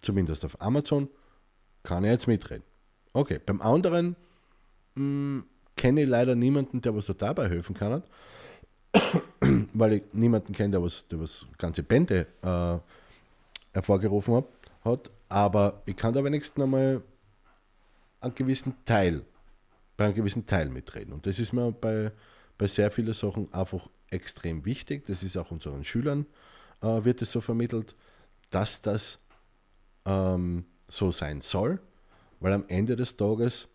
zumindest 0.01 0.45
auf 0.45 0.61
Amazon, 0.61 1.09
kann 1.81 2.03
ich 2.03 2.11
jetzt 2.11 2.27
mitreden. 2.27 2.63
Okay, 3.13 3.39
beim 3.43 3.61
anderen 3.61 4.15
mh, 4.95 5.03
mm, 5.03 5.45
kenne 5.75 6.03
ich 6.03 6.09
leider 6.09 6.35
niemanden, 6.35 6.81
der 6.81 6.95
was 6.95 7.07
da 7.07 7.13
dabei 7.13 7.49
helfen 7.49 7.75
kann, 7.75 8.03
weil 9.73 9.93
ich 9.93 10.03
niemanden 10.13 10.53
kenne, 10.53 10.71
der 10.71 10.83
was, 10.83 11.07
der 11.07 11.19
was 11.19 11.47
ganze 11.57 11.81
Bände 11.81 12.27
äh, 12.43 12.77
hervorgerufen 13.73 14.35
hat, 14.35 14.45
hat. 14.83 15.11
Aber 15.29 15.81
ich 15.85 15.95
kann 15.95 16.13
da 16.13 16.23
wenigstens 16.23 16.63
einmal 16.63 17.01
einen 18.23 18.35
gewissen 18.35 18.75
Teil, 18.85 19.25
bei 19.97 20.05
einem 20.05 20.15
gewissen 20.15 20.45
Teil 20.45 20.69
mitreden. 20.69 21.13
Und 21.13 21.25
das 21.25 21.39
ist 21.39 21.53
mir 21.53 21.71
bei, 21.71 22.11
bei 22.57 22.67
sehr 22.67 22.91
vielen 22.91 23.13
Sachen 23.13 23.51
einfach 23.53 23.89
extrem 24.09 24.65
wichtig. 24.65 25.05
Das 25.05 25.23
ist 25.23 25.37
auch 25.37 25.51
unseren 25.51 25.83
Schülern, 25.83 26.25
äh, 26.81 27.03
wird 27.03 27.21
es 27.21 27.31
so 27.31 27.41
vermittelt, 27.41 27.95
dass 28.49 28.81
das 28.81 29.19
ähm, 30.05 30.65
so 30.87 31.11
sein 31.11 31.41
soll, 31.41 31.79
weil 32.39 32.53
am 32.53 32.65
Ende 32.67 32.95
des 32.95 33.15
Tages 33.17 33.67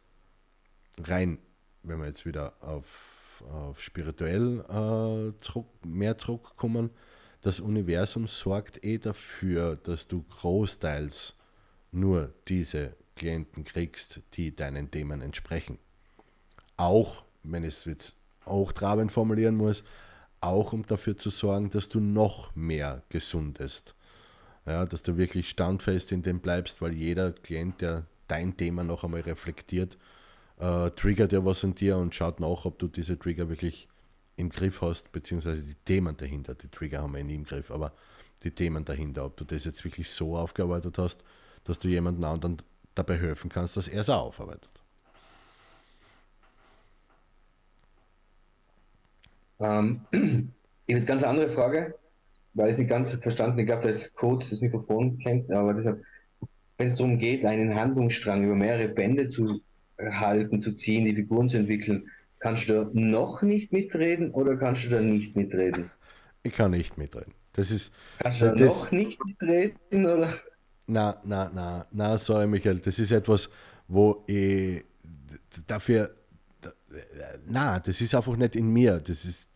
rein 0.98 1.38
wenn 1.82 1.98
wir 1.98 2.06
jetzt 2.06 2.26
wieder 2.26 2.52
auf, 2.60 3.42
auf 3.50 3.80
spirituell 3.80 4.60
äh, 4.60 5.38
zurück, 5.38 5.66
mehr 5.84 6.16
zurückkommen, 6.18 6.90
das 7.40 7.60
Universum 7.60 8.26
sorgt 8.26 8.84
eh 8.84 8.98
dafür, 8.98 9.76
dass 9.76 10.08
du 10.08 10.22
großteils 10.22 11.34
nur 11.92 12.34
diese 12.48 12.96
Klienten 13.18 13.64
kriegst, 13.64 14.20
die 14.34 14.54
deinen 14.54 14.90
Themen 14.90 15.20
entsprechen. 15.20 15.78
Auch, 16.76 17.24
wenn 17.42 17.64
ich 17.64 17.74
es 17.74 17.84
jetzt 17.84 18.14
auch 18.44 18.72
trabend 18.72 19.12
formulieren 19.12 19.56
muss, 19.56 19.84
auch 20.40 20.72
um 20.72 20.86
dafür 20.86 21.16
zu 21.16 21.30
sorgen, 21.30 21.70
dass 21.70 21.88
du 21.88 22.00
noch 22.00 22.54
mehr 22.54 23.02
gesundest. 23.08 23.94
Ja, 24.66 24.86
dass 24.86 25.02
du 25.02 25.16
wirklich 25.16 25.48
standfest 25.48 26.12
in 26.12 26.22
dem 26.22 26.40
bleibst, 26.40 26.80
weil 26.80 26.92
jeder 26.92 27.32
Klient, 27.32 27.80
der 27.80 28.06
dein 28.28 28.56
Thema 28.56 28.84
noch 28.84 29.02
einmal 29.02 29.22
reflektiert, 29.22 29.96
äh, 30.58 30.90
triggert 30.90 31.32
ja 31.32 31.44
was 31.44 31.64
an 31.64 31.74
dir 31.74 31.96
und 31.96 32.14
schaut 32.14 32.40
nach, 32.40 32.64
ob 32.64 32.78
du 32.78 32.88
diese 32.88 33.18
Trigger 33.18 33.48
wirklich 33.48 33.88
im 34.36 34.50
Griff 34.50 34.82
hast, 34.82 35.10
beziehungsweise 35.10 35.62
die 35.62 35.74
Themen 35.74 36.16
dahinter. 36.16 36.54
Die 36.54 36.68
Trigger 36.68 37.02
haben 37.02 37.14
wir 37.14 37.24
nie 37.24 37.34
im 37.34 37.44
Griff, 37.44 37.70
aber 37.70 37.92
die 38.42 38.50
Themen 38.50 38.84
dahinter, 38.84 39.24
ob 39.24 39.36
du 39.36 39.44
das 39.44 39.64
jetzt 39.64 39.84
wirklich 39.84 40.10
so 40.10 40.36
aufgearbeitet 40.36 40.98
hast, 40.98 41.24
dass 41.64 41.78
du 41.78 41.88
jemanden 41.88 42.24
anderen 42.24 42.58
dabei 42.98 43.16
helfen 43.16 43.50
kannst, 43.50 43.76
dass 43.76 43.88
er 43.88 44.02
es 44.02 44.10
auch 44.10 44.26
aufarbeitet. 44.26 44.70
Ähm, 49.60 50.00
ich 50.10 50.18
habe 50.20 50.52
eine 50.88 51.04
ganz 51.04 51.22
andere 51.24 51.48
Frage, 51.48 51.94
weil 52.54 52.68
ich 52.68 52.72
es 52.72 52.78
nicht 52.78 52.90
ganz 52.90 53.12
verstanden. 53.12 53.58
Ich 53.58 53.66
glaube, 53.66 53.86
dass 53.86 54.14
Code 54.14 54.44
das 54.48 54.60
Mikrofon 54.60 55.18
kennt, 55.18 55.50
aber 55.50 55.74
deshalb, 55.74 56.02
wenn 56.76 56.86
es 56.86 56.96
darum 56.96 57.18
geht, 57.18 57.44
einen 57.44 57.74
Handlungsstrang 57.74 58.44
über 58.44 58.54
mehrere 58.54 58.88
Bände 58.88 59.28
zu 59.28 59.60
halten, 59.98 60.62
zu 60.62 60.74
ziehen, 60.74 61.04
die 61.04 61.14
Figuren 61.14 61.48
zu 61.48 61.58
entwickeln. 61.58 62.10
Kannst 62.38 62.68
du 62.68 62.74
da 62.74 62.90
noch 62.92 63.42
nicht 63.42 63.72
mitreden 63.72 64.30
oder 64.30 64.56
kannst 64.56 64.84
du 64.84 64.90
da 64.90 65.00
nicht 65.00 65.34
mitreden? 65.34 65.90
Ich 66.44 66.52
kann 66.52 66.70
nicht 66.70 66.96
mitreden. 66.96 67.34
Das 67.54 67.72
ist. 67.72 67.92
Kannst 68.20 68.40
du 68.40 68.46
da 68.46 68.54
das, 68.54 68.84
noch 68.84 68.92
nicht 68.92 69.24
mitreden 69.24 70.06
oder? 70.06 70.32
Na, 70.88 71.20
na, 71.24 71.50
na, 71.54 71.86
na, 71.92 72.18
sorry, 72.18 72.46
Michael. 72.46 72.78
Das 72.80 72.98
ist 72.98 73.12
etwas, 73.12 73.48
wo 73.86 74.24
ich 74.26 74.84
dafür. 75.66 76.14
Na, 77.46 77.78
das 77.78 78.00
ist 78.00 78.14
einfach 78.14 78.36
nicht 78.36 78.56
in 78.56 78.68
mir. 78.72 78.98
Das 78.98 79.24
ist, 79.24 79.48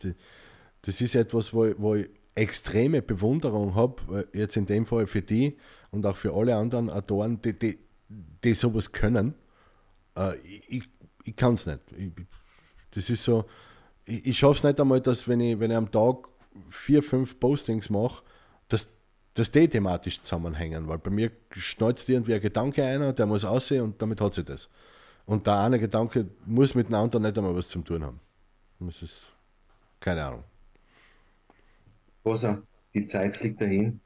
das 0.81 1.01
ist 1.01 1.15
etwas, 1.15 1.53
wo, 1.53 1.73
wo 1.77 1.95
ich 1.95 2.09
extreme 2.35 3.01
Bewunderung 3.01 3.75
habe, 3.75 4.27
jetzt 4.33 4.57
in 4.57 4.65
dem 4.65 4.85
Fall 4.85 5.07
für 5.07 5.21
die 5.21 5.57
und 5.91 6.05
auch 6.05 6.15
für 6.15 6.33
alle 6.33 6.55
anderen 6.55 6.89
Autoren, 6.89 7.41
die, 7.41 7.53
die, 7.53 7.77
die 8.43 8.53
sowas 8.53 8.91
können 8.91 9.35
äh, 10.15 10.37
ich, 10.67 10.83
ich 11.23 11.35
kann 11.35 11.55
es 11.55 11.65
nicht. 11.65 11.79
Ich, 11.97 12.11
das 12.91 13.09
ist 13.09 13.23
so, 13.23 13.45
ich, 14.05 14.25
ich 14.27 14.37
schaffe 14.37 14.57
es 14.57 14.63
nicht 14.63 14.79
einmal, 14.79 15.01
dass 15.01 15.27
wenn 15.27 15.39
ich, 15.39 15.59
wenn 15.59 15.71
ich 15.71 15.77
am 15.77 15.91
Tag 15.91 16.27
vier, 16.69 17.01
fünf 17.01 17.39
Postings 17.39 17.89
mache, 17.89 18.23
dass, 18.67 18.87
dass 19.33 19.49
die 19.49 19.67
thematisch 19.67 20.21
zusammenhängen, 20.21 20.87
weil 20.87 20.99
bei 20.99 21.09
mir 21.09 21.31
schneuzt 21.51 22.07
irgendwie 22.09 22.35
ein 22.35 22.41
Gedanke 22.41 22.83
einer, 22.83 23.13
der 23.13 23.25
muss 23.25 23.43
aussehen 23.43 23.83
und 23.83 24.01
damit 24.01 24.21
hat 24.21 24.33
sie 24.33 24.43
das. 24.43 24.69
Und 25.25 25.47
der 25.47 25.59
eine 25.59 25.79
Gedanke 25.79 26.27
muss 26.45 26.75
mit 26.75 26.87
dem 26.87 26.95
anderen 26.95 27.23
nicht 27.23 27.37
einmal 27.37 27.55
was 27.55 27.67
zu 27.67 27.79
tun 27.81 28.03
haben. 28.03 28.19
Es 28.87 29.01
ist 29.01 29.23
keine 29.99 30.23
Ahnung. 30.25 30.43
Rosa, 32.25 32.61
die 32.93 33.03
Zeit 33.03 33.35
fliegt 33.35 33.61
dahin. 33.61 33.99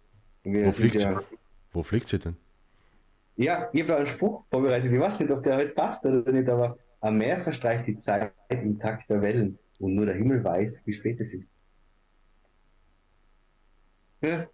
Wir 0.44 0.68
Wo 0.68 0.72
fliegt, 0.72 0.96
ja, 0.96 1.20
sie? 1.20 1.38
Wo 1.74 1.84
fliegt 1.84 2.08
sie 2.08 2.20
denn? 2.20 2.38
Ja, 3.36 3.70
ich 3.74 3.82
habe 3.82 3.92
da 3.92 3.98
einen 3.98 4.08
Spruch 4.08 4.44
vorbereitet. 4.50 4.92
Ich 4.92 5.00
weiß 5.00 5.20
nicht, 5.20 5.32
ob 5.32 5.44
der 5.44 5.58
heute 5.58 5.70
passt 5.70 6.06
oder 6.06 6.32
nicht, 6.32 6.50
aber 6.50 6.78
am 7.02 7.18
Meer 7.18 7.42
verstreicht 7.42 7.88
die 7.88 7.98
Zeit 7.98 8.32
im 8.50 8.80
Takt 8.80 9.10
der 9.10 9.22
Wellen 9.22 9.60
und 9.80 9.96
nur 9.96 10.06
der 10.06 10.16
Himmel 10.16 10.44
weiß, 10.44 10.84
wie 10.86 10.94
spät 10.94 11.20
es 11.20 11.34
ist. 11.34 11.52
Ja. 14.22 14.48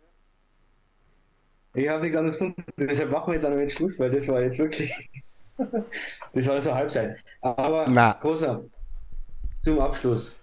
Ich 1.76 1.90
habe 1.90 2.02
nichts 2.02 2.16
anderes 2.16 2.38
gefunden. 2.38 2.64
Deshalb 2.78 3.12
machen 3.12 3.28
wir 3.28 3.34
jetzt 3.36 3.46
einen 3.46 3.70
Schluss, 3.70 4.00
weil 4.00 4.12
das 4.12 4.28
war 4.28 4.42
jetzt 4.42 4.58
wirklich. 4.60 4.92
das 6.34 6.48
war 6.48 6.62
so 6.62 6.74
Halbzeit. 6.74 7.18
Aber, 7.42 7.86
Na. 7.90 8.14
großer, 8.22 8.64
zum 9.62 9.80
Abschluss. 9.80 10.36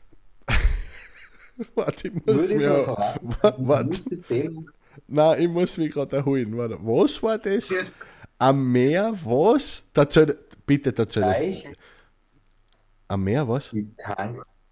warte, 1.75 2.09
ich 2.09 2.15
muss 2.15 2.27
Würde 2.27 2.55
mir. 2.55 2.87
Warte. 3.59 4.01
Nein, 5.07 5.41
ich 5.41 5.49
muss 5.49 5.77
mich 5.77 5.93
gerade 5.93 6.17
erholen. 6.17 6.57
Warte, 6.57 6.79
was 6.81 7.23
war 7.23 7.39
das? 7.39 7.71
Ja. 7.71 7.83
Am 8.39 8.73
Meer, 8.73 9.13
was? 9.25 9.85
Dazu, 9.93 10.27
bitte 10.67 10.93
dazu. 10.93 11.21
Am 13.09 13.25
Meer, 13.25 13.47
was? 13.47 13.75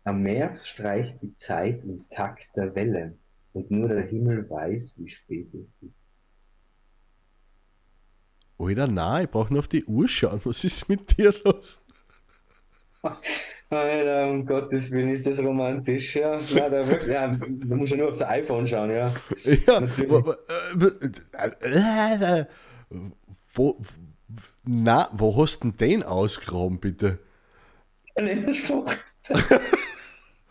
Am 0.04 0.22
Meer 0.22 0.56
streicht 0.56 1.20
die 1.22 1.34
Zeit 1.34 1.84
im 1.84 2.00
Takt 2.02 2.48
der 2.56 2.74
Wellen 2.74 3.18
und 3.52 3.70
nur 3.70 3.88
der 3.88 4.06
Himmel 4.06 4.48
weiß, 4.48 4.94
wie 4.96 5.08
spät 5.08 5.52
es 5.54 5.72
ist. 5.82 5.98
Alter, 8.58 8.86
nein, 8.88 9.24
ich 9.24 9.30
brauche 9.30 9.52
nur 9.52 9.60
auf 9.60 9.68
die 9.68 9.84
Uhr 9.84 10.08
schauen. 10.08 10.40
Was 10.44 10.64
ist 10.64 10.88
mit 10.88 11.16
dir 11.16 11.32
los? 11.44 11.80
Alter, 13.70 14.28
um 14.28 14.46
Gottes 14.46 14.90
Willen 14.90 15.10
ist 15.10 15.26
das 15.26 15.38
romantisch, 15.38 16.16
ja. 16.16 16.40
Nein, 16.54 16.70
da, 16.70 16.88
wirklich, 16.88 17.12
ja, 17.12 17.28
da 17.28 17.76
muss 17.76 17.90
ja 17.90 17.96
nur 17.96 18.08
aufs 18.08 18.22
iPhone 18.22 18.66
schauen, 18.66 18.90
ja. 18.90 19.14
Ja, 19.44 19.80
äh, 21.60 22.46
wo, 23.54 23.80
na, 24.64 25.08
wo 25.12 25.40
hast 25.42 25.62
du 25.62 25.70
denn 25.70 25.76
den 25.76 26.02
ausgegraben, 26.02 26.80
bitte? 26.80 27.18
Kalenderspruch. 28.14 28.92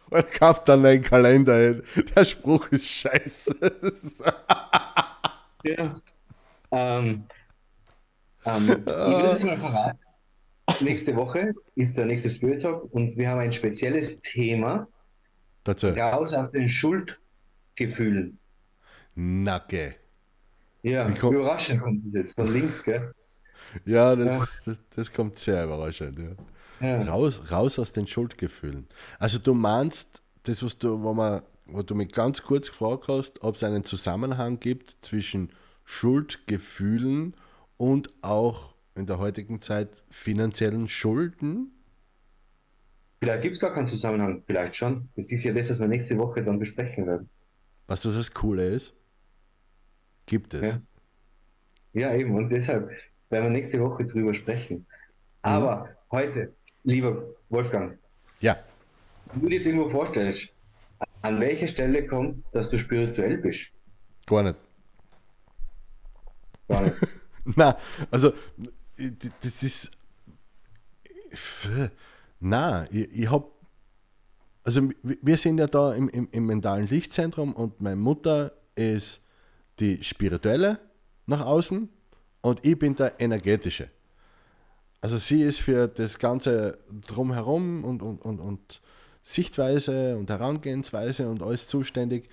Und 0.10 0.32
kauf 0.32 0.64
dann 0.64 0.86
einen 0.86 1.02
Kalender 1.02 1.58
hin. 1.58 1.84
Der 2.16 2.24
Spruch 2.24 2.68
ist 2.70 2.86
scheiße. 2.86 3.56
ja. 5.64 6.02
Ähm, 6.72 7.26
ähm, 8.48 8.70
ich 8.70 8.86
will 8.86 9.24
das 9.24 9.44
mal 9.44 9.58
verraten. 9.58 10.00
Nächste 10.82 11.16
Woche 11.16 11.54
ist 11.76 11.98
der 11.98 12.06
nächste 12.06 12.30
Spirit 12.30 12.62
Talk 12.62 12.94
und 12.94 13.16
wir 13.18 13.30
haben 13.30 13.40
ein 13.40 13.54
spezielles 13.54 14.20
Thema. 14.22 14.88
Dazu. 15.64 15.88
Raus 15.88 16.34
aus 16.34 16.52
den 16.52 16.68
Schuldgefühlen. 16.68 18.38
Nacke. 19.16 19.96
Ja, 20.84 21.10
komm... 21.12 21.36
überraschend 21.36 21.82
kommt 21.82 22.06
das 22.06 22.14
jetzt 22.14 22.36
von 22.36 22.52
links, 22.52 22.84
gell? 22.84 23.12
Ja, 23.86 24.16
das, 24.16 24.26
ja. 24.66 24.74
das, 24.74 24.78
das 24.96 25.14
kommt 25.14 25.38
sehr 25.40 25.64
überraschend, 25.64 26.20
ja. 26.20 26.88
ja. 26.88 27.02
Raus, 27.04 27.42
raus 27.52 27.80
aus 27.80 27.92
den 27.94 28.08
Schuldgefühlen. 28.08 28.88
Also 29.20 29.40
du 29.40 29.54
meinst, 29.54 30.22
das, 30.44 30.64
was 30.64 30.78
du, 30.78 31.02
wo, 31.02 31.14
man, 31.14 31.42
wo 31.66 31.82
du 31.82 31.96
mich 31.96 32.12
ganz 32.12 32.44
kurz 32.44 32.70
gefragt 32.70 33.06
hast, 33.08 33.44
ob 33.44 33.56
es 33.56 33.64
einen 33.64 33.84
Zusammenhang 33.84 34.60
gibt 34.60 34.98
zwischen 35.02 35.52
Schuldgefühlen 35.84 37.34
und 37.34 37.47
auch 38.22 38.76
in 38.96 39.06
der 39.06 39.20
heutigen 39.20 39.62
Zeit 39.62 39.90
finanziellen 40.10 40.88
Schulden? 40.88 41.72
Vielleicht 43.20 43.42
gibt 43.44 43.56
es 43.56 43.62
gar 43.62 43.74
keinen 43.74 43.88
Zusammenhang, 43.88 44.44
vielleicht 44.46 44.76
schon. 44.76 45.10
Das 45.16 45.32
ist 45.32 45.44
ja 45.44 45.54
das, 45.54 45.70
was 45.70 45.80
wir 45.80 45.88
nächste 45.88 46.18
Woche 46.18 46.44
dann 46.44 46.60
besprechen 46.60 47.08
werden. 47.08 47.30
Was 47.88 48.04
das, 48.04 48.14
das 48.14 48.32
Coole 48.34 48.64
ist? 48.64 48.94
Gibt 50.26 50.54
es. 50.54 50.80
Ja. 51.94 52.12
ja, 52.12 52.16
eben. 52.16 52.36
Und 52.36 52.52
deshalb 52.52 52.90
werden 53.30 53.46
wir 53.46 53.50
nächste 53.50 53.80
Woche 53.82 54.06
drüber 54.06 54.34
sprechen. 54.34 54.86
Aber 55.42 55.86
mhm. 55.86 55.90
heute, 56.12 56.54
lieber 56.84 57.24
Wolfgang. 57.50 57.98
Ja. 58.40 58.58
Wenn 59.32 59.42
du 59.42 59.50
dir 59.50 59.56
jetzt 59.56 59.68
irgendwo 59.68 59.90
vorstellst, 59.90 60.50
an 61.22 61.40
welcher 61.40 61.68
Stelle 61.68 62.06
kommt, 62.06 62.44
dass 62.52 62.70
du 62.70 62.78
spirituell 62.78 63.38
bist? 63.38 63.72
Gar 64.26 64.44
nicht. 64.44 64.56
Gar 66.68 66.82
nicht. 66.84 66.96
Na, 67.56 67.78
also 68.12 68.34
das 69.42 69.64
ist. 69.64 69.92
Na, 72.40 72.88
ich, 72.92 73.12
ich 73.12 73.30
habe. 73.30 73.48
Also 74.64 74.90
wir 75.04 75.38
sind 75.38 75.60
ja 75.60 75.68
da 75.68 75.94
im, 75.94 76.10
im, 76.10 76.28
im 76.32 76.46
mentalen 76.46 76.90
Lichtzentrum 76.90 77.54
und 77.54 77.80
meine 77.80 77.96
Mutter 77.96 78.52
ist 78.76 79.22
die 79.80 80.04
spirituelle 80.04 80.80
nach 81.26 81.40
außen 81.46 81.88
und 82.42 82.66
ich 82.66 82.78
bin 82.78 82.94
der 82.96 83.20
energetische. 83.20 83.90
Also 85.00 85.18
sie 85.20 85.42
ist 85.42 85.62
für 85.62 85.88
das 85.88 86.20
Ganze 86.20 86.80
drumherum 87.08 87.86
und, 87.86 88.02
und, 88.02 88.18
und, 88.26 88.40
und 88.40 88.82
Sichtweise 89.24 90.18
und 90.18 90.30
Herangehensweise 90.30 91.30
und 91.30 91.42
alles 91.42 91.68
zuständig. 91.68 92.30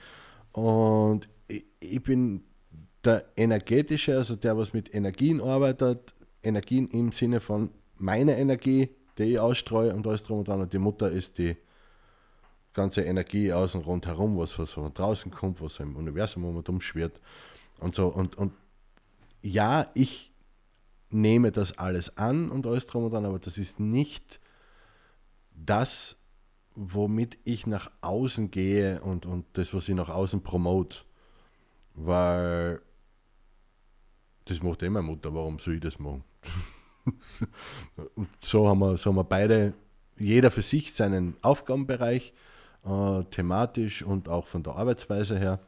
Und 0.53 1.29
ich, 1.47 1.65
ich 1.81 2.03
bin 2.03 2.43
der 3.05 3.25
energetische, 3.37 4.17
also 4.17 4.37
der, 4.37 4.57
was 4.57 4.73
mit 4.73 4.95
Energien 4.95 5.41
arbeitet, 5.41 6.15
Energien 6.43 6.89
im 6.89 7.13
Sinne 7.13 7.41
von 7.41 7.71
meiner 7.97 8.37
Energie, 8.37 8.91
die 9.19 9.25
ich 9.25 9.39
ausstreue 9.39 9.95
und 9.95 10.07
alles 10.07 10.23
drum 10.23 10.39
und 10.39 10.49
dran. 10.49 10.61
Und 10.61 10.73
die 10.73 10.79
Mutter 10.79 11.11
ist 11.11 11.39
die 11.39 11.57
ganze 12.73 13.03
Energie 13.03 13.53
außen 13.53 13.83
rundherum, 13.83 14.37
was 14.37 14.53
von 14.53 14.93
draußen 14.93 15.31
kommt, 15.31 15.61
was 15.61 15.79
im 15.79 15.97
Universum 15.97 16.45
um 16.45 16.57
und 16.57 16.69
um 16.69 16.81
schwirrt 16.81 17.21
und 17.79 17.95
so. 17.95 18.09
Und, 18.09 18.37
und 18.37 18.53
ja, 19.43 19.91
ich 19.95 20.33
nehme 21.11 21.53
das 21.53 21.79
alles 21.79 22.17
an 22.19 22.51
und 22.51 22.67
alles 22.67 22.87
drum 22.87 23.05
und 23.05 23.13
dran, 23.13 23.25
aber 23.25 23.39
das 23.39 23.59
ist 23.59 23.79
nicht 23.79 24.41
das, 25.55 26.17
womit 26.75 27.39
ich 27.45 27.67
nach 27.67 27.91
außen 28.01 28.51
gehe 28.51 29.01
und, 29.03 29.27
und 29.27 29.47
das, 29.53 29.73
was 29.73 29.89
ich 29.89 29.95
nach 29.95 30.09
außen 30.09 30.43
promote. 30.43 31.05
Weil 31.95 32.81
das 34.47 34.63
macht 34.63 34.83
eh 34.83 34.91
meine 34.91 35.07
Mutter, 35.07 35.35
warum 35.35 35.59
soll 35.59 35.75
ich 35.75 35.81
das 35.81 35.99
machen? 35.99 36.25
und 38.15 38.29
so 38.39 38.69
haben, 38.69 38.81
wir, 38.81 38.97
so 38.97 39.11
haben 39.11 39.17
wir 39.17 39.25
beide, 39.25 39.75
jeder 40.19 40.51
für 40.51 40.63
sich 40.63 40.93
seinen 40.93 41.37
Aufgabenbereich, 41.43 42.33
äh, 42.85 43.25
thematisch 43.25 44.03
und 44.03 44.29
auch 44.29 44.47
von 44.47 44.63
der 44.63 44.77
Arbeitsweise 44.77 45.39
her. 45.39 45.61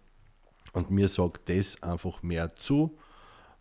Und 0.72 0.90
mir 0.90 1.08
sagt 1.08 1.48
das 1.48 1.82
einfach 1.82 2.22
mehr 2.22 2.54
zu, 2.56 2.98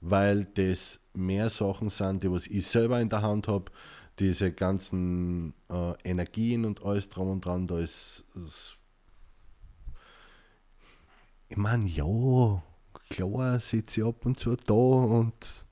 weil 0.01 0.45
das 0.45 0.99
mehr 1.13 1.49
Sachen 1.49 1.89
sind, 1.89 2.23
die 2.23 2.31
was 2.31 2.47
ich 2.47 2.67
selber 2.67 2.99
in 2.99 3.09
der 3.09 3.21
Hand 3.21 3.47
habe. 3.47 3.71
Diese 4.19 4.51
ganzen 4.51 5.53
äh, 5.69 5.93
Energien 6.03 6.65
und 6.65 6.83
alles 6.83 7.09
drum 7.09 7.29
und 7.29 7.45
dran, 7.45 7.67
da 7.67 7.79
ist, 7.79 8.23
ist 8.45 8.77
ich 11.49 11.57
meine, 11.57 11.85
ja, 11.87 12.63
klar 13.09 13.59
sitze 13.59 14.01
ich 14.01 14.07
ab 14.07 14.25
und 14.25 14.39
zu 14.39 14.55
da 14.55 14.73
und 14.73 15.65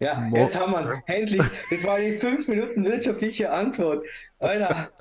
ja, 0.00 0.26
jetzt 0.28 0.58
haben 0.58 0.72
wir 0.72 1.02
endlich. 1.06 1.42
Das 1.70 1.84
war 1.84 1.98
die 1.98 2.16
fünf 2.16 2.48
Minuten 2.48 2.84
wirtschaftliche 2.84 3.52
Antwort. 3.52 4.04
Alter. 4.38 4.90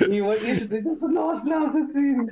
Ich 0.00 0.22
wollte 0.22 0.44
schon 0.54 0.68
das 0.68 1.16
aus 1.16 1.44
der 1.44 1.58
Nase 1.58 1.88
ziehen. 1.90 2.30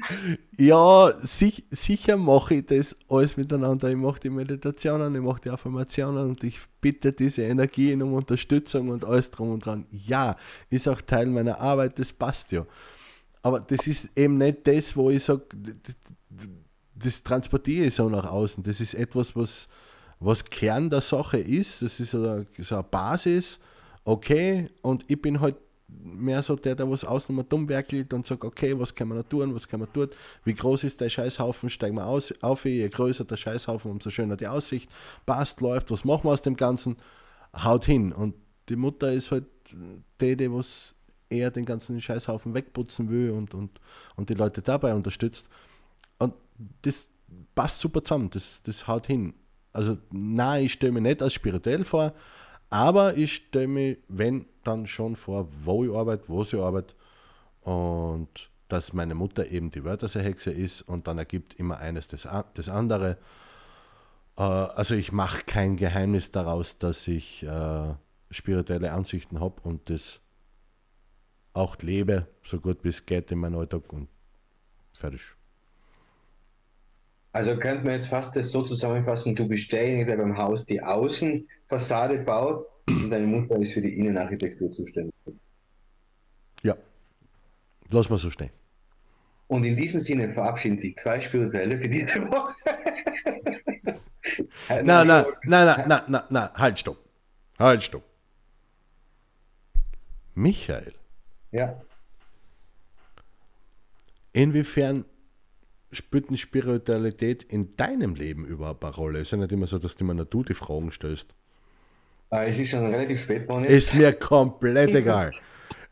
Ja, 0.58 1.12
sich, 1.22 1.64
sicher 1.70 2.16
mache 2.16 2.56
ich 2.56 2.66
das 2.66 2.94
alles 3.08 3.36
miteinander. 3.36 3.88
Ich 3.88 3.96
mache 3.96 4.20
die 4.20 4.30
Meditationen, 4.30 5.14
ich 5.14 5.22
mache 5.22 5.40
die 5.40 5.50
Affirmationen 5.50 6.28
und 6.28 6.44
ich 6.44 6.60
bitte 6.80 7.12
diese 7.12 7.42
Energien 7.42 8.02
um 8.02 8.12
Unterstützung 8.12 8.90
und 8.90 9.04
alles 9.04 9.30
drum 9.30 9.52
und 9.52 9.64
dran. 9.64 9.86
Ja, 9.90 10.36
ist 10.68 10.86
auch 10.86 11.00
Teil 11.00 11.26
meiner 11.26 11.58
Arbeit, 11.58 11.98
das 11.98 12.12
passt 12.12 12.52
ja. 12.52 12.66
Aber 13.42 13.60
das 13.60 13.86
ist 13.86 14.10
eben 14.16 14.38
nicht 14.38 14.66
das, 14.66 14.94
wo 14.94 15.10
ich 15.10 15.24
sage, 15.24 15.42
das, 16.98 17.22
transportiere 17.22 17.86
ich 17.86 17.94
so 17.94 18.08
nach 18.08 18.26
außen. 18.26 18.62
Das 18.62 18.80
ist 18.80 18.94
etwas, 18.94 19.36
was 19.36 19.68
was 20.20 20.44
Kern 20.44 20.90
der 20.90 21.00
Sache 21.00 21.38
ist. 21.38 21.82
Das 21.82 22.00
ist 22.00 22.10
so 22.10 22.18
eine, 22.18 22.46
so 22.58 22.74
eine 22.74 22.84
Basis, 22.84 23.58
okay, 24.04 24.70
und 24.82 25.04
ich 25.08 25.20
bin 25.20 25.40
halt 25.40 25.56
mehr 25.88 26.42
so 26.42 26.56
der, 26.56 26.74
der 26.74 26.90
was 26.90 27.04
außen 27.04 27.34
mal 27.34 27.44
dumm 27.44 27.68
werkelt 27.68 28.12
und 28.12 28.26
sagt, 28.26 28.44
okay, 28.44 28.78
was 28.78 28.94
kann 28.94 29.08
man 29.08 29.18
da 29.18 29.22
tun, 29.22 29.54
was 29.54 29.68
kann 29.68 29.80
man 29.80 29.92
tun, 29.92 30.08
wie 30.44 30.54
groß 30.54 30.84
ist 30.84 31.00
der 31.00 31.08
Scheißhaufen, 31.08 31.70
steigen 31.70 31.96
wir 31.96 32.06
aus, 32.06 32.34
auf, 32.40 32.64
je 32.64 32.88
größer 32.88 33.24
der 33.24 33.36
Scheißhaufen, 33.36 33.90
umso 33.90 34.10
schöner 34.10 34.36
die 34.36 34.48
Aussicht, 34.48 34.90
passt, 35.24 35.60
läuft, 35.60 35.90
was 35.90 36.04
machen 36.04 36.24
wir 36.24 36.32
aus 36.32 36.42
dem 36.42 36.56
Ganzen, 36.56 36.96
haut 37.54 37.84
hin. 37.84 38.12
Und 38.12 38.34
die 38.68 38.76
Mutter 38.76 39.12
ist 39.12 39.30
halt 39.30 39.44
die, 40.20 40.36
die 40.36 40.52
was 40.52 40.94
eher 41.28 41.50
den 41.50 41.64
ganzen 41.64 42.00
Scheißhaufen 42.00 42.54
wegputzen 42.54 43.08
will 43.10 43.30
und, 43.30 43.54
und, 43.54 43.80
und 44.16 44.28
die 44.28 44.34
Leute 44.34 44.62
dabei 44.62 44.94
unterstützt. 44.94 45.48
Das 46.82 47.08
passt 47.54 47.80
super 47.80 48.02
zusammen, 48.02 48.30
das, 48.30 48.62
das 48.62 48.86
haut 48.86 49.06
hin. 49.06 49.34
Also 49.72 49.98
nein, 50.10 50.64
ich 50.64 50.72
stelle 50.74 50.92
mir 50.92 51.00
nicht 51.00 51.22
als 51.22 51.34
spirituell 51.34 51.84
vor, 51.84 52.14
aber 52.70 53.16
ich 53.16 53.34
stelle 53.34 53.68
mir, 53.68 53.96
wenn, 54.08 54.46
dann 54.64 54.86
schon 54.86 55.16
vor, 55.16 55.48
wo 55.62 55.84
ich 55.84 55.94
arbeite, 55.94 56.24
wo 56.28 56.42
ich 56.42 56.54
arbeite 56.54 56.94
und 57.60 58.50
dass 58.68 58.92
meine 58.92 59.14
Mutter 59.14 59.46
eben 59.48 59.70
die 59.70 59.84
Wörterseehexe 59.84 60.50
ist 60.50 60.82
und 60.82 61.06
dann 61.06 61.18
ergibt 61.18 61.54
immer 61.54 61.78
eines 61.78 62.08
das, 62.08 62.26
das 62.54 62.68
andere. 62.68 63.18
Äh, 64.36 64.42
also 64.42 64.94
ich 64.94 65.12
mache 65.12 65.42
kein 65.44 65.76
Geheimnis 65.76 66.30
daraus, 66.30 66.78
dass 66.78 67.06
ich 67.06 67.42
äh, 67.44 67.94
spirituelle 68.30 68.92
Ansichten 68.92 69.40
habe 69.40 69.60
und 69.62 69.88
das 69.88 70.20
auch 71.52 71.76
lebe, 71.78 72.26
so 72.44 72.60
gut 72.60 72.82
wie 72.82 72.88
es 72.88 73.06
geht 73.06 73.30
in 73.30 73.38
meinem 73.38 73.58
Alltag 73.58 73.92
und 73.92 74.08
fertig. 74.92 75.36
Also 77.36 77.54
könnte 77.58 77.84
man 77.84 77.92
jetzt 77.92 78.06
fast 78.06 78.34
das 78.34 78.50
so 78.50 78.62
zusammenfassen, 78.62 79.34
du 79.34 79.46
bist 79.46 79.70
derjenige, 79.70 80.06
der 80.06 80.16
beim 80.16 80.38
Haus 80.38 80.64
die 80.64 80.82
Außenfassade 80.82 82.20
baut 82.20 82.66
und 82.88 83.10
deine 83.10 83.26
Mutter 83.26 83.60
ist 83.60 83.74
für 83.74 83.82
die 83.82 83.94
Innenarchitektur 83.94 84.72
zuständig. 84.72 85.12
Ja, 86.62 86.74
lass 87.90 88.08
mal 88.08 88.16
so 88.16 88.30
stehen. 88.30 88.48
Und 89.48 89.64
in 89.64 89.76
diesem 89.76 90.00
Sinne 90.00 90.32
verabschieden 90.32 90.78
sich 90.78 90.96
zwei 90.96 91.20
Spirituelle 91.20 91.78
für 91.78 91.88
diese 91.90 92.22
Woche. 92.22 92.54
nein, 94.70 94.86
nein, 94.86 95.06
nein, 95.06 95.26
nein, 95.44 95.84
nein, 95.88 96.02
nein, 96.08 96.22
nein, 96.30 96.48
halt, 96.56 96.78
stopp. 96.78 96.96
Halt, 97.58 97.82
stopp. 97.82 98.02
Michael. 100.34 100.94
Ja. 101.50 101.82
Inwiefern 104.32 105.04
spielt 105.96 106.28
eine 106.28 106.38
Spiritualität 106.38 107.42
in 107.42 107.76
deinem 107.76 108.14
Leben 108.14 108.44
überhaupt 108.44 108.84
eine 108.84 108.94
Rolle? 108.94 109.18
Es 109.18 109.28
ist 109.28 109.30
ja 109.32 109.38
nicht 109.38 109.52
immer 109.52 109.66
so, 109.66 109.78
dass 109.78 109.96
du 109.96 110.04
immer 110.04 110.14
nur 110.14 110.26
du 110.26 110.42
die 110.42 110.54
Fragen 110.54 110.92
stellst. 110.92 111.34
Ah, 112.30 112.44
es 112.44 112.58
ist 112.58 112.70
schon 112.70 112.86
relativ 112.86 113.22
spät 113.22 113.42
geworden. 113.42 113.64
Ist 113.64 113.94
mir 113.94 114.12
komplett 114.12 114.94
egal. 114.94 115.32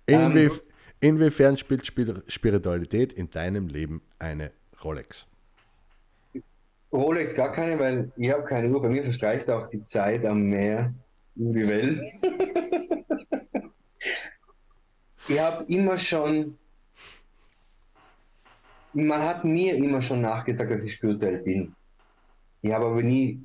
Inwie, 0.07 0.49
um, 0.49 0.61
inwiefern 1.01 1.57
spielt 1.57 1.87
Spiritualität 1.87 3.13
in 3.13 3.31
deinem 3.31 3.69
Leben 3.69 4.03
eine 4.19 4.53
Rolex? 4.83 5.27
Rolex 6.93 7.35
gar 7.35 7.53
keine, 7.53 7.79
weil 7.79 8.13
ich 8.17 8.31
habe 8.31 8.45
keine 8.45 8.71
Uhr. 8.71 8.81
Bei 8.83 8.89
mir 8.89 9.03
verstreicht 9.03 9.51
auch 9.51 9.69
die 9.69 9.83
Zeit 9.83 10.25
am 10.25 10.43
Meer 10.43 10.95
über 11.37 11.53
die 11.53 11.69
Welt. 11.69 12.01
ich 15.29 15.41
habe 15.41 15.65
immer 15.73 15.97
schon, 15.97 16.57
man 18.95 19.23
hat 19.23 19.45
mir 19.45 19.77
immer 19.77 20.01
schon 20.01 20.23
nachgesagt, 20.23 20.71
dass 20.71 20.85
ich 20.85 20.93
spirituell 20.93 21.39
bin. 21.39 21.75
Ich 22.63 22.73
habe 22.73 22.87
aber 22.87 23.03
nie 23.03 23.45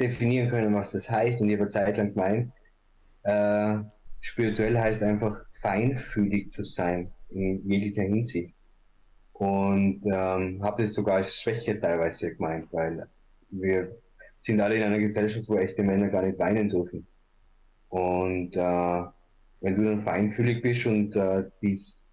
definieren 0.00 0.48
können, 0.48 0.74
was 0.74 0.92
das 0.92 1.10
heißt 1.10 1.40
und 1.40 1.48
ich 1.48 1.58
habe 1.58 1.68
Zeit 1.68 1.96
lang 1.96 2.14
gemeint, 2.14 2.52
äh, 3.22 3.78
spirituell 4.20 4.78
heißt 4.78 5.02
einfach 5.02 5.36
feinfühlig 5.50 6.52
zu 6.52 6.64
sein 6.64 7.12
in 7.30 7.68
jeglicher 7.68 8.02
Hinsicht. 8.02 8.54
Und 9.32 10.02
ähm, 10.06 10.62
habe 10.62 10.82
das 10.82 10.94
sogar 10.94 11.16
als 11.16 11.40
Schwäche 11.40 11.78
teilweise 11.78 12.34
gemeint, 12.34 12.68
weil 12.72 13.06
wir 13.50 13.94
sind 14.40 14.60
alle 14.60 14.76
in 14.76 14.82
einer 14.82 14.98
Gesellschaft, 14.98 15.48
wo 15.48 15.56
echte 15.56 15.82
Männer 15.82 16.08
gar 16.08 16.22
nicht 16.22 16.38
weinen 16.38 16.68
dürfen. 16.68 17.06
Und 17.88 18.56
äh, 18.56 19.02
wenn 19.60 19.76
du 19.76 19.84
dann 19.84 20.02
feinfühlig 20.02 20.62
bist 20.62 20.86
und 20.86 21.14
äh, 21.16 21.44
dich 21.62 22.05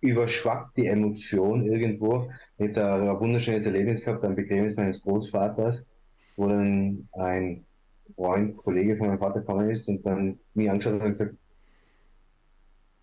überschwappt 0.00 0.76
die 0.76 0.86
Emotion 0.86 1.66
irgendwo. 1.66 2.30
Ich 2.56 2.64
habe 2.64 2.72
da 2.72 3.12
ein 3.12 3.20
wunderschönes 3.20 3.66
Erlebnis 3.66 4.04
gehabt 4.04 4.24
am 4.24 4.34
Begräbnis 4.34 4.76
meines 4.76 5.02
Großvaters, 5.02 5.86
wo 6.36 6.48
dann 6.48 7.08
ein 7.12 7.64
Freund, 8.14 8.56
Kollege 8.56 8.96
von 8.96 9.08
meinem 9.08 9.18
Vater 9.18 9.40
gekommen 9.40 9.70
ist 9.70 9.88
und 9.88 10.04
dann 10.04 10.38
mich 10.54 10.70
angeschaut 10.70 10.94
hat 10.94 11.02
und 11.02 11.10
gesagt, 11.10 11.34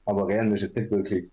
aber 0.05 0.27
rennen 0.27 0.51
wir 0.51 0.59
jetzt 0.59 0.75
nicht 0.75 0.91
wirklich. 0.91 1.31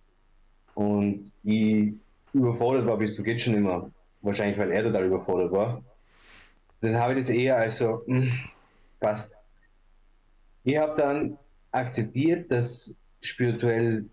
Und 0.75 1.33
ich 1.43 1.95
überfordert 2.33 2.87
war 2.87 2.97
bis 2.97 3.15
zu 3.15 3.23
geht 3.23 3.41
schon 3.41 3.55
immer. 3.55 3.91
Wahrscheinlich, 4.23 4.59
weil 4.59 4.71
er 4.71 4.85
total 4.85 5.07
überfordert 5.07 5.53
war. 5.53 5.83
Dann 6.81 6.97
habe 6.97 7.13
ich 7.13 7.21
das 7.21 7.29
eher 7.29 7.57
als 7.57 7.79
so, 7.79 8.03
mh, 8.07 8.21
hm, 8.21 8.33
passt. 9.01 9.31
Ich 10.65 10.77
habe 10.77 10.97
dann 10.97 11.39
akzeptiert, 11.71 12.51
dass 12.51 12.97
spirituell 13.21 14.09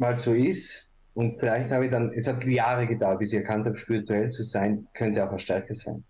mal 0.00 0.18
so 0.18 0.34
ist. 0.34 0.88
Und 1.14 1.38
vielleicht 1.38 1.70
habe 1.70 1.84
ich 1.84 1.90
dann, 1.90 2.12
es 2.12 2.26
hat 2.26 2.44
Jahre 2.44 2.86
gedauert, 2.86 3.18
bis 3.18 3.32
ich 3.32 3.38
erkannt 3.38 3.66
habe, 3.66 3.76
spirituell 3.76 4.30
zu 4.30 4.42
sein, 4.42 4.88
könnte 4.94 5.24
auch 5.24 5.30
eine 5.30 5.38
Stärke 5.38 5.74
sein. 5.74 6.04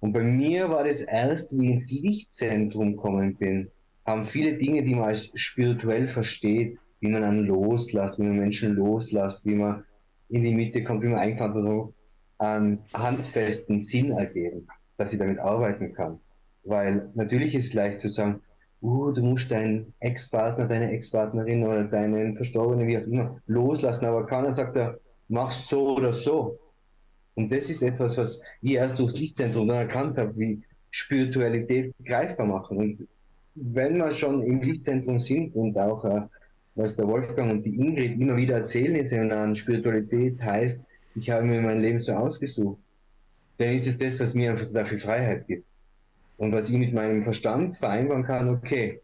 Und 0.00 0.12
bei 0.12 0.22
mir 0.22 0.68
war 0.68 0.84
das 0.84 1.00
erst, 1.00 1.58
wie 1.58 1.66
ich 1.66 1.72
ins 1.72 1.90
Lichtzentrum 1.90 2.96
gekommen 2.96 3.36
bin, 3.36 3.70
haben 4.04 4.24
viele 4.24 4.58
Dinge, 4.58 4.82
die 4.82 4.94
man 4.94 5.04
als 5.04 5.30
spirituell 5.34 6.08
versteht, 6.08 6.78
wie 7.00 7.08
man 7.08 7.24
einen 7.24 7.46
loslässt, 7.46 8.18
wie 8.18 8.24
man 8.24 8.36
Menschen 8.36 8.74
loslässt, 8.74 9.46
wie 9.46 9.54
man 9.54 9.84
in 10.28 10.42
die 10.42 10.54
Mitte 10.54 10.84
kommt, 10.84 11.02
wie 11.02 11.08
man 11.08 11.20
Eigenverantwortung 11.20 11.94
einen 12.38 12.80
handfesten 12.92 13.80
Sinn 13.80 14.10
ergeben, 14.12 14.66
dass 14.98 15.12
ich 15.12 15.18
damit 15.18 15.38
arbeiten 15.38 15.94
kann. 15.94 16.20
Weil 16.64 17.10
natürlich 17.14 17.54
ist 17.54 17.68
es 17.68 17.74
leicht 17.74 18.00
zu 18.00 18.08
sagen, 18.08 18.42
uh, 18.84 19.10
du 19.12 19.22
musst 19.22 19.50
deinen 19.50 19.92
Ex-Partner, 20.00 20.66
deine 20.66 20.92
Ex-Partnerin 20.92 21.64
oder 21.64 21.84
deinen 21.84 22.34
Verstorbenen, 22.34 22.86
wie 22.86 22.98
auch 22.98 23.06
immer, 23.06 23.40
loslassen, 23.46 24.04
aber 24.04 24.26
keiner 24.26 24.52
sagt 24.52 24.76
da, 24.76 24.94
mach's 25.28 25.68
so 25.68 25.96
oder 25.96 26.12
so. 26.12 26.58
Und 27.34 27.50
das 27.50 27.70
ist 27.70 27.82
etwas, 27.82 28.16
was 28.16 28.40
ich 28.60 28.74
erst 28.74 28.98
durchs 28.98 29.18
Lichtzentrum 29.18 29.66
dann 29.66 29.88
erkannt 29.88 30.18
habe, 30.18 30.38
wie 30.38 30.62
Spiritualität 30.90 31.92
greifbar 32.04 32.46
machen. 32.46 32.76
Und 32.76 33.08
wenn 33.54 33.96
wir 33.96 34.10
schon 34.10 34.42
im 34.42 34.60
Lichtzentrum 34.60 35.18
sind 35.18 35.54
und 35.56 35.76
auch, 35.78 36.04
äh, 36.04 36.22
was 36.76 36.94
der 36.94 37.08
Wolfgang 37.08 37.50
und 37.50 37.62
die 37.64 37.76
Ingrid 37.80 38.20
immer 38.20 38.36
wieder 38.36 38.56
erzählen 38.58 38.96
in 38.96 39.06
Seminaren, 39.06 39.54
Spiritualität 39.54 40.42
heißt, 40.42 40.80
ich 41.16 41.30
habe 41.30 41.44
mir 41.44 41.60
mein 41.60 41.80
Leben 41.80 42.00
so 42.00 42.12
ausgesucht, 42.12 42.78
dann 43.58 43.70
ist 43.70 43.86
es 43.86 43.98
das, 43.98 44.20
was 44.20 44.34
mir 44.34 44.50
einfach 44.50 44.88
viel 44.88 45.00
Freiheit 45.00 45.46
gibt. 45.46 45.64
Und 46.36 46.52
was 46.52 46.68
ich 46.68 46.76
mit 46.76 46.92
meinem 46.92 47.22
Verstand 47.22 47.76
vereinbaren 47.76 48.24
kann, 48.24 48.48
okay, 48.48 49.00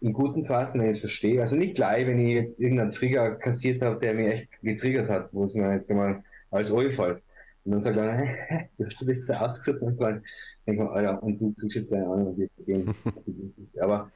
in 0.00 0.12
guten 0.12 0.44
Phasen, 0.44 0.80
wenn 0.80 0.90
ich 0.90 0.96
es 0.96 1.00
verstehe, 1.00 1.40
also 1.40 1.56
nicht 1.56 1.76
gleich, 1.76 2.06
wenn 2.06 2.18
ich 2.18 2.34
jetzt 2.34 2.60
irgendeinen 2.60 2.92
Trigger 2.92 3.36
kassiert 3.36 3.80
habe, 3.80 4.00
der 4.00 4.14
mich 4.14 4.26
echt 4.26 4.48
getriggert 4.62 5.08
hat, 5.08 5.28
wo 5.32 5.44
es 5.44 5.54
mir 5.54 5.72
jetzt 5.72 5.90
einmal 5.90 6.22
als 6.50 6.70
Eufall. 6.70 7.22
Und 7.64 7.72
dann 7.72 7.82
sagt 7.82 7.96
er, 7.96 8.12
hey, 8.12 8.68
du 8.78 8.86
hast 8.86 9.08
das 9.08 9.26
so 9.26 9.32
ausgesucht, 9.34 9.80
und 9.80 10.00
dann 10.00 10.22
denke 10.66 10.84
ich, 10.84 10.90
Alter, 10.90 11.22
und 11.22 11.40
du 11.40 11.54
kriegst 11.54 11.76
jetzt 11.76 11.90
keine 11.90 12.06
Ahnung, 12.06 12.36
wie 12.36 12.50
wir 12.56 12.64
gehen. 12.66 12.94
Aber 13.80 14.10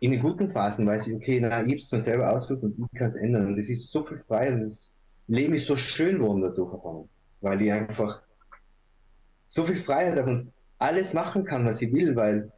in 0.00 0.12
den 0.12 0.20
guten 0.20 0.48
Phasen 0.48 0.86
weiß 0.86 1.08
ich, 1.08 1.14
okay, 1.14 1.40
na, 1.40 1.62
ich 1.62 1.68
habe 1.68 1.76
es 1.76 1.90
mir 1.90 2.00
selber 2.00 2.32
ausgesucht 2.32 2.62
und 2.62 2.88
ich 2.92 2.98
kann 2.98 3.08
es 3.08 3.16
ändern. 3.16 3.46
Und 3.46 3.56
das 3.56 3.68
ist 3.68 3.90
so 3.90 4.02
viel 4.04 4.18
frei 4.18 4.52
und 4.52 4.62
das 4.62 4.92
Leben 5.26 5.54
ist 5.54 5.66
so 5.66 5.76
schön 5.76 6.18
geworden 6.18 6.42
dadurch, 6.42 7.08
weil 7.40 7.62
ich 7.62 7.72
einfach 7.72 8.22
so 9.46 9.64
viel 9.64 9.76
Freiheit 9.76 10.18
habe 10.18 10.30
und 10.30 10.52
alles 10.84 11.14
machen 11.14 11.44
kann, 11.44 11.64
was 11.64 11.80
ich 11.80 11.92
will, 11.92 12.14
weil 12.14 12.52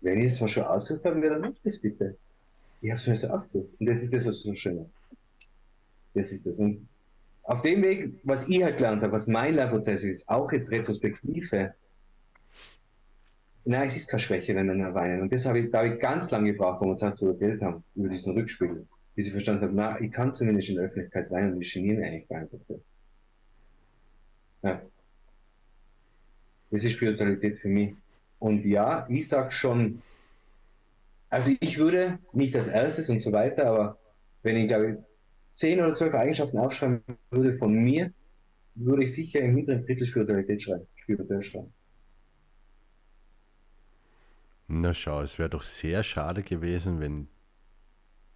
wenn 0.00 0.20
ich 0.20 0.26
es 0.26 0.40
mir 0.40 0.48
schon 0.48 0.64
ausgesucht 0.64 1.04
habe, 1.04 1.20
dann 1.20 1.40
mache 1.40 1.52
ich 1.52 1.62
das 1.64 1.78
bitte. 1.78 2.16
Ich 2.80 2.90
habe 2.90 3.00
es 3.00 3.06
mir 3.06 3.16
so 3.16 3.28
ausgesucht. 3.28 3.68
Und 3.78 3.86
das 3.86 4.02
ist 4.02 4.14
das, 4.14 4.26
was 4.26 4.40
so 4.40 4.54
schön 4.54 4.78
ist. 4.78 4.94
Das 6.14 6.30
ist 6.30 6.46
das. 6.46 6.58
Und 6.58 6.88
auf 7.42 7.62
dem 7.62 7.82
Weg, 7.82 8.14
was 8.22 8.48
ich 8.48 8.62
halt 8.62 8.76
gelernt 8.76 9.02
habe, 9.02 9.12
was 9.12 9.26
mein 9.26 9.54
Lernprozess 9.54 10.04
ist, 10.04 10.28
auch 10.28 10.52
jetzt 10.52 10.70
Retrospektive, 10.70 11.74
nein, 13.64 13.86
es 13.86 13.96
ist 13.96 14.08
keine 14.08 14.20
Schwäche, 14.20 14.54
wenn 14.54 14.66
Männer 14.66 14.94
weinen. 14.94 15.22
Und 15.22 15.32
das 15.32 15.44
habe 15.44 15.58
ich, 15.58 15.72
habe 15.72 15.94
ich 15.94 16.00
ganz 16.00 16.30
lange 16.30 16.52
gebraucht, 16.52 16.80
wo 16.80 16.86
wir 16.86 16.92
uns 16.92 17.00
darüber 17.00 17.34
geredet 17.34 17.62
haben, 17.62 17.82
über 17.96 18.08
diesen 18.08 18.34
Rückspiegel. 18.34 18.86
Bis 19.14 19.26
ich 19.26 19.32
verstanden 19.32 19.62
habe, 19.62 19.74
na, 19.74 20.00
ich 20.00 20.12
kann 20.12 20.32
zumindest 20.32 20.68
in 20.68 20.76
der 20.76 20.84
Öffentlichkeit 20.84 21.30
weinen 21.30 21.54
und 21.54 21.60
ich 21.60 21.72
geniere 21.72 22.04
eigentlich 22.04 22.28
gar 22.28 22.40
nicht 22.40 22.54
dafür. 22.54 22.80
Ja. 24.62 24.82
Das 26.72 26.82
ist 26.82 26.92
Spiritualität 26.92 27.58
für 27.58 27.68
mich. 27.68 27.94
Und 28.38 28.64
ja, 28.64 29.06
ich 29.08 29.28
sag 29.28 29.52
schon, 29.52 30.02
also 31.28 31.52
ich 31.60 31.78
würde 31.78 32.18
nicht 32.32 32.56
als 32.56 32.66
erstes 32.66 33.10
und 33.10 33.20
so 33.20 33.30
weiter, 33.30 33.66
aber 33.66 33.98
wenn 34.42 34.56
ich 34.56 34.68
glaube 34.68 35.04
zehn 35.52 35.78
oder 35.80 35.94
zwölf 35.94 36.14
Eigenschaften 36.14 36.58
aufschreiben 36.58 37.02
würde 37.30 37.52
von 37.52 37.74
mir, 37.74 38.10
würde 38.74 39.04
ich 39.04 39.14
sicher 39.14 39.40
im 39.40 39.54
hinteren 39.54 39.84
Drittel 39.84 40.06
Spiritualität 40.06 40.62
schreiben. 40.62 40.86
Spirituell 40.96 41.42
schreiben. 41.42 41.72
Na 44.66 44.94
schau, 44.94 45.20
es 45.20 45.38
wäre 45.38 45.50
doch 45.50 45.62
sehr 45.62 46.02
schade 46.02 46.42
gewesen, 46.42 47.00
wenn 47.00 47.28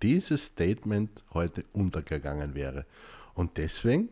dieses 0.03 0.45
Statement 0.45 1.25
heute 1.33 1.65
untergegangen 1.73 2.55
wäre. 2.55 2.85
Und 3.33 3.57
deswegen 3.57 4.11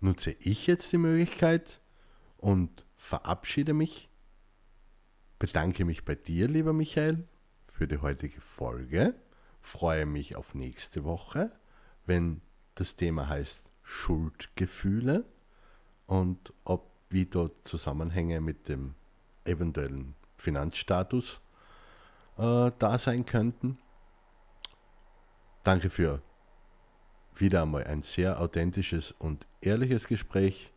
nutze 0.00 0.36
ich 0.38 0.68
jetzt 0.68 0.92
die 0.92 0.98
Möglichkeit 0.98 1.80
und 2.38 2.70
verabschiede 3.02 3.74
mich, 3.74 4.08
bedanke 5.40 5.84
mich 5.84 6.04
bei 6.04 6.14
dir, 6.14 6.46
lieber 6.46 6.72
Michael, 6.72 7.26
für 7.66 7.88
die 7.88 7.98
heutige 7.98 8.40
Folge, 8.40 9.16
freue 9.60 10.06
mich 10.06 10.36
auf 10.36 10.54
nächste 10.54 11.02
Woche, 11.02 11.50
wenn 12.06 12.40
das 12.76 12.94
Thema 12.94 13.28
heißt 13.28 13.68
Schuldgefühle 13.82 15.24
und 16.06 16.52
ob 16.64 16.92
wie 17.10 17.26
dort 17.26 17.66
Zusammenhänge 17.66 18.40
mit 18.40 18.68
dem 18.68 18.94
eventuellen 19.44 20.14
Finanzstatus 20.36 21.40
äh, 22.38 22.70
da 22.78 22.98
sein 22.98 23.26
könnten. 23.26 23.78
Danke 25.64 25.90
für 25.90 26.22
wieder 27.34 27.62
einmal 27.62 27.84
ein 27.84 28.02
sehr 28.02 28.40
authentisches 28.40 29.10
und 29.18 29.44
ehrliches 29.60 30.06
Gespräch. 30.06 30.72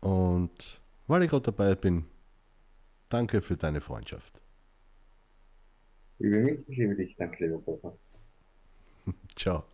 Und 0.00 0.79
weil 1.10 1.24
ich 1.24 1.30
gerade 1.30 1.42
dabei 1.42 1.74
bin, 1.74 2.04
danke 3.08 3.40
für 3.40 3.56
deine 3.56 3.80
Freundschaft. 3.80 4.40
Ich 6.20 6.26
mich, 6.26 6.60
ich 6.68 6.78
liebe 6.78 6.94
dich, 6.94 7.16
danke, 7.16 7.44
lieber 7.44 7.58
Professor. 7.58 7.98
Ciao. 9.34 9.64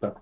Ciao. 0.00 0.20